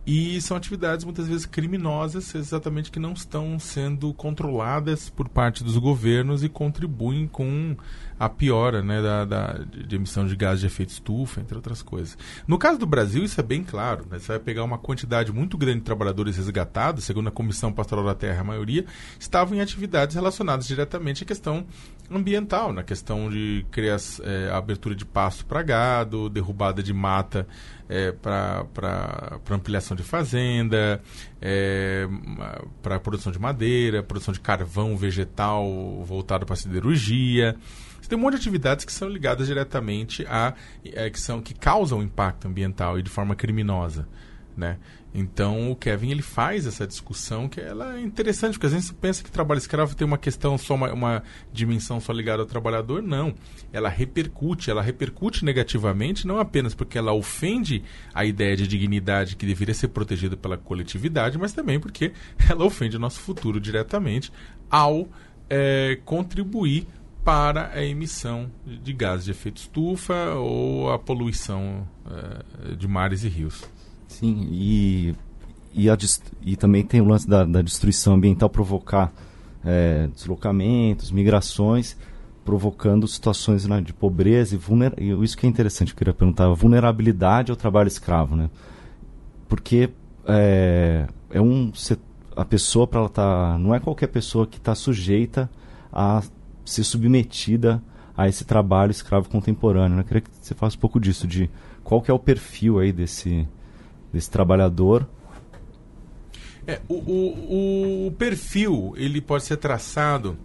E 0.06 0.40
são 0.40 0.56
atividades 0.56 1.04
muitas 1.04 1.28
vezes 1.28 1.44
criminosas, 1.44 2.34
exatamente 2.34 2.90
que 2.90 2.98
não 2.98 3.12
estão 3.12 3.58
sendo 3.58 4.14
controladas 4.14 5.10
por 5.10 5.28
parte 5.28 5.62
dos 5.62 5.76
governos 5.76 6.42
e 6.42 6.48
contribuem 6.48 7.28
com 7.28 7.76
a 8.20 8.28
piora 8.28 8.82
né, 8.82 9.00
da, 9.00 9.24
da, 9.24 9.52
de 9.64 9.96
emissão 9.96 10.26
de 10.26 10.36
gases 10.36 10.60
de 10.60 10.66
efeito 10.66 10.90
estufa, 10.90 11.40
entre 11.40 11.56
outras 11.56 11.80
coisas. 11.80 12.18
No 12.46 12.58
caso 12.58 12.78
do 12.78 12.84
Brasil, 12.84 13.24
isso 13.24 13.40
é 13.40 13.42
bem 13.42 13.64
claro. 13.64 14.04
Né? 14.10 14.18
Você 14.18 14.26
vai 14.26 14.38
pegar 14.38 14.62
uma 14.62 14.76
quantidade 14.76 15.32
muito 15.32 15.56
grande 15.56 15.78
de 15.78 15.84
trabalhadores 15.84 16.36
resgatados, 16.36 17.04
segundo 17.04 17.28
a 17.28 17.30
Comissão 17.30 17.72
Pastoral 17.72 18.04
da 18.04 18.14
Terra, 18.14 18.42
a 18.42 18.44
maioria, 18.44 18.84
estavam 19.18 19.56
em 19.56 19.62
atividades 19.62 20.14
relacionadas 20.14 20.66
diretamente 20.66 21.24
à 21.24 21.26
questão 21.26 21.66
ambiental, 22.10 22.74
na 22.74 22.82
questão 22.82 23.30
de 23.30 23.64
é, 24.22 24.50
abertura 24.52 24.94
de 24.94 25.06
pasto 25.06 25.46
para 25.46 25.62
gado, 25.62 26.28
derrubada 26.28 26.82
de 26.82 26.92
mata 26.92 27.46
é, 27.88 28.12
para 28.12 28.66
ampliação 29.50 29.96
de 29.96 30.02
fazenda, 30.02 31.00
é, 31.40 32.06
para 32.82 33.00
produção 33.00 33.32
de 33.32 33.38
madeira, 33.38 34.02
produção 34.02 34.34
de 34.34 34.40
carvão 34.40 34.94
vegetal 34.94 35.64
voltado 36.04 36.44
para 36.44 36.54
siderurgia. 36.54 37.56
Tem 38.10 38.18
um 38.18 38.22
monte 38.22 38.32
de 38.32 38.40
atividades 38.40 38.84
que 38.84 38.92
são 38.92 39.08
ligadas 39.08 39.46
diretamente 39.46 40.26
a 40.26 40.52
é, 40.84 41.08
que 41.08 41.20
são 41.20 41.40
que 41.40 41.54
causam 41.54 42.02
impacto 42.02 42.48
ambiental 42.48 42.98
e 42.98 43.04
de 43.04 43.08
forma 43.08 43.36
criminosa, 43.36 44.08
né? 44.56 44.78
Então 45.14 45.70
o 45.70 45.76
Kevin 45.76 46.10
ele 46.10 46.22
faz 46.22 46.66
essa 46.66 46.84
discussão 46.88 47.48
que 47.48 47.60
ela 47.60 47.96
é 47.96 48.00
interessante, 48.00 48.54
porque 48.54 48.66
às 48.66 48.72
vezes 48.72 48.88
você 48.88 48.94
pensa 48.94 49.22
que 49.22 49.30
trabalho 49.30 49.58
escravo 49.58 49.94
tem 49.94 50.04
uma 50.04 50.18
questão 50.18 50.58
só 50.58 50.74
uma, 50.74 50.92
uma, 50.92 51.22
dimensão 51.52 52.00
só 52.00 52.12
ligada 52.12 52.42
ao 52.42 52.48
trabalhador, 52.48 53.00
não. 53.00 53.32
Ela 53.72 53.88
repercute, 53.88 54.72
ela 54.72 54.82
repercute 54.82 55.44
negativamente, 55.44 56.26
não 56.26 56.40
apenas 56.40 56.74
porque 56.74 56.98
ela 56.98 57.12
ofende 57.12 57.84
a 58.12 58.24
ideia 58.24 58.56
de 58.56 58.66
dignidade 58.66 59.36
que 59.36 59.46
deveria 59.46 59.74
ser 59.74 59.88
protegida 59.88 60.36
pela 60.36 60.58
coletividade, 60.58 61.38
mas 61.38 61.52
também 61.52 61.78
porque 61.78 62.12
ela 62.50 62.64
ofende 62.64 62.96
o 62.96 63.00
nosso 63.00 63.20
futuro 63.20 63.60
diretamente 63.60 64.32
ao 64.68 65.08
é, 65.48 65.96
contribuir 66.04 66.88
para 67.24 67.70
a 67.72 67.84
emissão 67.84 68.50
de 68.64 68.92
gases 68.92 69.26
de 69.26 69.30
efeito 69.30 69.58
estufa 69.58 70.34
ou 70.34 70.90
a 70.90 70.98
poluição 70.98 71.86
é, 72.10 72.74
de 72.74 72.88
mares 72.88 73.24
e 73.24 73.28
rios. 73.28 73.64
Sim, 74.08 74.48
e, 74.50 75.14
e, 75.72 75.88
a, 75.88 75.96
e 76.42 76.56
também 76.56 76.84
tem 76.84 77.00
o 77.00 77.04
lance 77.04 77.28
da, 77.28 77.44
da 77.44 77.62
destruição 77.62 78.14
ambiental 78.14 78.48
provocar 78.48 79.12
é, 79.64 80.08
deslocamentos, 80.08 81.10
migrações, 81.10 81.96
provocando 82.44 83.06
situações 83.06 83.66
né, 83.66 83.80
de 83.80 83.92
pobreza 83.92 84.54
e, 84.54 84.58
vulner, 84.58 84.92
isso 85.22 85.36
que 85.36 85.46
é 85.46 85.48
interessante, 85.48 85.92
eu 85.92 85.96
queria 85.96 86.14
perguntar, 86.14 86.48
vulnerabilidade 86.48 87.50
ao 87.50 87.56
trabalho 87.56 87.88
escravo, 87.88 88.34
né? 88.34 88.50
Porque 89.48 89.90
é, 90.26 91.06
é 91.30 91.40
um 91.40 91.72
a 92.36 92.44
pessoa 92.44 92.86
para 92.86 93.00
ela 93.00 93.08
tá, 93.08 93.58
não 93.58 93.74
é 93.74 93.80
qualquer 93.80 94.06
pessoa 94.06 94.46
que 94.46 94.56
está 94.56 94.74
sujeita 94.74 95.50
a 95.92 96.22
ser 96.70 96.84
submetida 96.84 97.82
a 98.16 98.28
esse 98.28 98.44
trabalho 98.44 98.90
escravo 98.90 99.28
contemporâneo. 99.28 99.96
Né? 99.96 100.02
Eu 100.02 100.06
queria 100.06 100.20
que 100.20 100.30
você 100.40 100.54
falasse 100.54 100.76
um 100.76 100.80
pouco 100.80 101.00
disso, 101.00 101.26
de 101.26 101.50
qual 101.82 102.00
que 102.00 102.10
é 102.10 102.14
o 102.14 102.18
perfil 102.18 102.78
aí 102.78 102.92
desse, 102.92 103.48
desse 104.12 104.30
trabalhador. 104.30 105.08
É, 106.66 106.80
o, 106.88 106.94
o, 106.94 108.06
o 108.08 108.12
perfil 108.12 108.92
ele 108.96 109.20
pode 109.20 109.44
ser 109.44 109.56
traçado 109.56 110.36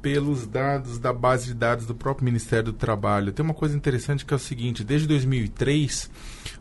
pelos 0.00 0.46
dados 0.46 0.98
da 0.98 1.14
base 1.14 1.46
de 1.46 1.54
dados 1.54 1.86
do 1.86 1.94
próprio 1.94 2.26
Ministério 2.26 2.66
do 2.66 2.72
Trabalho. 2.74 3.32
Tem 3.32 3.42
uma 3.42 3.54
coisa 3.54 3.74
interessante 3.74 4.24
que 4.24 4.34
é 4.34 4.36
o 4.36 4.40
seguinte: 4.40 4.84
desde 4.84 5.08
2003, 5.08 6.10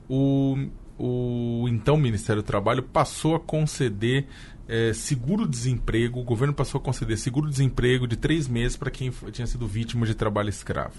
o, 0.09 0.57
o 0.97 1.65
então 1.67 1.97
Ministério 1.97 2.41
do 2.41 2.45
Trabalho 2.45 2.81
passou 2.81 3.35
a 3.35 3.39
conceder 3.39 4.27
é, 4.67 4.93
seguro-desemprego, 4.93 6.19
o 6.19 6.23
governo 6.23 6.53
passou 6.53 6.79
a 6.79 6.83
conceder 6.83 7.17
seguro-desemprego 7.17 8.07
de 8.07 8.15
três 8.15 8.47
meses 8.47 8.77
para 8.77 8.89
quem 8.89 9.11
tinha 9.31 9.47
sido 9.47 9.67
vítima 9.67 10.05
de 10.05 10.15
trabalho 10.15 10.49
escravo. 10.49 10.95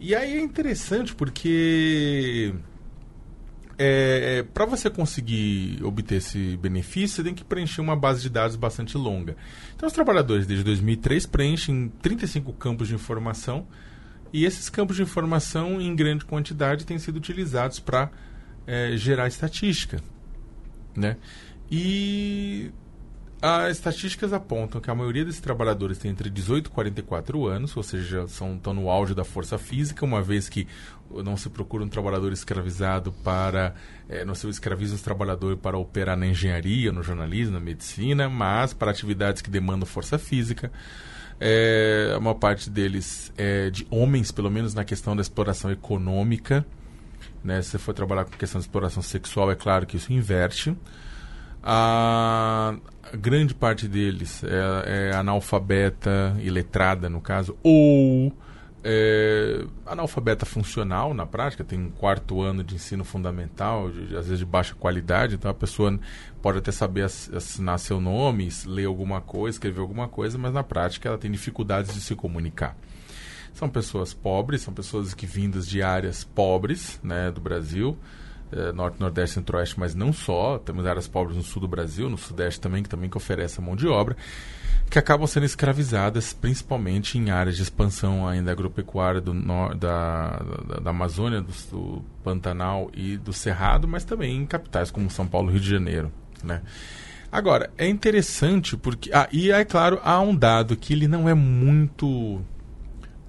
E 0.00 0.14
aí 0.14 0.38
é 0.38 0.40
interessante 0.40 1.14
porque 1.14 2.54
é, 3.76 4.38
é 4.38 4.42
para 4.42 4.64
você 4.64 4.88
conseguir 4.88 5.82
obter 5.82 6.16
esse 6.16 6.56
benefício, 6.56 7.16
você 7.16 7.24
tem 7.24 7.34
que 7.34 7.44
preencher 7.44 7.80
uma 7.80 7.96
base 7.96 8.22
de 8.22 8.30
dados 8.30 8.56
bastante 8.56 8.96
longa. 8.96 9.36
Então, 9.74 9.86
os 9.86 9.92
trabalhadores 9.92 10.46
desde 10.46 10.64
2003 10.64 11.26
preenchem 11.26 11.92
35 12.00 12.52
campos 12.54 12.88
de 12.88 12.94
informação 12.94 13.66
e 14.32 14.44
esses 14.44 14.68
campos 14.68 14.96
de 14.96 15.02
informação, 15.02 15.80
em 15.80 15.94
grande 15.94 16.24
quantidade, 16.24 16.84
têm 16.84 16.98
sido 16.98 17.16
utilizados 17.16 17.80
para 17.80 18.10
é, 18.66 18.96
gerar 18.96 19.26
estatística. 19.26 20.00
Né? 20.94 21.16
E 21.70 22.70
as 23.40 23.76
estatísticas 23.76 24.32
apontam 24.32 24.80
que 24.80 24.90
a 24.90 24.94
maioria 24.94 25.24
desses 25.24 25.40
trabalhadores 25.40 25.96
tem 25.98 26.10
entre 26.10 26.28
18 26.28 26.66
e 26.66 26.70
44 26.70 27.46
anos, 27.46 27.76
ou 27.76 27.84
seja, 27.84 28.26
são, 28.26 28.56
estão 28.56 28.74
no 28.74 28.90
auge 28.90 29.14
da 29.14 29.22
força 29.22 29.56
física, 29.56 30.04
uma 30.04 30.20
vez 30.20 30.48
que 30.48 30.66
não 31.08 31.36
se 31.36 31.48
procura 31.48 31.84
um 31.84 31.88
trabalhador 31.88 32.32
escravizado 32.32 33.12
para. 33.12 33.74
É, 34.08 34.24
não 34.24 34.34
se 34.34 34.48
escraviza 34.48 34.96
os 34.96 35.02
trabalhadores 35.02 35.58
para 35.60 35.78
operar 35.78 36.16
na 36.16 36.26
engenharia, 36.26 36.90
no 36.90 37.02
jornalismo, 37.02 37.54
na 37.54 37.60
medicina, 37.60 38.28
mas 38.28 38.72
para 38.72 38.90
atividades 38.90 39.40
que 39.40 39.50
demandam 39.50 39.86
força 39.86 40.18
física. 40.18 40.72
É, 41.40 42.12
a 42.16 42.18
maior 42.18 42.34
parte 42.34 42.68
deles 42.68 43.32
é 43.36 43.70
de 43.70 43.86
homens, 43.88 44.32
pelo 44.32 44.50
menos 44.50 44.74
na 44.74 44.84
questão 44.84 45.14
da 45.14 45.22
exploração 45.22 45.70
econômica. 45.70 46.66
Né? 47.44 47.62
Se 47.62 47.70
você 47.70 47.78
for 47.78 47.94
trabalhar 47.94 48.24
com 48.24 48.32
questão 48.32 48.60
de 48.60 48.66
exploração 48.66 49.00
sexual, 49.02 49.50
é 49.52 49.54
claro 49.54 49.86
que 49.86 49.96
isso 49.96 50.12
inverte. 50.12 50.76
A 51.62 52.76
grande 53.14 53.54
parte 53.54 53.88
deles 53.88 54.42
é, 54.44 55.10
é 55.10 55.16
analfabeta, 55.16 56.36
iletrada 56.40 57.08
no 57.08 57.20
caso, 57.20 57.56
ou 57.62 58.32
é, 58.84 59.64
analfabeta 59.84 60.46
funcional 60.46 61.12
na 61.12 61.26
prática, 61.26 61.64
tem 61.64 61.78
um 61.78 61.90
quarto 61.90 62.40
ano 62.40 62.62
de 62.62 62.76
ensino 62.76 63.04
fundamental, 63.04 63.90
de, 63.90 64.16
às 64.16 64.26
vezes 64.26 64.38
de 64.38 64.44
baixa 64.44 64.74
qualidade, 64.74 65.34
então 65.34 65.50
a 65.50 65.54
pessoa 65.54 65.98
pode 66.40 66.58
até 66.58 66.70
saber 66.70 67.02
assinar 67.02 67.78
seu 67.78 68.00
nome, 68.00 68.48
ler 68.66 68.86
alguma 68.86 69.20
coisa, 69.20 69.56
escrever 69.56 69.80
alguma 69.80 70.08
coisa, 70.08 70.38
mas 70.38 70.52
na 70.52 70.62
prática 70.62 71.08
ela 71.08 71.18
tem 71.18 71.30
dificuldades 71.30 71.92
de 71.92 72.00
se 72.00 72.14
comunicar. 72.14 72.76
São 73.52 73.68
pessoas 73.68 74.14
pobres, 74.14 74.62
são 74.62 74.72
pessoas 74.72 75.12
que 75.12 75.26
vindas 75.26 75.66
de 75.66 75.82
áreas 75.82 76.22
pobres 76.22 77.00
né, 77.02 77.30
do 77.32 77.40
Brasil, 77.40 77.98
é, 78.52 78.72
norte, 78.72 78.98
nordeste, 79.00 79.34
centro-oeste, 79.34 79.78
mas 79.78 79.94
não 79.94 80.12
só. 80.12 80.58
Temos 80.58 80.86
áreas 80.86 81.06
pobres 81.06 81.36
no 81.36 81.42
sul 81.42 81.62
do 81.62 81.68
Brasil, 81.68 82.08
no 82.08 82.18
sudeste 82.18 82.60
também, 82.60 82.82
que 82.82 82.88
também 82.88 83.10
que 83.10 83.16
oferece 83.16 83.60
a 83.60 83.62
mão 83.62 83.76
de 83.76 83.86
obra, 83.86 84.16
que 84.90 84.98
acabam 84.98 85.26
sendo 85.26 85.44
escravizadas, 85.44 86.32
principalmente 86.32 87.18
em 87.18 87.30
áreas 87.30 87.56
de 87.56 87.62
expansão 87.62 88.26
ainda 88.26 88.50
agropecuária 88.50 89.20
do 89.20 89.34
nor, 89.34 89.74
da, 89.74 90.38
da, 90.66 90.80
da, 90.80 90.90
Amazônia, 90.90 91.40
do, 91.40 91.52
do, 91.70 92.04
Pantanal 92.24 92.90
e 92.94 93.16
do 93.16 93.32
Cerrado, 93.32 93.86
mas 93.86 94.04
também 94.04 94.36
em 94.36 94.46
capitais 94.46 94.90
como 94.90 95.10
São 95.10 95.26
Paulo 95.26 95.50
e 95.50 95.52
Rio 95.52 95.60
de 95.60 95.70
Janeiro, 95.70 96.12
né? 96.42 96.62
Agora, 97.30 97.70
é 97.76 97.86
interessante 97.86 98.74
porque... 98.74 99.10
Ah, 99.12 99.28
e 99.30 99.50
é 99.50 99.62
claro, 99.62 100.00
há 100.02 100.18
um 100.18 100.34
dado 100.34 100.74
que 100.74 100.94
ele 100.94 101.06
não 101.06 101.28
é 101.28 101.34
muito 101.34 102.40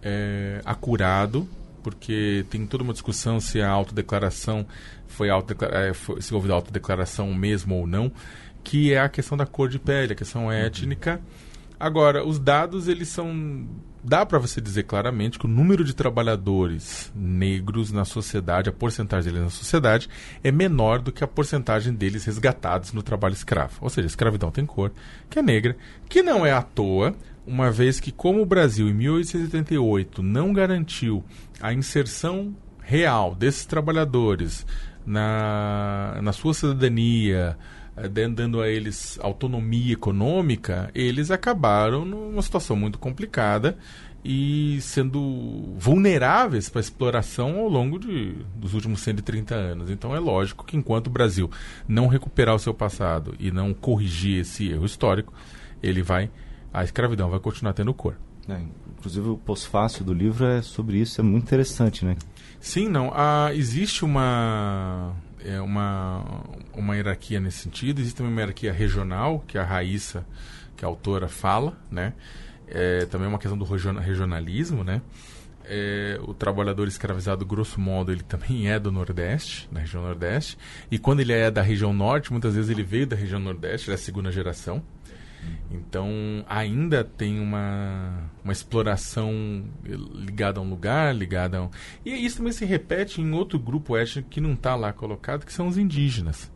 é, 0.02 0.62
acurado, 0.64 1.48
porque 1.82 2.46
tem 2.50 2.66
toda 2.66 2.84
uma 2.84 2.94
discussão 2.94 3.40
se 3.40 3.62
a 3.62 3.70
autodeclaração 3.70 4.66
foi, 5.08 5.30
autodeclara 5.30 5.88
é, 5.88 5.94
foi 5.94 6.22
se 6.22 6.34
houve 6.34 6.52
autodeclaração 6.52 7.34
mesmo 7.34 7.76
ou 7.76 7.88
não, 7.88 8.12
que 8.64 8.94
é 8.94 9.00
a 9.00 9.10
questão 9.10 9.38
da 9.38 9.46
cor 9.46 9.70
de 9.70 9.80
pele, 9.80 10.14
a 10.14 10.16
questão 10.16 10.46
uhum. 10.46 10.52
étnica. 10.52 11.22
Agora, 11.80 12.26
os 12.26 12.38
dados, 12.38 12.90
eles 12.90 13.08
são. 13.08 13.66
Dá 14.04 14.26
para 14.26 14.38
você 14.38 14.62
dizer 14.62 14.84
claramente 14.84 15.40
que 15.40 15.46
o 15.46 15.50
número 15.50 15.84
de 15.84 15.94
trabalhadores 15.94 17.12
negros 17.16 17.92
na 17.92 18.06
sociedade, 18.06 18.70
a 18.70 18.74
porcentagem 18.74 19.32
deles 19.32 19.46
na 19.46 19.50
sociedade, 19.50 20.10
é 20.44 20.52
menor 20.52 21.00
do 21.00 21.12
que 21.12 21.24
a 21.24 21.28
porcentagem 21.28 21.94
deles 21.94 22.26
resgatados 22.26 22.94
no 22.94 23.02
trabalho 23.02 23.34
escravo. 23.34 23.78
Ou 23.82 23.90
seja, 23.90 24.06
a 24.06 24.08
escravidão 24.08 24.52
tem 24.52 24.66
cor, 24.66 24.92
que 25.30 25.40
é 25.40 25.42
negra, 25.42 25.76
que 26.08 26.22
não 26.22 26.46
é 26.46 26.52
à 26.52 26.62
toa, 26.62 27.14
uma 27.46 27.72
vez 27.72 28.00
que, 28.00 28.12
como 28.12 28.42
o 28.42 28.46
Brasil, 28.46 28.88
em 28.88 28.94
1888, 28.94 30.22
não 30.22 30.54
garantiu 30.54 31.24
a 31.62 31.74
inserção 31.74 32.56
real 32.82 33.36
desses 33.36 33.66
trabalhadores 33.66 34.66
na, 35.06 36.20
na 36.22 36.32
sua 36.32 36.54
cidadania, 36.54 37.58
eh, 37.96 38.08
dando 38.08 38.62
a 38.62 38.70
eles 38.70 39.20
autonomia 39.22 39.94
econômica, 39.94 40.90
eles 40.94 41.32
acabaram 41.32 42.06
numa 42.06 42.42
situação 42.42 42.76
muito 42.76 43.00
complicada 43.00 43.78
e 44.24 44.80
sendo 44.82 45.74
vulneráveis 45.78 46.70
para 46.70 46.82
exploração 46.82 47.60
ao 47.60 47.70
longo 47.70 47.98
de, 47.98 48.36
dos 48.56 48.74
últimos 48.74 49.02
130 49.02 49.56
anos. 49.56 49.90
Então 49.90 50.16
é 50.16 50.20
lógico 50.20 50.66
que 50.66 50.76
enquanto 50.76 51.08
o 51.08 51.12
Brasil 51.12 51.50
não 51.88 52.08
recuperar 52.08 52.56
o 52.56 52.60
seu 52.60 52.74
passado 52.74 53.34
e 53.40 53.50
não 53.52 53.74
corrigir 53.74 54.42
esse 54.42 54.70
erro 54.70 54.86
histórico, 54.86 55.34
ele 55.82 56.02
vai 56.02 56.30
a 56.74 56.84
escravidão 56.84 57.30
vai 57.30 57.40
continuar 57.40 57.74
tendo 57.74 57.94
cor. 57.94 58.16
É, 58.48 58.60
inclusive 58.98 59.30
o 59.30 59.38
pós-fácil 59.38 60.04
do 60.04 60.14
livro 60.14 60.46
é 60.46 60.62
sobre 60.62 60.98
isso, 60.98 61.22
é 61.22 61.24
muito 61.24 61.44
interessante, 61.44 62.04
né? 62.04 62.16
Sim, 62.60 62.90
não. 62.90 63.12
Ah, 63.14 63.52
existe 63.54 64.04
uma, 64.04 65.14
é, 65.44 65.62
uma, 65.62 66.44
uma 66.74 66.96
hierarquia 66.96 67.40
nesse 67.40 67.60
sentido, 67.60 68.00
existe 68.00 68.18
também 68.18 68.32
uma 68.32 68.42
hierarquia 68.42 68.74
regional, 68.74 69.44
que 69.48 69.58
a 69.58 69.64
Raíssa, 69.64 70.26
que 70.76 70.84
a 70.84 70.88
autora, 70.88 71.28
fala, 71.28 71.78
né? 71.92 72.14
É, 72.68 73.06
também 73.06 73.26
é 73.26 73.30
uma 73.30 73.40
questão 73.40 73.58
do 73.58 73.66
regionalismo, 73.66 74.84
né? 74.84 75.02
É, 75.64 76.20
o 76.24 76.34
trabalhador 76.34 76.88
escravizado, 76.88 77.46
grosso 77.46 77.80
modo, 77.80 78.12
ele 78.12 78.24
também 78.24 78.70
é 78.72 78.80
do 78.80 78.92
Nordeste, 78.92 79.70
da 79.72 79.80
região 79.80 80.02
Nordeste. 80.02 80.58
E 80.90 80.98
quando 80.98 81.20
ele 81.20 81.32
é 81.32 81.52
da 81.52 81.62
região 81.62 81.94
Norte, 81.94 82.32
muitas 82.32 82.56
vezes 82.56 82.72
ele 82.72 82.82
veio 82.82 83.06
da 83.06 83.16
região 83.16 83.40
Nordeste, 83.40 83.88
ele 83.88 83.96
é 83.96 84.00
a 84.00 84.02
segunda 84.02 84.32
geração. 84.32 84.82
Então, 85.72 86.10
ainda 86.48 87.04
tem 87.04 87.40
uma, 87.40 88.30
uma 88.44 88.52
exploração 88.52 89.64
ligada 89.84 90.60
a 90.60 90.64
um 90.64 90.70
lugar, 90.70 91.16
ligada 91.16 91.58
a 91.58 91.64
um... 91.64 91.70
E 92.06 92.12
isso 92.26 92.38
também 92.38 92.52
se 92.52 92.66
repete 92.66 93.22
em 93.22 93.32
outro 93.34 93.60
grupo 93.60 93.96
étnico 93.96 94.30
que 94.30 94.42
não 94.42 94.54
está 94.54 94.76
lá 94.76 94.92
colocado, 94.92 95.46
que 95.46 95.54
são 95.54 95.68
os 95.68 95.78
indígenas. 95.78 96.52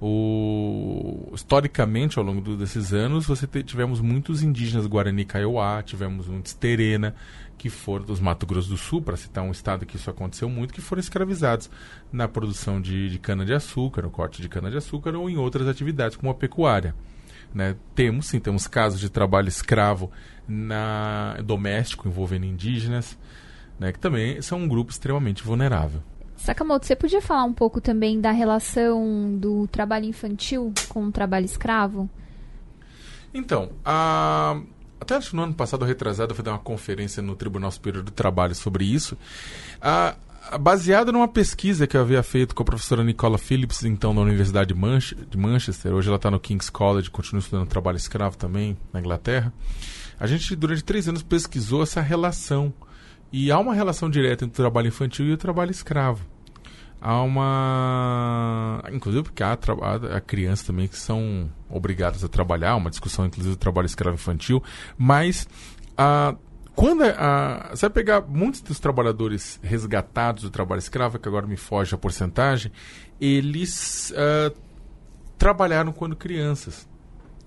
O... 0.00 1.30
Historicamente, 1.32 2.18
ao 2.18 2.24
longo 2.24 2.56
desses 2.56 2.92
anos, 2.92 3.26
você 3.26 3.46
te... 3.46 3.62
tivemos 3.62 4.00
muitos 4.00 4.42
indígenas 4.42 4.86
Guarani 4.86 5.24
Kaiowá, 5.24 5.82
tivemos 5.82 6.28
muitos 6.28 6.52
Terena, 6.52 7.14
que 7.56 7.70
foram 7.70 8.04
dos 8.04 8.20
Mato 8.20 8.44
Grosso 8.44 8.68
do 8.68 8.76
Sul, 8.76 9.00
para 9.00 9.16
citar 9.16 9.44
um 9.44 9.52
estado 9.52 9.86
que 9.86 9.96
isso 9.96 10.10
aconteceu 10.10 10.48
muito, 10.48 10.74
que 10.74 10.80
foram 10.80 11.00
escravizados 11.00 11.70
na 12.12 12.26
produção 12.26 12.80
de, 12.80 13.08
de 13.08 13.18
cana-de-açúcar, 13.18 14.02
no 14.02 14.10
corte 14.10 14.42
de 14.42 14.48
cana-de-açúcar 14.48 15.14
ou 15.14 15.30
em 15.30 15.36
outras 15.36 15.68
atividades, 15.68 16.16
como 16.16 16.32
a 16.32 16.34
pecuária. 16.34 16.94
Né? 17.54 17.76
Temos, 17.94 18.26
sim, 18.26 18.40
temos 18.40 18.66
casos 18.66 19.00
de 19.00 19.10
trabalho 19.10 19.48
escravo 19.48 20.10
na 20.48 21.36
doméstico 21.44 22.08
envolvendo 22.08 22.46
indígenas, 22.46 23.18
né? 23.78 23.92
que 23.92 23.98
também 23.98 24.40
são 24.40 24.60
um 24.60 24.68
grupo 24.68 24.90
extremamente 24.90 25.42
vulnerável. 25.42 26.02
Sakamoto, 26.36 26.86
você 26.86 26.96
podia 26.96 27.22
falar 27.22 27.44
um 27.44 27.52
pouco 27.52 27.80
também 27.80 28.20
da 28.20 28.32
relação 28.32 29.36
do 29.38 29.68
trabalho 29.68 30.06
infantil 30.06 30.72
com 30.88 31.06
o 31.06 31.12
trabalho 31.12 31.44
escravo? 31.44 32.10
Então, 33.32 33.70
a... 33.84 34.60
até 35.00 35.18
no 35.32 35.42
ano 35.42 35.54
passado, 35.54 35.84
retrasado, 35.84 36.32
eu 36.32 36.34
fui 36.34 36.44
dar 36.44 36.52
uma 36.52 36.58
conferência 36.58 37.22
no 37.22 37.36
Tribunal 37.36 37.70
Superior 37.70 38.02
do 38.02 38.10
Trabalho 38.10 38.54
sobre 38.54 38.84
isso. 38.84 39.16
A, 39.80 40.16
baseada 40.60 41.12
numa 41.12 41.28
pesquisa 41.28 41.86
que 41.86 41.96
eu 41.96 42.00
havia 42.00 42.22
feito 42.22 42.54
com 42.54 42.62
a 42.62 42.66
professora 42.66 43.04
Nicola 43.04 43.38
Phillips, 43.38 43.84
então, 43.84 44.12
na 44.12 44.20
Universidade 44.20 44.74
de, 44.74 44.78
Manch 44.78 45.14
de 45.14 45.38
Manchester. 45.38 45.92
Hoje 45.92 46.08
ela 46.08 46.16
está 46.16 46.30
no 46.30 46.40
King's 46.40 46.68
College, 46.68 47.10
continua 47.10 47.40
estudando 47.40 47.68
trabalho 47.68 47.96
escravo 47.96 48.36
também, 48.36 48.76
na 48.92 49.00
Inglaterra. 49.00 49.52
A 50.18 50.26
gente, 50.26 50.54
durante 50.56 50.84
três 50.84 51.08
anos, 51.08 51.22
pesquisou 51.22 51.82
essa 51.82 52.00
relação. 52.00 52.72
E 53.32 53.50
há 53.50 53.58
uma 53.58 53.74
relação 53.74 54.10
direta 54.10 54.44
entre 54.44 54.52
o 54.52 54.62
trabalho 54.62 54.88
infantil 54.88 55.26
e 55.26 55.32
o 55.32 55.36
trabalho 55.38 55.70
escravo. 55.70 56.24
Há 57.00 57.22
uma. 57.22 58.82
Inclusive, 58.92 59.24
porque 59.24 59.42
há, 59.42 59.58
há 60.14 60.20
crianças 60.20 60.66
também 60.66 60.86
que 60.86 60.96
são 60.96 61.50
obrigadas 61.68 62.22
a 62.22 62.28
trabalhar, 62.28 62.76
uma 62.76 62.90
discussão, 62.90 63.26
inclusive, 63.26 63.56
do 63.56 63.58
trabalho 63.58 63.86
escravo 63.86 64.14
infantil. 64.14 64.62
Mas. 64.96 65.48
A 65.96 66.34
quando 66.74 67.02
a, 67.04 67.70
você 67.70 67.86
vai 67.86 67.90
pegar 67.90 68.22
muitos 68.22 68.60
dos 68.60 68.80
trabalhadores 68.80 69.60
resgatados 69.62 70.42
do 70.42 70.50
trabalho 70.50 70.78
escravo, 70.78 71.18
que 71.18 71.28
agora 71.28 71.46
me 71.46 71.56
foge 71.56 71.94
a 71.94 71.98
porcentagem, 71.98 72.72
eles 73.20 74.12
uh, 74.12 74.56
trabalharam 75.36 75.92
quando 75.92 76.16
crianças. 76.16 76.88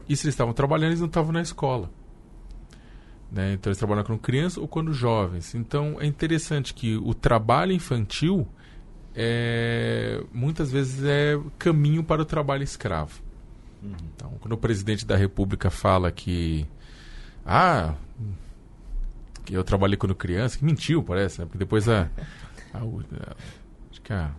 E 0.07 0.15
se 0.15 0.25
eles 0.25 0.33
estavam 0.33 0.53
trabalhando, 0.53 0.89
eles 0.89 0.99
não 0.99 1.07
estavam 1.07 1.31
na 1.31 1.41
escola. 1.41 1.89
Né? 3.31 3.53
Então 3.53 3.69
eles 3.69 3.79
trabalham 3.79 4.03
quando 4.03 4.19
crianças 4.19 4.57
ou 4.57 4.67
quando 4.67 4.93
jovens. 4.93 5.55
Então 5.55 5.97
é 5.99 6.05
interessante 6.05 6.73
que 6.73 6.95
o 6.95 7.13
trabalho 7.13 7.71
infantil 7.71 8.47
é, 9.15 10.23
muitas 10.31 10.71
vezes 10.71 11.03
é 11.03 11.39
caminho 11.57 12.03
para 12.03 12.21
o 12.21 12.25
trabalho 12.25 12.63
escravo. 12.63 13.21
Uhum. 13.81 13.95
Então, 14.15 14.33
quando 14.39 14.53
o 14.53 14.57
presidente 14.57 15.05
da 15.05 15.15
República 15.15 15.69
fala 15.69 16.11
que 16.11 16.65
ah, 17.45 17.95
que 19.45 19.53
eu 19.53 19.63
trabalhei 19.63 19.97
quando 19.97 20.15
criança, 20.15 20.57
que 20.57 20.65
mentiu, 20.65 21.03
parece, 21.03 21.39
né? 21.39 21.45
Porque 21.45 21.59
depois 21.59 21.87
a, 21.87 22.09
a, 22.73 22.79
a, 22.79 23.35
acho 23.91 24.01
que 24.01 24.11
a 24.11 24.31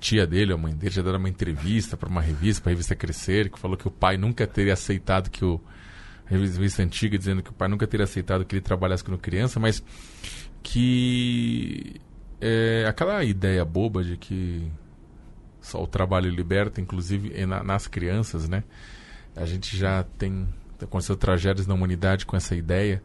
tia 0.00 0.26
dele, 0.26 0.52
a 0.52 0.56
mãe 0.56 0.74
dele, 0.74 0.92
já 0.92 1.02
deram 1.02 1.18
uma 1.18 1.28
entrevista 1.28 1.96
para 1.96 2.08
uma 2.08 2.20
revista, 2.20 2.62
para 2.62 2.70
a 2.70 2.74
revista 2.74 2.94
Crescer, 2.94 3.50
que 3.50 3.58
falou 3.58 3.76
que 3.76 3.86
o 3.86 3.90
pai 3.90 4.16
nunca 4.16 4.46
teria 4.46 4.72
aceitado 4.72 5.30
que 5.30 5.44
o 5.44 5.60
a 6.26 6.30
revista 6.30 6.82
antiga 6.82 7.16
dizendo 7.16 7.42
que 7.42 7.50
o 7.50 7.54
pai 7.54 7.68
nunca 7.68 7.86
teria 7.86 8.04
aceitado 8.04 8.44
que 8.44 8.54
ele 8.54 8.60
trabalhasse 8.60 9.02
quando 9.02 9.18
criança, 9.18 9.58
mas 9.58 9.82
que 10.62 11.98
é, 12.38 12.84
aquela 12.86 13.24
ideia 13.24 13.64
boba 13.64 14.04
de 14.04 14.16
que 14.18 14.70
só 15.60 15.82
o 15.82 15.86
trabalho 15.86 16.30
liberta, 16.30 16.80
inclusive 16.80 17.46
na, 17.46 17.64
nas 17.64 17.86
crianças, 17.86 18.48
né? 18.48 18.62
A 19.34 19.46
gente 19.46 19.76
já 19.76 20.02
tem 20.18 20.46
aconteceu 20.80 21.16
tragédias 21.16 21.66
na 21.66 21.74
humanidade 21.74 22.24
com 22.24 22.36
essa 22.36 22.54
ideia. 22.54 23.02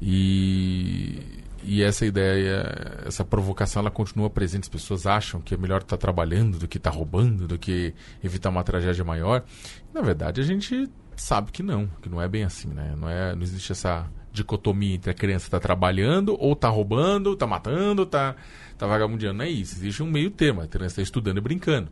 E, 0.00 1.42
e 1.62 1.82
essa 1.82 2.04
ideia, 2.04 3.02
essa 3.06 3.24
provocação, 3.24 3.80
ela 3.80 3.90
continua 3.90 4.28
presente. 4.28 4.64
As 4.64 4.68
pessoas 4.68 5.06
acham 5.06 5.40
que 5.40 5.54
é 5.54 5.56
melhor 5.56 5.80
estar 5.80 5.96
tá 5.96 6.00
trabalhando 6.00 6.58
do 6.58 6.68
que 6.68 6.78
estar 6.78 6.90
tá 6.90 6.96
roubando, 6.96 7.48
do 7.48 7.58
que 7.58 7.94
evitar 8.22 8.50
uma 8.50 8.62
tragédia 8.62 9.04
maior. 9.04 9.44
Na 9.92 10.02
verdade, 10.02 10.40
a 10.40 10.44
gente 10.44 10.88
sabe 11.16 11.50
que 11.50 11.62
não, 11.62 11.88
que 12.02 12.08
não 12.08 12.20
é 12.20 12.28
bem 12.28 12.44
assim, 12.44 12.68
né? 12.68 12.94
Não, 12.96 13.08
é, 13.08 13.34
não 13.34 13.42
existe 13.42 13.72
essa 13.72 14.06
dicotomia 14.32 14.94
entre 14.94 15.10
a 15.10 15.14
criança 15.14 15.46
estar 15.46 15.58
tá 15.58 15.62
trabalhando 15.62 16.36
ou 16.38 16.52
está 16.52 16.68
roubando, 16.68 17.32
está 17.32 17.46
matando, 17.46 18.02
está 18.02 18.36
tá 18.76 18.86
vagabundeando. 18.86 19.38
Não 19.38 19.44
é 19.44 19.48
isso. 19.48 19.76
Existe 19.76 20.02
um 20.02 20.10
meio 20.10 20.30
termo. 20.30 20.60
A 20.60 20.66
criança 20.66 20.92
está 20.92 21.02
estudando 21.02 21.38
e 21.38 21.40
brincando, 21.40 21.90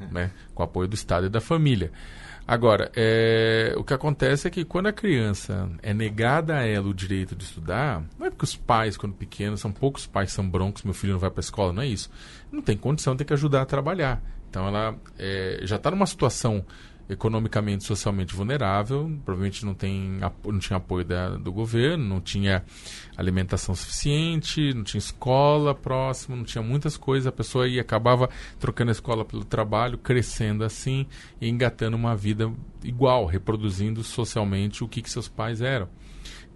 é. 0.00 0.06
né? 0.06 0.30
Com 0.54 0.62
o 0.62 0.64
apoio 0.64 0.88
do 0.88 0.94
Estado 0.94 1.26
e 1.26 1.28
da 1.28 1.40
família. 1.40 1.92
Agora, 2.46 2.90
é, 2.96 3.72
o 3.76 3.84
que 3.84 3.94
acontece 3.94 4.48
é 4.48 4.50
que 4.50 4.64
quando 4.64 4.86
a 4.86 4.92
criança 4.92 5.70
é 5.82 5.94
negada 5.94 6.56
a 6.56 6.66
ela 6.66 6.88
o 6.88 6.94
direito 6.94 7.36
de 7.36 7.44
estudar, 7.44 8.02
não 8.18 8.26
é 8.26 8.30
porque 8.30 8.44
os 8.44 8.56
pais, 8.56 8.96
quando 8.96 9.14
pequenos, 9.14 9.60
são 9.60 9.70
poucos 9.70 10.06
pais 10.06 10.32
são 10.32 10.48
broncos, 10.48 10.82
meu 10.82 10.94
filho 10.94 11.12
não 11.12 11.20
vai 11.20 11.30
para 11.30 11.40
a 11.40 11.44
escola, 11.44 11.72
não 11.72 11.82
é 11.82 11.86
isso. 11.86 12.10
Não 12.50 12.60
tem 12.60 12.76
condição, 12.76 13.16
tem 13.16 13.26
que 13.26 13.32
ajudar 13.32 13.62
a 13.62 13.66
trabalhar. 13.66 14.20
Então 14.50 14.66
ela 14.66 14.94
é, 15.18 15.60
já 15.62 15.76
está 15.76 15.90
numa 15.90 16.04
situação 16.04 16.64
economicamente, 17.08 17.84
socialmente 17.84 18.34
vulnerável, 18.34 19.10
provavelmente 19.24 19.64
não, 19.64 19.74
tem, 19.74 20.20
não 20.44 20.58
tinha 20.58 20.76
apoio 20.76 21.04
da, 21.04 21.36
do 21.36 21.52
governo, 21.52 22.04
não 22.04 22.20
tinha 22.20 22.64
alimentação 23.16 23.74
suficiente, 23.74 24.72
não 24.72 24.82
tinha 24.82 24.98
escola 24.98 25.74
próxima, 25.74 26.36
não 26.36 26.44
tinha 26.44 26.62
muitas 26.62 26.96
coisas, 26.96 27.26
a 27.26 27.32
pessoa 27.32 27.68
ia 27.68 27.82
acabava 27.82 28.30
trocando 28.58 28.90
a 28.90 28.92
escola 28.92 29.24
pelo 29.24 29.44
trabalho, 29.44 29.98
crescendo 29.98 30.64
assim 30.64 31.06
e 31.40 31.48
engatando 31.48 31.96
uma 31.96 32.16
vida 32.16 32.50
igual, 32.82 33.26
reproduzindo 33.26 34.02
socialmente 34.02 34.82
o 34.82 34.88
que, 34.88 35.02
que 35.02 35.10
seus 35.10 35.28
pais 35.28 35.60
eram. 35.60 35.88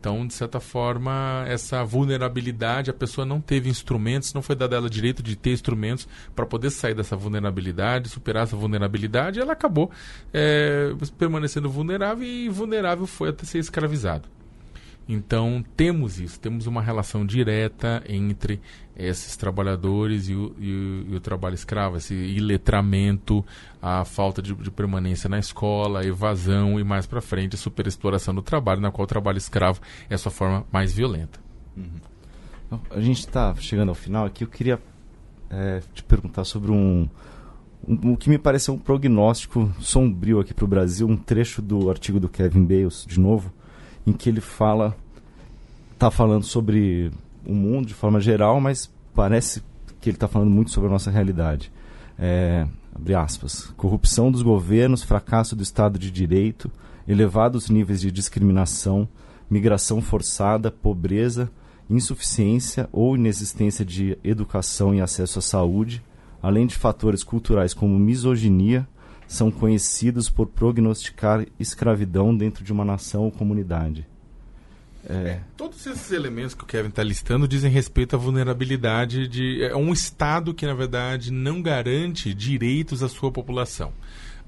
Então, 0.07 0.25
de 0.25 0.35
certa 0.35 0.61
forma, 0.61 1.45
essa 1.49 1.83
vulnerabilidade, 1.83 2.89
a 2.89 2.95
pessoa 2.95 3.25
não 3.25 3.41
teve 3.41 3.69
instrumentos, 3.69 4.33
não 4.33 4.41
foi 4.41 4.55
dada 4.55 4.77
ela 4.77 4.89
direito 4.89 5.21
de 5.21 5.35
ter 5.35 5.51
instrumentos 5.51 6.07
para 6.33 6.47
poder 6.47 6.71
sair 6.71 6.95
dessa 6.95 7.17
vulnerabilidade, 7.17 8.09
superar 8.09 8.45
essa 8.45 8.55
vulnerabilidade, 8.55 9.41
ela 9.41 9.53
acabou 9.53 9.91
é, 10.33 10.93
permanecendo 11.19 11.69
vulnerável 11.69 12.25
e 12.25 12.49
vulnerável 12.49 13.05
foi 13.05 13.31
até 13.31 13.45
ser 13.45 13.59
escravizado. 13.59 14.29
Então, 15.09 15.65
temos 15.77 16.21
isso, 16.21 16.39
temos 16.39 16.69
uma 16.69 16.81
relação 16.81 17.27
direta 17.27 18.01
entre 18.09 18.61
esses 18.97 19.37
trabalhadores 19.37 20.29
e 20.29 20.35
o, 20.35 20.55
e 20.59 20.73
o, 20.73 21.13
e 21.13 21.17
o 21.17 21.21
trabalho 21.21 21.55
escravo, 21.55 21.97
esse 21.97 22.15
iletramento, 22.15 23.45
a 23.81 24.05
falta 24.05 24.41
de, 24.41 24.55
de, 24.55 24.71
permanência 24.71 25.29
na 25.29 25.39
escola, 25.39 26.01
a 26.01 26.05
evasão 26.05 26.81
e 26.81 26.85
mais 26.85 27.07
para 27.07 27.21
frente 27.21 27.55
a 27.55 27.59
superexploração 27.59 28.35
do 28.35 28.43
trabalho, 28.43 28.81
na 28.81 28.91
qual 28.91 29.05
o 29.05 29.09
trabalho 29.09 29.37
escravo 29.37 29.81
é 30.09 30.15
a 30.15 30.19
sua 30.19 30.33
forma 30.33 30.65
mais 30.73 30.95
violenta. 30.95 31.39
Uhum. 31.77 32.01
Então, 32.67 32.81
a 32.91 33.01
gente 33.01 33.21
está 33.21 33.55
chegando 33.57 33.91
ao 33.91 33.95
final 33.95 34.25
aqui, 34.25 34.45
eu 34.45 34.49
queria 34.49 34.81
é, 35.51 35.81
te 35.95 36.03
perguntar 36.03 36.45
sobre 36.45 36.73
um, 36.73 37.09
um, 37.87 38.13
o 38.13 38.17
que 38.17 38.31
me 38.31 38.39
parece 38.39 38.71
um 38.71 38.79
prognóstico 38.79 39.71
sombrio 39.79 40.41
aqui 40.41 40.55
para 40.55 40.65
o 40.65 40.69
Brasil, 40.69 41.07
um 41.07 41.17
trecho 41.17 41.61
do 41.61 41.91
artigo 41.91 42.19
do 42.19 42.29
Kevin 42.29 42.65
Bales, 42.65 43.05
de 43.07 43.21
novo, 43.21 43.53
em 44.07 44.13
que 44.13 44.29
ele 44.29 44.41
fala, 44.41 44.97
está 45.93 46.11
falando 46.11 46.45
sobre 46.45 47.13
o 47.47 47.55
mundo 47.55 47.87
de 47.87 47.95
forma 47.95 48.21
geral, 48.21 48.61
mas 48.61 48.91
parece 49.15 49.63
que 50.01 50.11
ele 50.11 50.17
está 50.17 50.29
falando 50.29 50.51
muito 50.51 50.71
sobre 50.71 50.89
a 50.89 50.93
nossa 50.93 51.11
realidade. 51.11 51.73
É, 52.19 52.67
abre 52.95 53.15
aspas, 53.15 53.73
corrupção 53.77 54.31
dos 54.31 54.43
governos, 54.43 55.03
fracasso 55.03 55.55
do 55.55 55.63
Estado 55.63 55.99
de 55.99 56.11
Direito, 56.11 56.71
elevados 57.07 57.71
níveis 57.71 58.01
de 58.01 58.11
discriminação, 58.11 59.09
migração 59.49 60.03
forçada, 60.03 60.71
pobreza, 60.71 61.51
insuficiência 61.89 62.89
ou 62.93 63.17
inexistência 63.17 63.85
de 63.85 64.19
educação 64.25 64.95
e 64.95 65.01
acesso 65.01 65.39
à 65.39 65.43
saúde, 65.43 66.03
além 66.43 66.67
de 66.67 66.75
fatores 66.75 67.23
culturais 67.23 67.73
como 67.73 67.99
misoginia, 67.99 68.87
são 69.27 69.51
conhecidos 69.51 70.31
por 70.31 70.47
prognosticar 70.47 71.45
escravidão 71.59 72.37
dentro 72.37 72.63
de 72.63 72.73
uma 72.73 72.85
nação 72.85 73.25
ou 73.25 73.33
comunidade. 73.33 74.07
É. 75.09 75.15
É, 75.15 75.41
todos 75.57 75.87
esses 75.87 76.11
elementos 76.11 76.53
que 76.55 76.65
o 76.65 76.67
Kevin 76.67 76.89
está 76.89 77.03
listando 77.03 77.47
dizem 77.47 77.71
respeito 77.71 78.17
à 78.17 78.19
vulnerabilidade 78.19 79.29
de 79.29 79.63
é 79.63 79.77
um 79.77 79.93
Estado 79.93 80.53
que, 80.53 80.67
na 80.67 80.75
verdade, 80.75 81.31
não 81.31 81.63
garante 81.63 82.35
direitos 82.35 83.03
à 83.03 83.09
sua 83.09 83.31
população. 83.31 83.93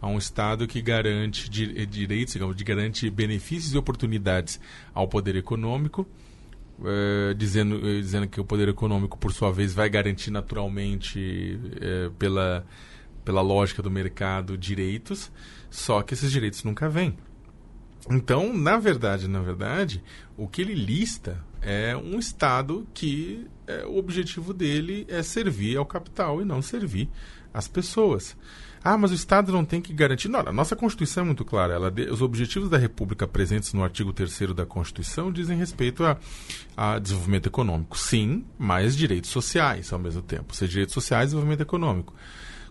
Há 0.01 0.09
um 0.09 0.19
Estado 0.19 0.67
que 0.67 0.83
garante 0.83 1.49
di 1.49 1.87
direitos, 1.87 2.35
digamos, 2.35 2.61
garante 2.63 3.09
benefícios 3.09 3.73
e 3.73 3.79
oportunidades 3.79 4.61
ao 4.93 5.07
poder 5.07 5.37
econômico, 5.37 6.07
é, 6.85 7.35
dizendo, 7.35 7.77
é, 7.89 8.01
dizendo 8.01 8.27
que 8.27 8.41
o 8.41 8.45
poder 8.45 8.69
econômico, 8.69 9.17
por 9.17 9.33
sua 9.33 9.53
vez, 9.53 9.73
vai 9.73 9.89
garantir 9.89 10.31
naturalmente, 10.31 11.59
pela, 12.19 12.65
pela 13.25 13.41
lógica 13.43 13.83
do 13.83 13.91
mercado, 13.91 14.59
direitos, 14.59 15.31
só 15.71 16.03
que 16.03 16.15
esses 16.15 16.31
direitos 16.33 16.65
nunca 16.65 16.89
vêm. 16.89 17.17
Então, 18.11 18.57
na 18.57 18.79
verdade, 18.79 19.29
na 19.29 19.41
verdade, 19.41 20.03
o 20.37 20.49
que 20.49 20.63
ele 20.63 20.75
lista 20.75 21.45
é 21.61 21.97
um 21.97 22.19
Estado 22.19 22.87
que 22.95 23.47
é, 23.67 23.85
o 23.85 23.97
objetivo 23.97 24.55
dele 24.55 25.07
é 25.09 25.23
servir 25.23 25.77
ao 25.77 25.85
capital 25.85 26.41
e 26.41 26.45
não 26.45 26.63
servir 26.63 27.09
às 27.53 27.69
pessoas. 27.69 28.37
Ah, 28.83 28.97
mas 28.97 29.11
o 29.11 29.15
Estado 29.15 29.53
não 29.53 29.65
tem 29.65 29.81
que 29.81 29.93
garantir. 29.93 30.29
Não, 30.29 30.41
a 30.41 30.53
nossa 30.53 30.77
Constituição 30.77 31.25
é 31.25 31.27
muito 31.27 31.45
clara. 31.45 31.75
Ela, 31.75 31.93
os 32.11 32.23
objetivos 32.23 32.71
da 32.71 32.79
República 32.79 33.27
presentes 33.27 33.73
no 33.73 33.83
artigo 33.83 34.13
3 34.13 34.55
da 34.55 34.65
Constituição 34.65 35.33
dizem 35.33 35.59
respeito 35.59 36.05
a, 36.05 36.17
a, 36.77 36.99
desenvolvimento 36.99 37.47
econômico. 37.47 37.99
Sim, 37.99 38.45
mas 38.57 38.97
direitos 38.97 39.31
sociais 39.31 39.93
ao 39.93 39.99
mesmo 39.99 40.23
tempo. 40.23 40.47
Ou 40.49 40.55
seja, 40.55 40.71
direitos 40.71 40.95
sociais 40.95 41.25
e 41.25 41.27
desenvolvimento 41.27 41.61
econômico. 41.61 42.15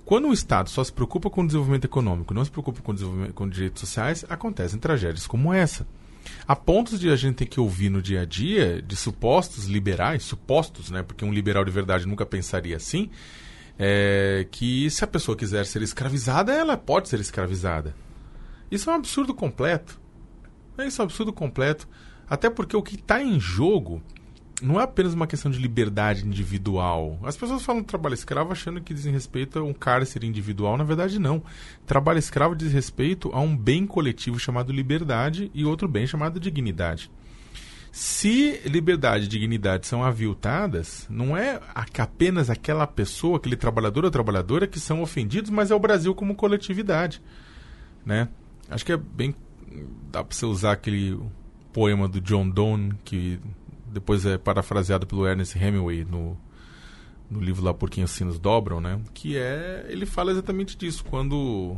Quando 0.08 0.30
o 0.30 0.34
Estado 0.34 0.70
só 0.70 0.82
se 0.86 0.94
preocupa 0.94 1.30
com 1.30 1.42
o 1.42 1.46
desenvolvimento 1.46 1.84
econômico, 1.84 2.34
não 2.34 2.46
se 2.46 2.50
preocupa 2.50 2.82
com, 2.82 2.96
com 3.34 3.50
direitos 3.50 3.82
sociais, 3.82 4.24
acontecem 4.30 4.80
tragédias 4.80 5.28
como 5.28 5.54
essa. 5.54 5.86
Há 6.48 6.56
pontos 6.56 6.98
de 6.98 7.10
a 7.10 7.16
gente 7.18 7.36
ter 7.36 7.46
que 7.46 7.60
ouvir 7.60 7.90
no 7.90 8.02
dia 8.02 8.22
a 8.22 8.26
dia 8.26 8.82
de 8.82 8.96
supostos 8.96 9.66
liberais, 9.66 10.24
supostos, 10.24 10.90
né? 10.90 11.04
Porque 11.04 11.26
um 11.26 11.34
liberal 11.34 11.66
de 11.66 11.72
verdade 11.72 12.08
nunca 12.08 12.26
pensaria 12.26 12.78
assim, 12.78 13.10
é, 13.78 14.48
que 14.50 14.90
se 14.90 15.04
a 15.04 15.08
pessoa 15.08 15.36
quiser 15.36 15.66
ser 15.66 15.82
escravizada, 15.82 16.54
ela 16.54 16.78
pode 16.78 17.10
ser 17.10 17.20
escravizada. 17.20 17.94
Isso 18.72 18.90
é 18.90 18.94
um 18.94 18.96
absurdo 18.96 19.34
completo. 19.34 20.00
Isso 20.88 21.02
é 21.02 21.04
um 21.04 21.08
absurdo 21.08 21.34
completo. 21.34 21.86
Até 22.30 22.50
porque 22.50 22.78
o 22.78 22.82
que 22.82 22.96
está 22.96 23.22
em 23.22 23.42
jogo 23.42 24.02
não 24.62 24.80
é 24.80 24.84
apenas 24.84 25.14
uma 25.14 25.28
questão 25.28 25.52
de 25.52 25.60
liberdade 25.60 26.26
individual. 26.26 27.20
As 27.24 27.38
pessoas 27.38 27.64
falam 27.64 27.84
trabalho 27.84 28.16
escravo 28.16 28.52
achando 28.52 28.82
que 28.82 28.94
dizem 28.94 29.14
respeito 29.14 29.60
a 29.60 29.64
um 29.64 29.74
cárcere 29.74 30.26
individual. 30.26 30.78
Na 30.78 30.84
verdade, 30.84 31.20
não. 31.20 31.44
Trabalho 31.86 32.18
escravo 32.18 32.56
diz 32.56 32.72
respeito 32.72 33.30
a 33.34 33.40
um 33.40 33.56
bem 33.56 33.86
coletivo 33.86 34.40
chamado 34.40 34.74
liberdade 34.74 35.52
e 35.54 35.64
outro 35.64 35.88
bem 35.88 36.08
chamado 36.08 36.40
dignidade. 36.40 37.12
Se 37.92 38.60
liberdade 38.66 39.26
e 39.26 39.28
dignidade 39.28 39.88
são 39.88 40.04
aviltadas, 40.04 41.08
não 41.10 41.36
é 41.36 41.60
apenas 41.74 42.50
aquela 42.50 42.86
pessoa, 42.86 43.38
aquele 43.38 43.56
trabalhador 43.56 44.06
ou 44.06 44.12
trabalhadora 44.12 44.68
que 44.68 44.80
são 44.80 45.02
ofendidos, 45.02 45.50
mas 45.50 45.72
é 45.72 45.76
o 45.76 45.80
Brasil 45.80 46.14
como 46.14 46.36
coletividade. 46.36 47.22
Né? 48.06 48.28
Acho 48.70 48.86
que 48.86 48.92
é 48.92 48.98
bem. 48.98 49.36
dá 50.12 50.24
para 50.24 50.36
você 50.36 50.46
usar 50.46 50.74
aquele 50.74 51.20
poema 51.74 52.08
do 52.08 52.20
John 52.20 52.50
Donne 52.50 52.94
que 53.04 53.40
depois 53.92 54.26
é 54.26 54.38
parafraseado 54.38 55.06
pelo 55.06 55.28
Ernest 55.28 55.58
Hemingway 55.58 56.06
no, 56.06 56.38
no 57.30 57.40
livro 57.40 57.64
lá 57.64 57.74
Por 57.74 57.90
Quem 57.90 58.04
os 58.04 58.12
Sinos 58.12 58.40
Dobram, 58.40 58.80
né? 58.80 59.00
Que 59.14 59.38
é, 59.38 59.86
ele 59.90 60.06
fala 60.06 60.32
exatamente 60.32 60.78
disso, 60.78 61.04
quando 61.06 61.78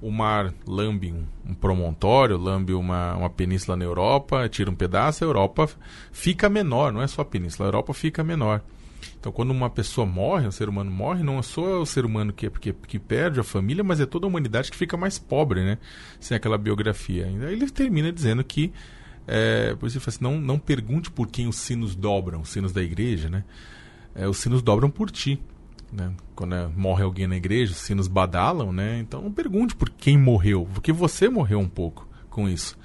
o 0.00 0.10
mar 0.10 0.52
lambe 0.66 1.12
um, 1.44 1.54
promontório, 1.54 2.36
lambe 2.36 2.74
uma, 2.74 3.14
uma 3.16 3.30
península 3.30 3.76
na 3.76 3.84
Europa, 3.84 4.48
tira 4.48 4.70
um 4.70 4.74
pedaço, 4.74 5.24
a 5.24 5.26
Europa 5.26 5.68
fica 6.12 6.48
menor, 6.48 6.92
não 6.92 7.02
é 7.02 7.06
só 7.06 7.22
a 7.22 7.24
península, 7.24 7.66
a 7.66 7.68
Europa 7.68 7.94
fica 7.94 8.22
menor. 8.22 8.62
Então, 9.18 9.32
quando 9.32 9.50
uma 9.50 9.70
pessoa 9.70 10.06
morre, 10.06 10.46
um 10.46 10.50
ser 10.50 10.68
humano 10.68 10.90
morre, 10.90 11.22
não 11.22 11.38
é 11.38 11.42
só 11.42 11.80
o 11.80 11.86
ser 11.86 12.04
humano 12.04 12.32
que, 12.32 12.48
que, 12.50 12.72
que 12.72 12.98
perde 12.98 13.40
a 13.40 13.44
família, 13.44 13.82
mas 13.82 14.00
é 14.00 14.06
toda 14.06 14.26
a 14.26 14.28
humanidade 14.28 14.70
que 14.70 14.76
fica 14.76 14.96
mais 14.96 15.18
pobre, 15.18 15.64
né? 15.64 15.78
Sem 16.20 16.36
aquela 16.36 16.58
biografia. 16.58 17.26
Aí 17.26 17.52
ele 17.52 17.70
termina 17.70 18.12
dizendo 18.12 18.44
que 18.44 18.72
é, 19.26 19.74
por 19.74 19.86
isso 19.86 19.98
ele 19.98 20.04
fala 20.04 20.14
assim, 20.14 20.24
não, 20.24 20.40
não 20.40 20.58
pergunte 20.58 21.10
por 21.10 21.26
quem 21.26 21.48
os 21.48 21.56
sinos 21.56 21.94
dobram, 21.94 22.40
os 22.42 22.50
sinos 22.50 22.72
da 22.72 22.82
igreja, 22.82 23.28
né? 23.28 23.44
É, 24.14 24.28
os 24.28 24.38
sinos 24.38 24.62
dobram 24.62 24.88
por 24.88 25.10
ti. 25.10 25.40
Né? 25.92 26.12
Quando 26.34 26.54
é, 26.54 26.66
morre 26.68 27.02
alguém 27.02 27.26
na 27.26 27.36
igreja, 27.36 27.72
os 27.72 27.78
sinos 27.78 28.08
badalam, 28.08 28.72
né? 28.72 28.98
Então 28.98 29.22
não 29.22 29.32
pergunte 29.32 29.74
por 29.74 29.90
quem 29.90 30.18
morreu, 30.18 30.68
porque 30.72 30.92
você 30.92 31.28
morreu 31.28 31.58
um 31.58 31.68
pouco 31.68 32.08
com 32.30 32.48
isso. 32.48 32.78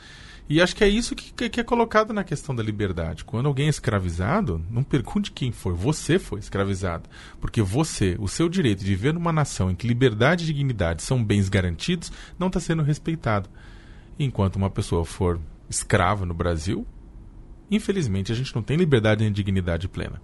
E 0.49 0.59
acho 0.59 0.75
que 0.75 0.83
é 0.83 0.87
isso 0.87 1.15
que, 1.15 1.49
que, 1.49 1.61
é 1.61 1.63
colocado 1.63 2.11
na 2.11 2.25
questão 2.25 2.53
da 2.53 2.61
liberdade. 2.61 3.23
Quando 3.23 3.45
alguém 3.45 3.67
é 3.67 3.69
escravizado, 3.69 4.61
não 4.69 4.83
pergunte 4.83 5.31
quem 5.31 5.49
foi. 5.49 5.73
Você 5.73 6.19
foi 6.19 6.39
escravizado. 6.39 7.09
Porque 7.39 7.61
você, 7.61 8.17
o 8.19 8.27
seu 8.27 8.49
direito 8.49 8.79
de 8.79 8.87
viver 8.87 9.13
numa 9.13 9.31
nação 9.31 9.71
em 9.71 9.75
que 9.75 9.87
liberdade 9.87 10.43
e 10.43 10.47
dignidade 10.47 11.03
são 11.03 11.23
bens 11.23 11.47
garantidos, 11.47 12.11
não 12.37 12.47
está 12.47 12.59
sendo 12.59 12.83
respeitado. 12.83 13.49
Enquanto 14.19 14.57
uma 14.57 14.69
pessoa 14.69 15.05
for 15.05 15.39
escrava 15.71 16.25
no 16.25 16.33
Brasil, 16.33 16.85
infelizmente 17.69 18.31
a 18.31 18.35
gente 18.35 18.53
não 18.53 18.61
tem 18.61 18.77
liberdade 18.77 19.23
nem 19.23 19.31
dignidade 19.31 19.87
plena. 19.87 20.21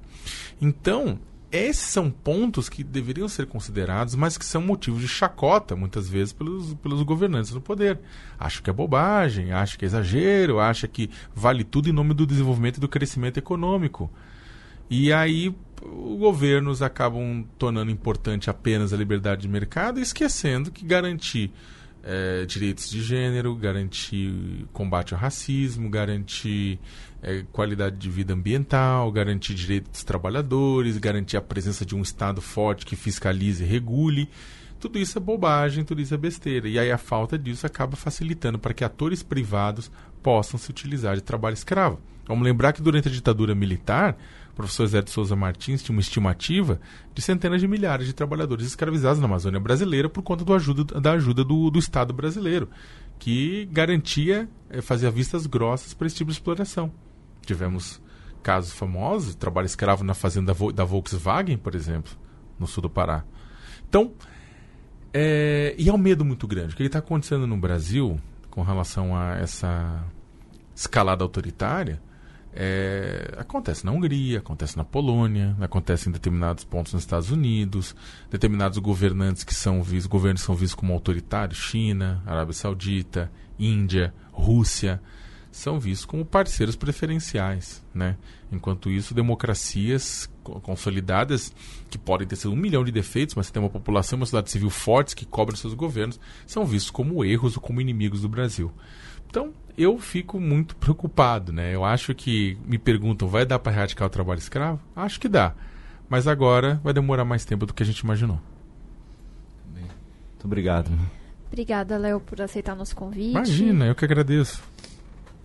Então, 0.62 1.20
esses 1.50 1.86
são 1.86 2.12
pontos 2.12 2.68
que 2.68 2.84
deveriam 2.84 3.30
ser 3.30 3.46
considerados, 3.46 4.16
mas 4.16 4.38
que 4.38 4.44
são 4.44 4.62
motivos 4.62 5.00
de 5.00 5.08
chacota, 5.08 5.78
muitas 5.78 6.10
vezes, 6.10 6.34
pelos, 6.34 6.74
pelos 6.76 7.02
governantes 7.04 7.54
no 7.54 7.62
poder. 7.62 8.00
Acho 8.38 8.62
que 8.62 8.70
é 8.70 8.74
bobagem, 8.74 9.54
acho 9.54 9.80
que 9.80 9.86
é 9.86 9.88
exagero, 9.88 10.60
acha 10.60 10.88
que 10.88 11.10
vale 11.34 11.64
tudo 11.64 11.88
em 11.88 11.94
nome 11.94 12.14
do 12.14 12.28
desenvolvimento 12.28 12.78
e 12.78 12.82
do 12.82 12.90
crescimento 12.90 13.38
econômico. 13.38 14.12
E 14.90 15.14
aí 15.14 15.56
os 15.82 16.20
governos 16.20 16.82
acabam 16.82 17.46
tornando 17.58 17.92
importante 17.92 18.50
apenas 18.50 18.92
a 18.92 18.98
liberdade 18.98 19.44
de 19.44 19.48
mercado, 19.48 20.02
esquecendo 20.02 20.70
que 20.70 20.86
garantir 20.86 21.52
é, 22.10 22.46
direitos 22.46 22.90
de 22.90 23.02
gênero, 23.02 23.54
garantir 23.54 24.66
combate 24.72 25.14
ao 25.14 25.20
racismo, 25.20 25.90
garantir 25.90 26.80
é, 27.22 27.44
qualidade 27.52 27.98
de 27.98 28.10
vida 28.10 28.34
ambiental, 28.34 29.12
garantir 29.12 29.54
direitos 29.54 29.92
dos 29.92 30.04
trabalhadores, 30.06 30.98
garantir 30.98 31.36
a 31.36 31.42
presença 31.42 31.86
de 31.86 31.96
um 31.96 32.02
Estado 32.02 32.42
forte 32.42 32.86
que 32.86 32.96
fiscalize 32.96 33.62
e 33.62 33.68
regule. 33.68 34.30
Tudo 34.80 34.98
isso 34.98 35.18
é 35.18 35.22
bobagem, 35.22 35.84
tudo 35.84 36.00
isso 36.00 36.14
é 36.14 36.18
besteira. 36.18 36.70
E 36.70 36.80
aí 36.80 36.90
a 36.90 36.98
falta 36.98 37.38
disso 37.38 37.66
acaba 37.66 37.98
facilitando 37.98 38.58
para 38.58 38.74
que 38.74 38.86
atores 38.86 39.22
privados 39.22 39.92
possam 40.24 40.58
se 40.58 40.70
utilizar 40.70 41.16
de 41.16 41.22
trabalho 41.22 41.56
escravo. 41.56 42.00
Vamos 42.26 42.44
lembrar 42.44 42.72
que 42.72 42.82
durante 42.82 43.10
a 43.10 43.12
ditadura 43.12 43.54
militar, 43.54 44.18
professor 44.58 44.88
Zé 44.88 45.02
de 45.04 45.12
Souza 45.12 45.36
Martins 45.36 45.84
tinha 45.84 45.96
uma 45.96 46.02
estimativa 46.02 46.82
de 47.14 47.22
centenas 47.22 47.62
de 47.62 47.68
milhares 47.68 48.08
de 48.08 48.14
trabalhadores 48.14 48.66
escravizados 48.66 49.20
na 49.20 49.26
Amazônia 49.26 49.60
brasileira 49.60 50.10
por 50.10 50.24
conta 50.24 50.52
ajuda, 50.56 51.00
da 51.00 51.12
ajuda 51.12 51.44
do, 51.44 51.70
do 51.70 51.78
Estado 51.78 52.12
brasileiro, 52.12 52.68
que 53.20 53.66
garantia, 53.72 54.50
eh, 54.72 54.82
fazia 54.82 55.12
vistas 55.12 55.46
grossas 55.46 55.94
para 55.94 56.08
esse 56.08 56.16
tipo 56.16 56.32
de 56.32 56.38
exploração. 56.38 56.92
Tivemos 57.46 58.02
casos 58.42 58.74
famosos, 58.74 59.36
trabalho 59.36 59.68
escravo 59.68 60.04
na 60.04 60.16
fazenda 60.16 60.56
da 60.74 60.84
Volkswagen, 60.84 61.58
por 61.58 61.76
exemplo, 61.76 62.12
no 62.60 62.66
sul 62.66 62.82
do 62.82 62.90
Pará. 62.90 63.24
Então, 63.88 64.12
é, 65.14 65.76
e 65.78 65.88
é 65.88 65.94
um 65.94 66.00
medo 66.00 66.26
muito 66.26 66.48
grande. 66.48 66.74
O 66.74 66.78
que 66.78 66.82
está 66.82 66.98
acontecendo 67.00 67.46
no 67.46 67.58
Brasil 67.58 68.20
com 68.50 68.64
relação 68.64 69.16
a 69.16 69.36
essa 69.36 70.04
escalada 70.76 71.24
autoritária 71.24 72.02
é, 72.60 73.36
acontece 73.38 73.86
na 73.86 73.92
Hungria, 73.92 74.40
acontece 74.40 74.76
na 74.76 74.84
Polônia, 74.84 75.56
acontece 75.62 76.10
em 76.10 76.12
determinados 76.12 76.64
pontos 76.64 76.92
nos 76.92 77.04
Estados 77.04 77.30
Unidos, 77.30 77.96
determinados 78.32 78.80
governantes 78.80 79.44
que 79.44 79.54
são 79.54 79.84
vistos, 79.84 80.08
governos 80.08 80.42
são 80.42 80.56
vistos 80.56 80.74
como 80.74 80.92
autoritários, 80.92 81.60
China, 81.60 82.24
Arábia 82.26 82.54
Saudita, 82.54 83.32
Índia, 83.60 84.12
Rússia 84.32 85.00
são 85.52 85.80
vistos 85.80 86.06
como 86.06 86.26
parceiros 86.26 86.76
preferenciais. 86.76 87.84
Né? 87.94 88.18
Enquanto 88.52 88.90
isso, 88.90 89.14
democracias 89.14 90.28
consolidadas, 90.62 91.54
que 91.90 91.98
podem 91.98 92.28
ter 92.28 92.36
sido 92.36 92.54
um 92.54 92.56
milhão 92.56 92.84
de 92.84 92.92
defeitos, 92.92 93.36
mas 93.36 93.52
tem 93.52 93.62
uma 93.62 93.70
população 93.70 94.18
e 94.18 94.20
uma 94.20 94.26
sociedade 94.26 94.52
civil 94.52 94.70
fortes 94.70 95.14
que 95.14 95.26
cobrem 95.26 95.58
seus 95.58 95.74
governos, 95.74 96.20
são 96.46 96.66
vistos 96.66 96.92
como 96.92 97.24
erros 97.24 97.56
ou 97.56 97.62
como 97.62 97.82
inimigos 97.82 98.22
do 98.22 98.30
Brasil. 98.30 98.72
Então, 99.30 99.54
eu 99.78 99.98
fico 100.00 100.40
muito 100.40 100.76
preocupado. 100.76 101.52
Né? 101.52 101.76
Eu 101.76 101.84
acho 101.84 102.16
que 102.16 102.58
me 102.66 102.78
perguntam, 102.78 103.28
vai 103.28 103.46
dar 103.46 103.60
para 103.60 103.74
erradicar 103.74 104.08
o 104.08 104.10
trabalho 104.10 104.40
escravo? 104.40 104.80
Acho 104.96 105.20
que 105.20 105.28
dá. 105.28 105.54
Mas 106.10 106.28
agora 106.28 106.80
vai 106.84 106.94
demorar 106.94 107.26
mais 107.26 107.44
tempo 107.46 107.66
do 107.66 107.74
que 107.74 107.84
a 107.84 107.86
gente 107.86 108.00
imaginou. 108.00 108.40
Muito 109.74 110.46
obrigado. 110.46 110.92
Obrigada, 111.48 111.98
Léo, 111.98 112.20
por 112.20 112.42
aceitar 112.42 112.76
nosso 112.76 112.96
convite. 112.96 113.32
Imagina, 113.32 113.86
eu 113.86 113.96
que 113.96 114.06
agradeço. 114.06 114.62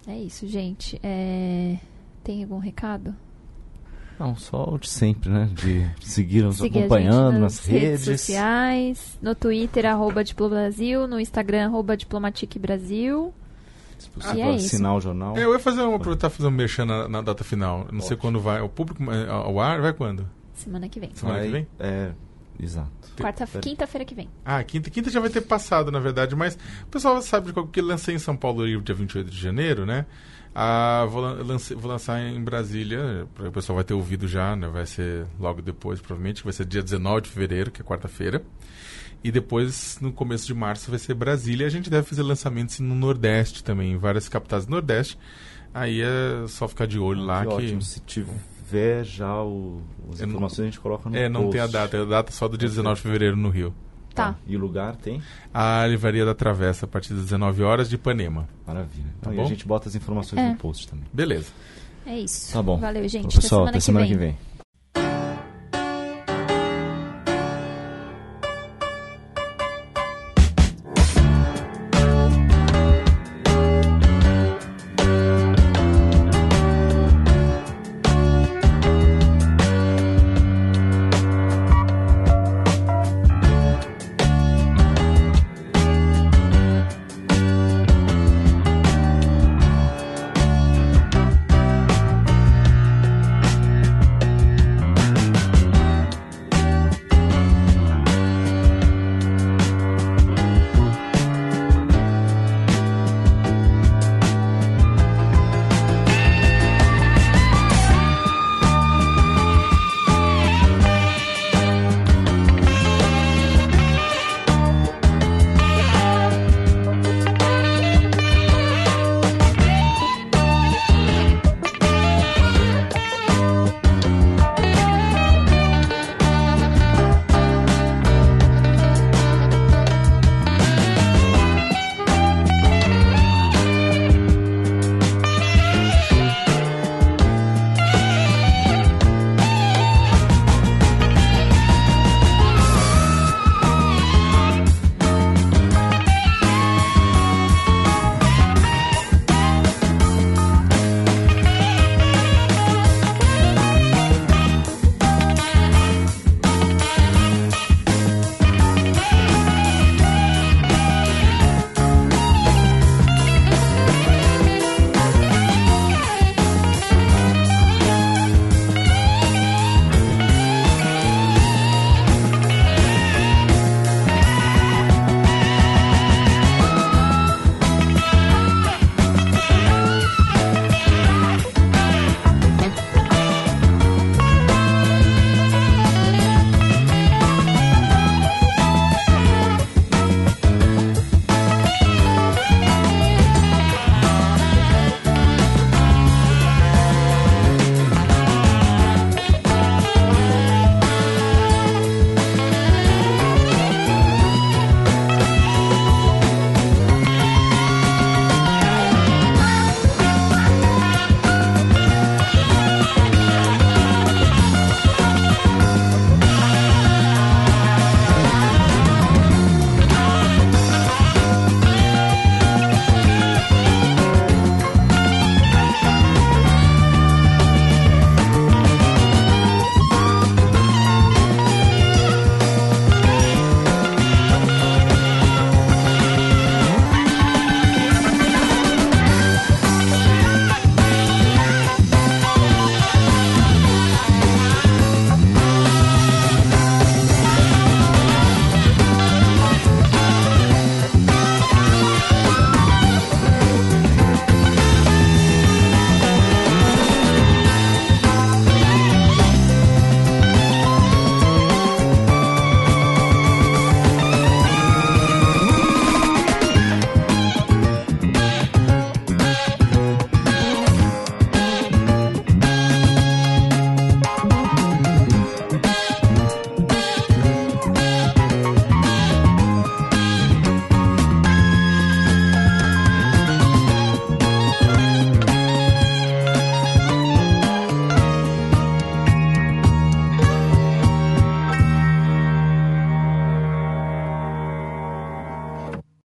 É 0.07 0.17
isso, 0.17 0.47
gente. 0.47 1.01
É... 1.03 1.79
Tem 2.23 2.43
algum 2.43 2.59
recado? 2.59 3.15
Não, 4.23 4.37
só 4.37 4.63
o 4.73 4.79
de 4.79 4.89
sempre, 4.89 5.29
né? 5.29 5.51
De 5.53 5.85
seguir 6.01 6.43
nos 6.45 6.59
Seguir 6.59 6.79
acompanhando 6.79 7.41
nas, 7.41 7.57
nas 7.57 7.67
redes. 7.67 8.07
redes. 8.07 8.21
sociais, 8.21 9.19
no 9.21 9.35
Twitter, 9.35 9.85
arroba 9.85 10.23
Diplobrasil, 10.23 11.09
no 11.09 11.19
Instagram, 11.19 11.67
arroba 11.67 11.97
Diplomatique 11.97 12.57
Brasil. 12.57 13.35
Se 13.99 14.09
possível, 14.11 14.45
é 14.45 14.55
assinar 14.55 14.95
o 14.95 15.01
jornal. 15.01 15.37
É, 15.37 15.45
eu 15.45 15.53
ia 15.53 15.59
fazer 15.59 15.83
uma, 15.83 15.97
aproveitar 15.97 16.31
fazer 16.31 16.47
um 16.47 16.53
mexer 16.53 16.85
na, 16.85 17.09
na, 17.09 17.21
data 17.21 17.43
final. 17.43 17.89
Não 17.91 18.01
sei 18.01 18.17
quando 18.17 18.39
vai. 18.39 18.61
O 18.61 18.69
público 18.69 19.03
é, 19.11 19.29
ao 19.29 19.59
ar 19.59 19.81
vai 19.81 19.93
quando? 19.93 20.29
Semana 20.55 20.89
que 20.89 21.01
vem. 21.01 21.11
Semana 21.15 21.39
vai, 21.39 21.47
que 21.47 21.53
vem? 21.53 21.67
É, 21.81 22.13
exato. 22.63 22.91
Quarta, 23.21 23.45
quinta-feira 23.61 24.05
que 24.05 24.15
vem. 24.15 24.29
Ah, 24.45 24.63
quinta, 24.63 24.89
quinta 24.89 25.11
já 25.11 25.19
vai 25.19 25.31
ter 25.31 25.41
passado, 25.41 25.91
na 25.91 25.99
verdade, 25.99 26.37
mas 26.37 26.57
o 26.85 26.87
pessoal 26.87 27.21
sabe 27.23 27.49
de 27.49 27.53
qual 27.53 27.67
que 27.67 27.81
lancei 27.81 28.15
em 28.15 28.21
São 28.21 28.37
Paulo 28.37 28.63
o 28.63 28.81
dia 28.81 28.95
28 28.95 29.29
de 29.29 29.37
janeiro, 29.37 29.85
né? 29.85 30.07
Ah, 30.55 31.07
vou, 31.11 31.23
lance, 31.23 31.75
vou 31.75 31.91
lançar 31.91 32.21
em 32.21 32.43
Brasília, 32.43 33.27
o 33.39 33.51
pessoal 33.51 33.77
vai 33.77 33.85
ter 33.85 33.95
ouvido 33.95 34.29
já, 34.29 34.55
né? 34.55 34.69
Vai 34.69 34.85
ser 34.85 35.27
logo 35.41 35.63
depois, 35.63 36.01
provavelmente, 36.01 36.45
vai 36.45 36.53
ser 36.53 36.67
dia 36.67 36.83
19 36.83 37.23
de 37.23 37.31
fevereiro, 37.31 37.71
que 37.71 37.81
é 37.81 37.85
quarta-feira. 37.85 38.43
E 39.25 39.31
depois, 39.31 39.99
no 40.01 40.13
começo 40.13 40.47
de 40.47 40.53
março, 40.55 40.91
vai 40.91 40.99
ser 40.99 41.15
Brasília. 41.15 41.67
A 41.67 41.71
gente 41.71 41.89
deve 41.89 42.07
fazer 42.07 42.23
lançamentos 42.23 42.81
no 42.81 42.95
Nordeste 42.95 43.63
também, 43.63 43.93
em 43.93 43.97
várias 43.97 44.29
capitais 44.29 44.67
do 44.67 44.73
Nordeste. 44.73 45.17
Aí 45.73 46.03
é 46.03 46.47
só 46.49 46.69
ficar 46.69 46.87
de 46.87 46.99
olho 46.99 47.23
ah, 47.23 47.27
lá 47.27 47.47
que. 47.47 47.53
Ótimo. 47.53 47.81
Se 47.81 48.01
tiver 48.01 49.05
já 49.05 49.43
o, 49.43 49.81
as 50.13 50.21
informações, 50.21 50.59
não, 50.59 50.65
a 50.65 50.71
gente 50.71 50.81
coloca 50.81 51.09
no 51.09 51.17
É, 51.17 51.29
não 51.29 51.43
post. 51.43 51.53
tem 51.53 51.61
a 51.61 51.67
data, 51.67 51.97
é 51.97 52.01
a 52.03 52.05
data 52.05 52.33
só 52.33 52.49
do 52.49 52.59
dia 52.59 52.69
19 52.69 52.97
de 52.97 53.01
fevereiro 53.03 53.37
no 53.37 53.49
Rio. 53.49 53.73
Tá. 54.15 54.35
E 54.47 54.57
o 54.57 54.61
lugar 54.61 54.97
tem? 54.97 55.23
A 55.53 55.87
Livraria 55.87 56.25
da 56.25 56.35
Travessa, 56.35 56.87
a 56.87 56.89
partir 56.89 57.15
das 57.15 57.25
19 57.25 57.63
horas 57.63 57.89
de 57.89 57.97
Ipanema. 57.97 58.49
Maravilha. 58.67 59.07
Tá 59.21 59.31
então, 59.31 59.35
e 59.35 59.41
a 59.41 59.49
gente 59.49 59.67
bota 59.67 59.89
as 59.89 59.95
informações 59.95 60.41
é. 60.41 60.51
no 60.51 60.57
post 60.57 60.89
também. 60.89 61.05
Beleza. 61.13 61.51
É 62.05 62.19
isso. 62.19 62.53
Tá 62.53 62.63
bom. 62.63 62.79
Valeu, 62.79 63.09
gente. 63.09 63.35
Pessoal, 63.35 63.67
até 63.67 63.79
semana, 63.79 64.05
até 64.05 64.07
semana 64.07 64.07
que 64.07 64.15
vem. 64.15 64.33
Que 64.33 64.39
vem. 64.39 64.52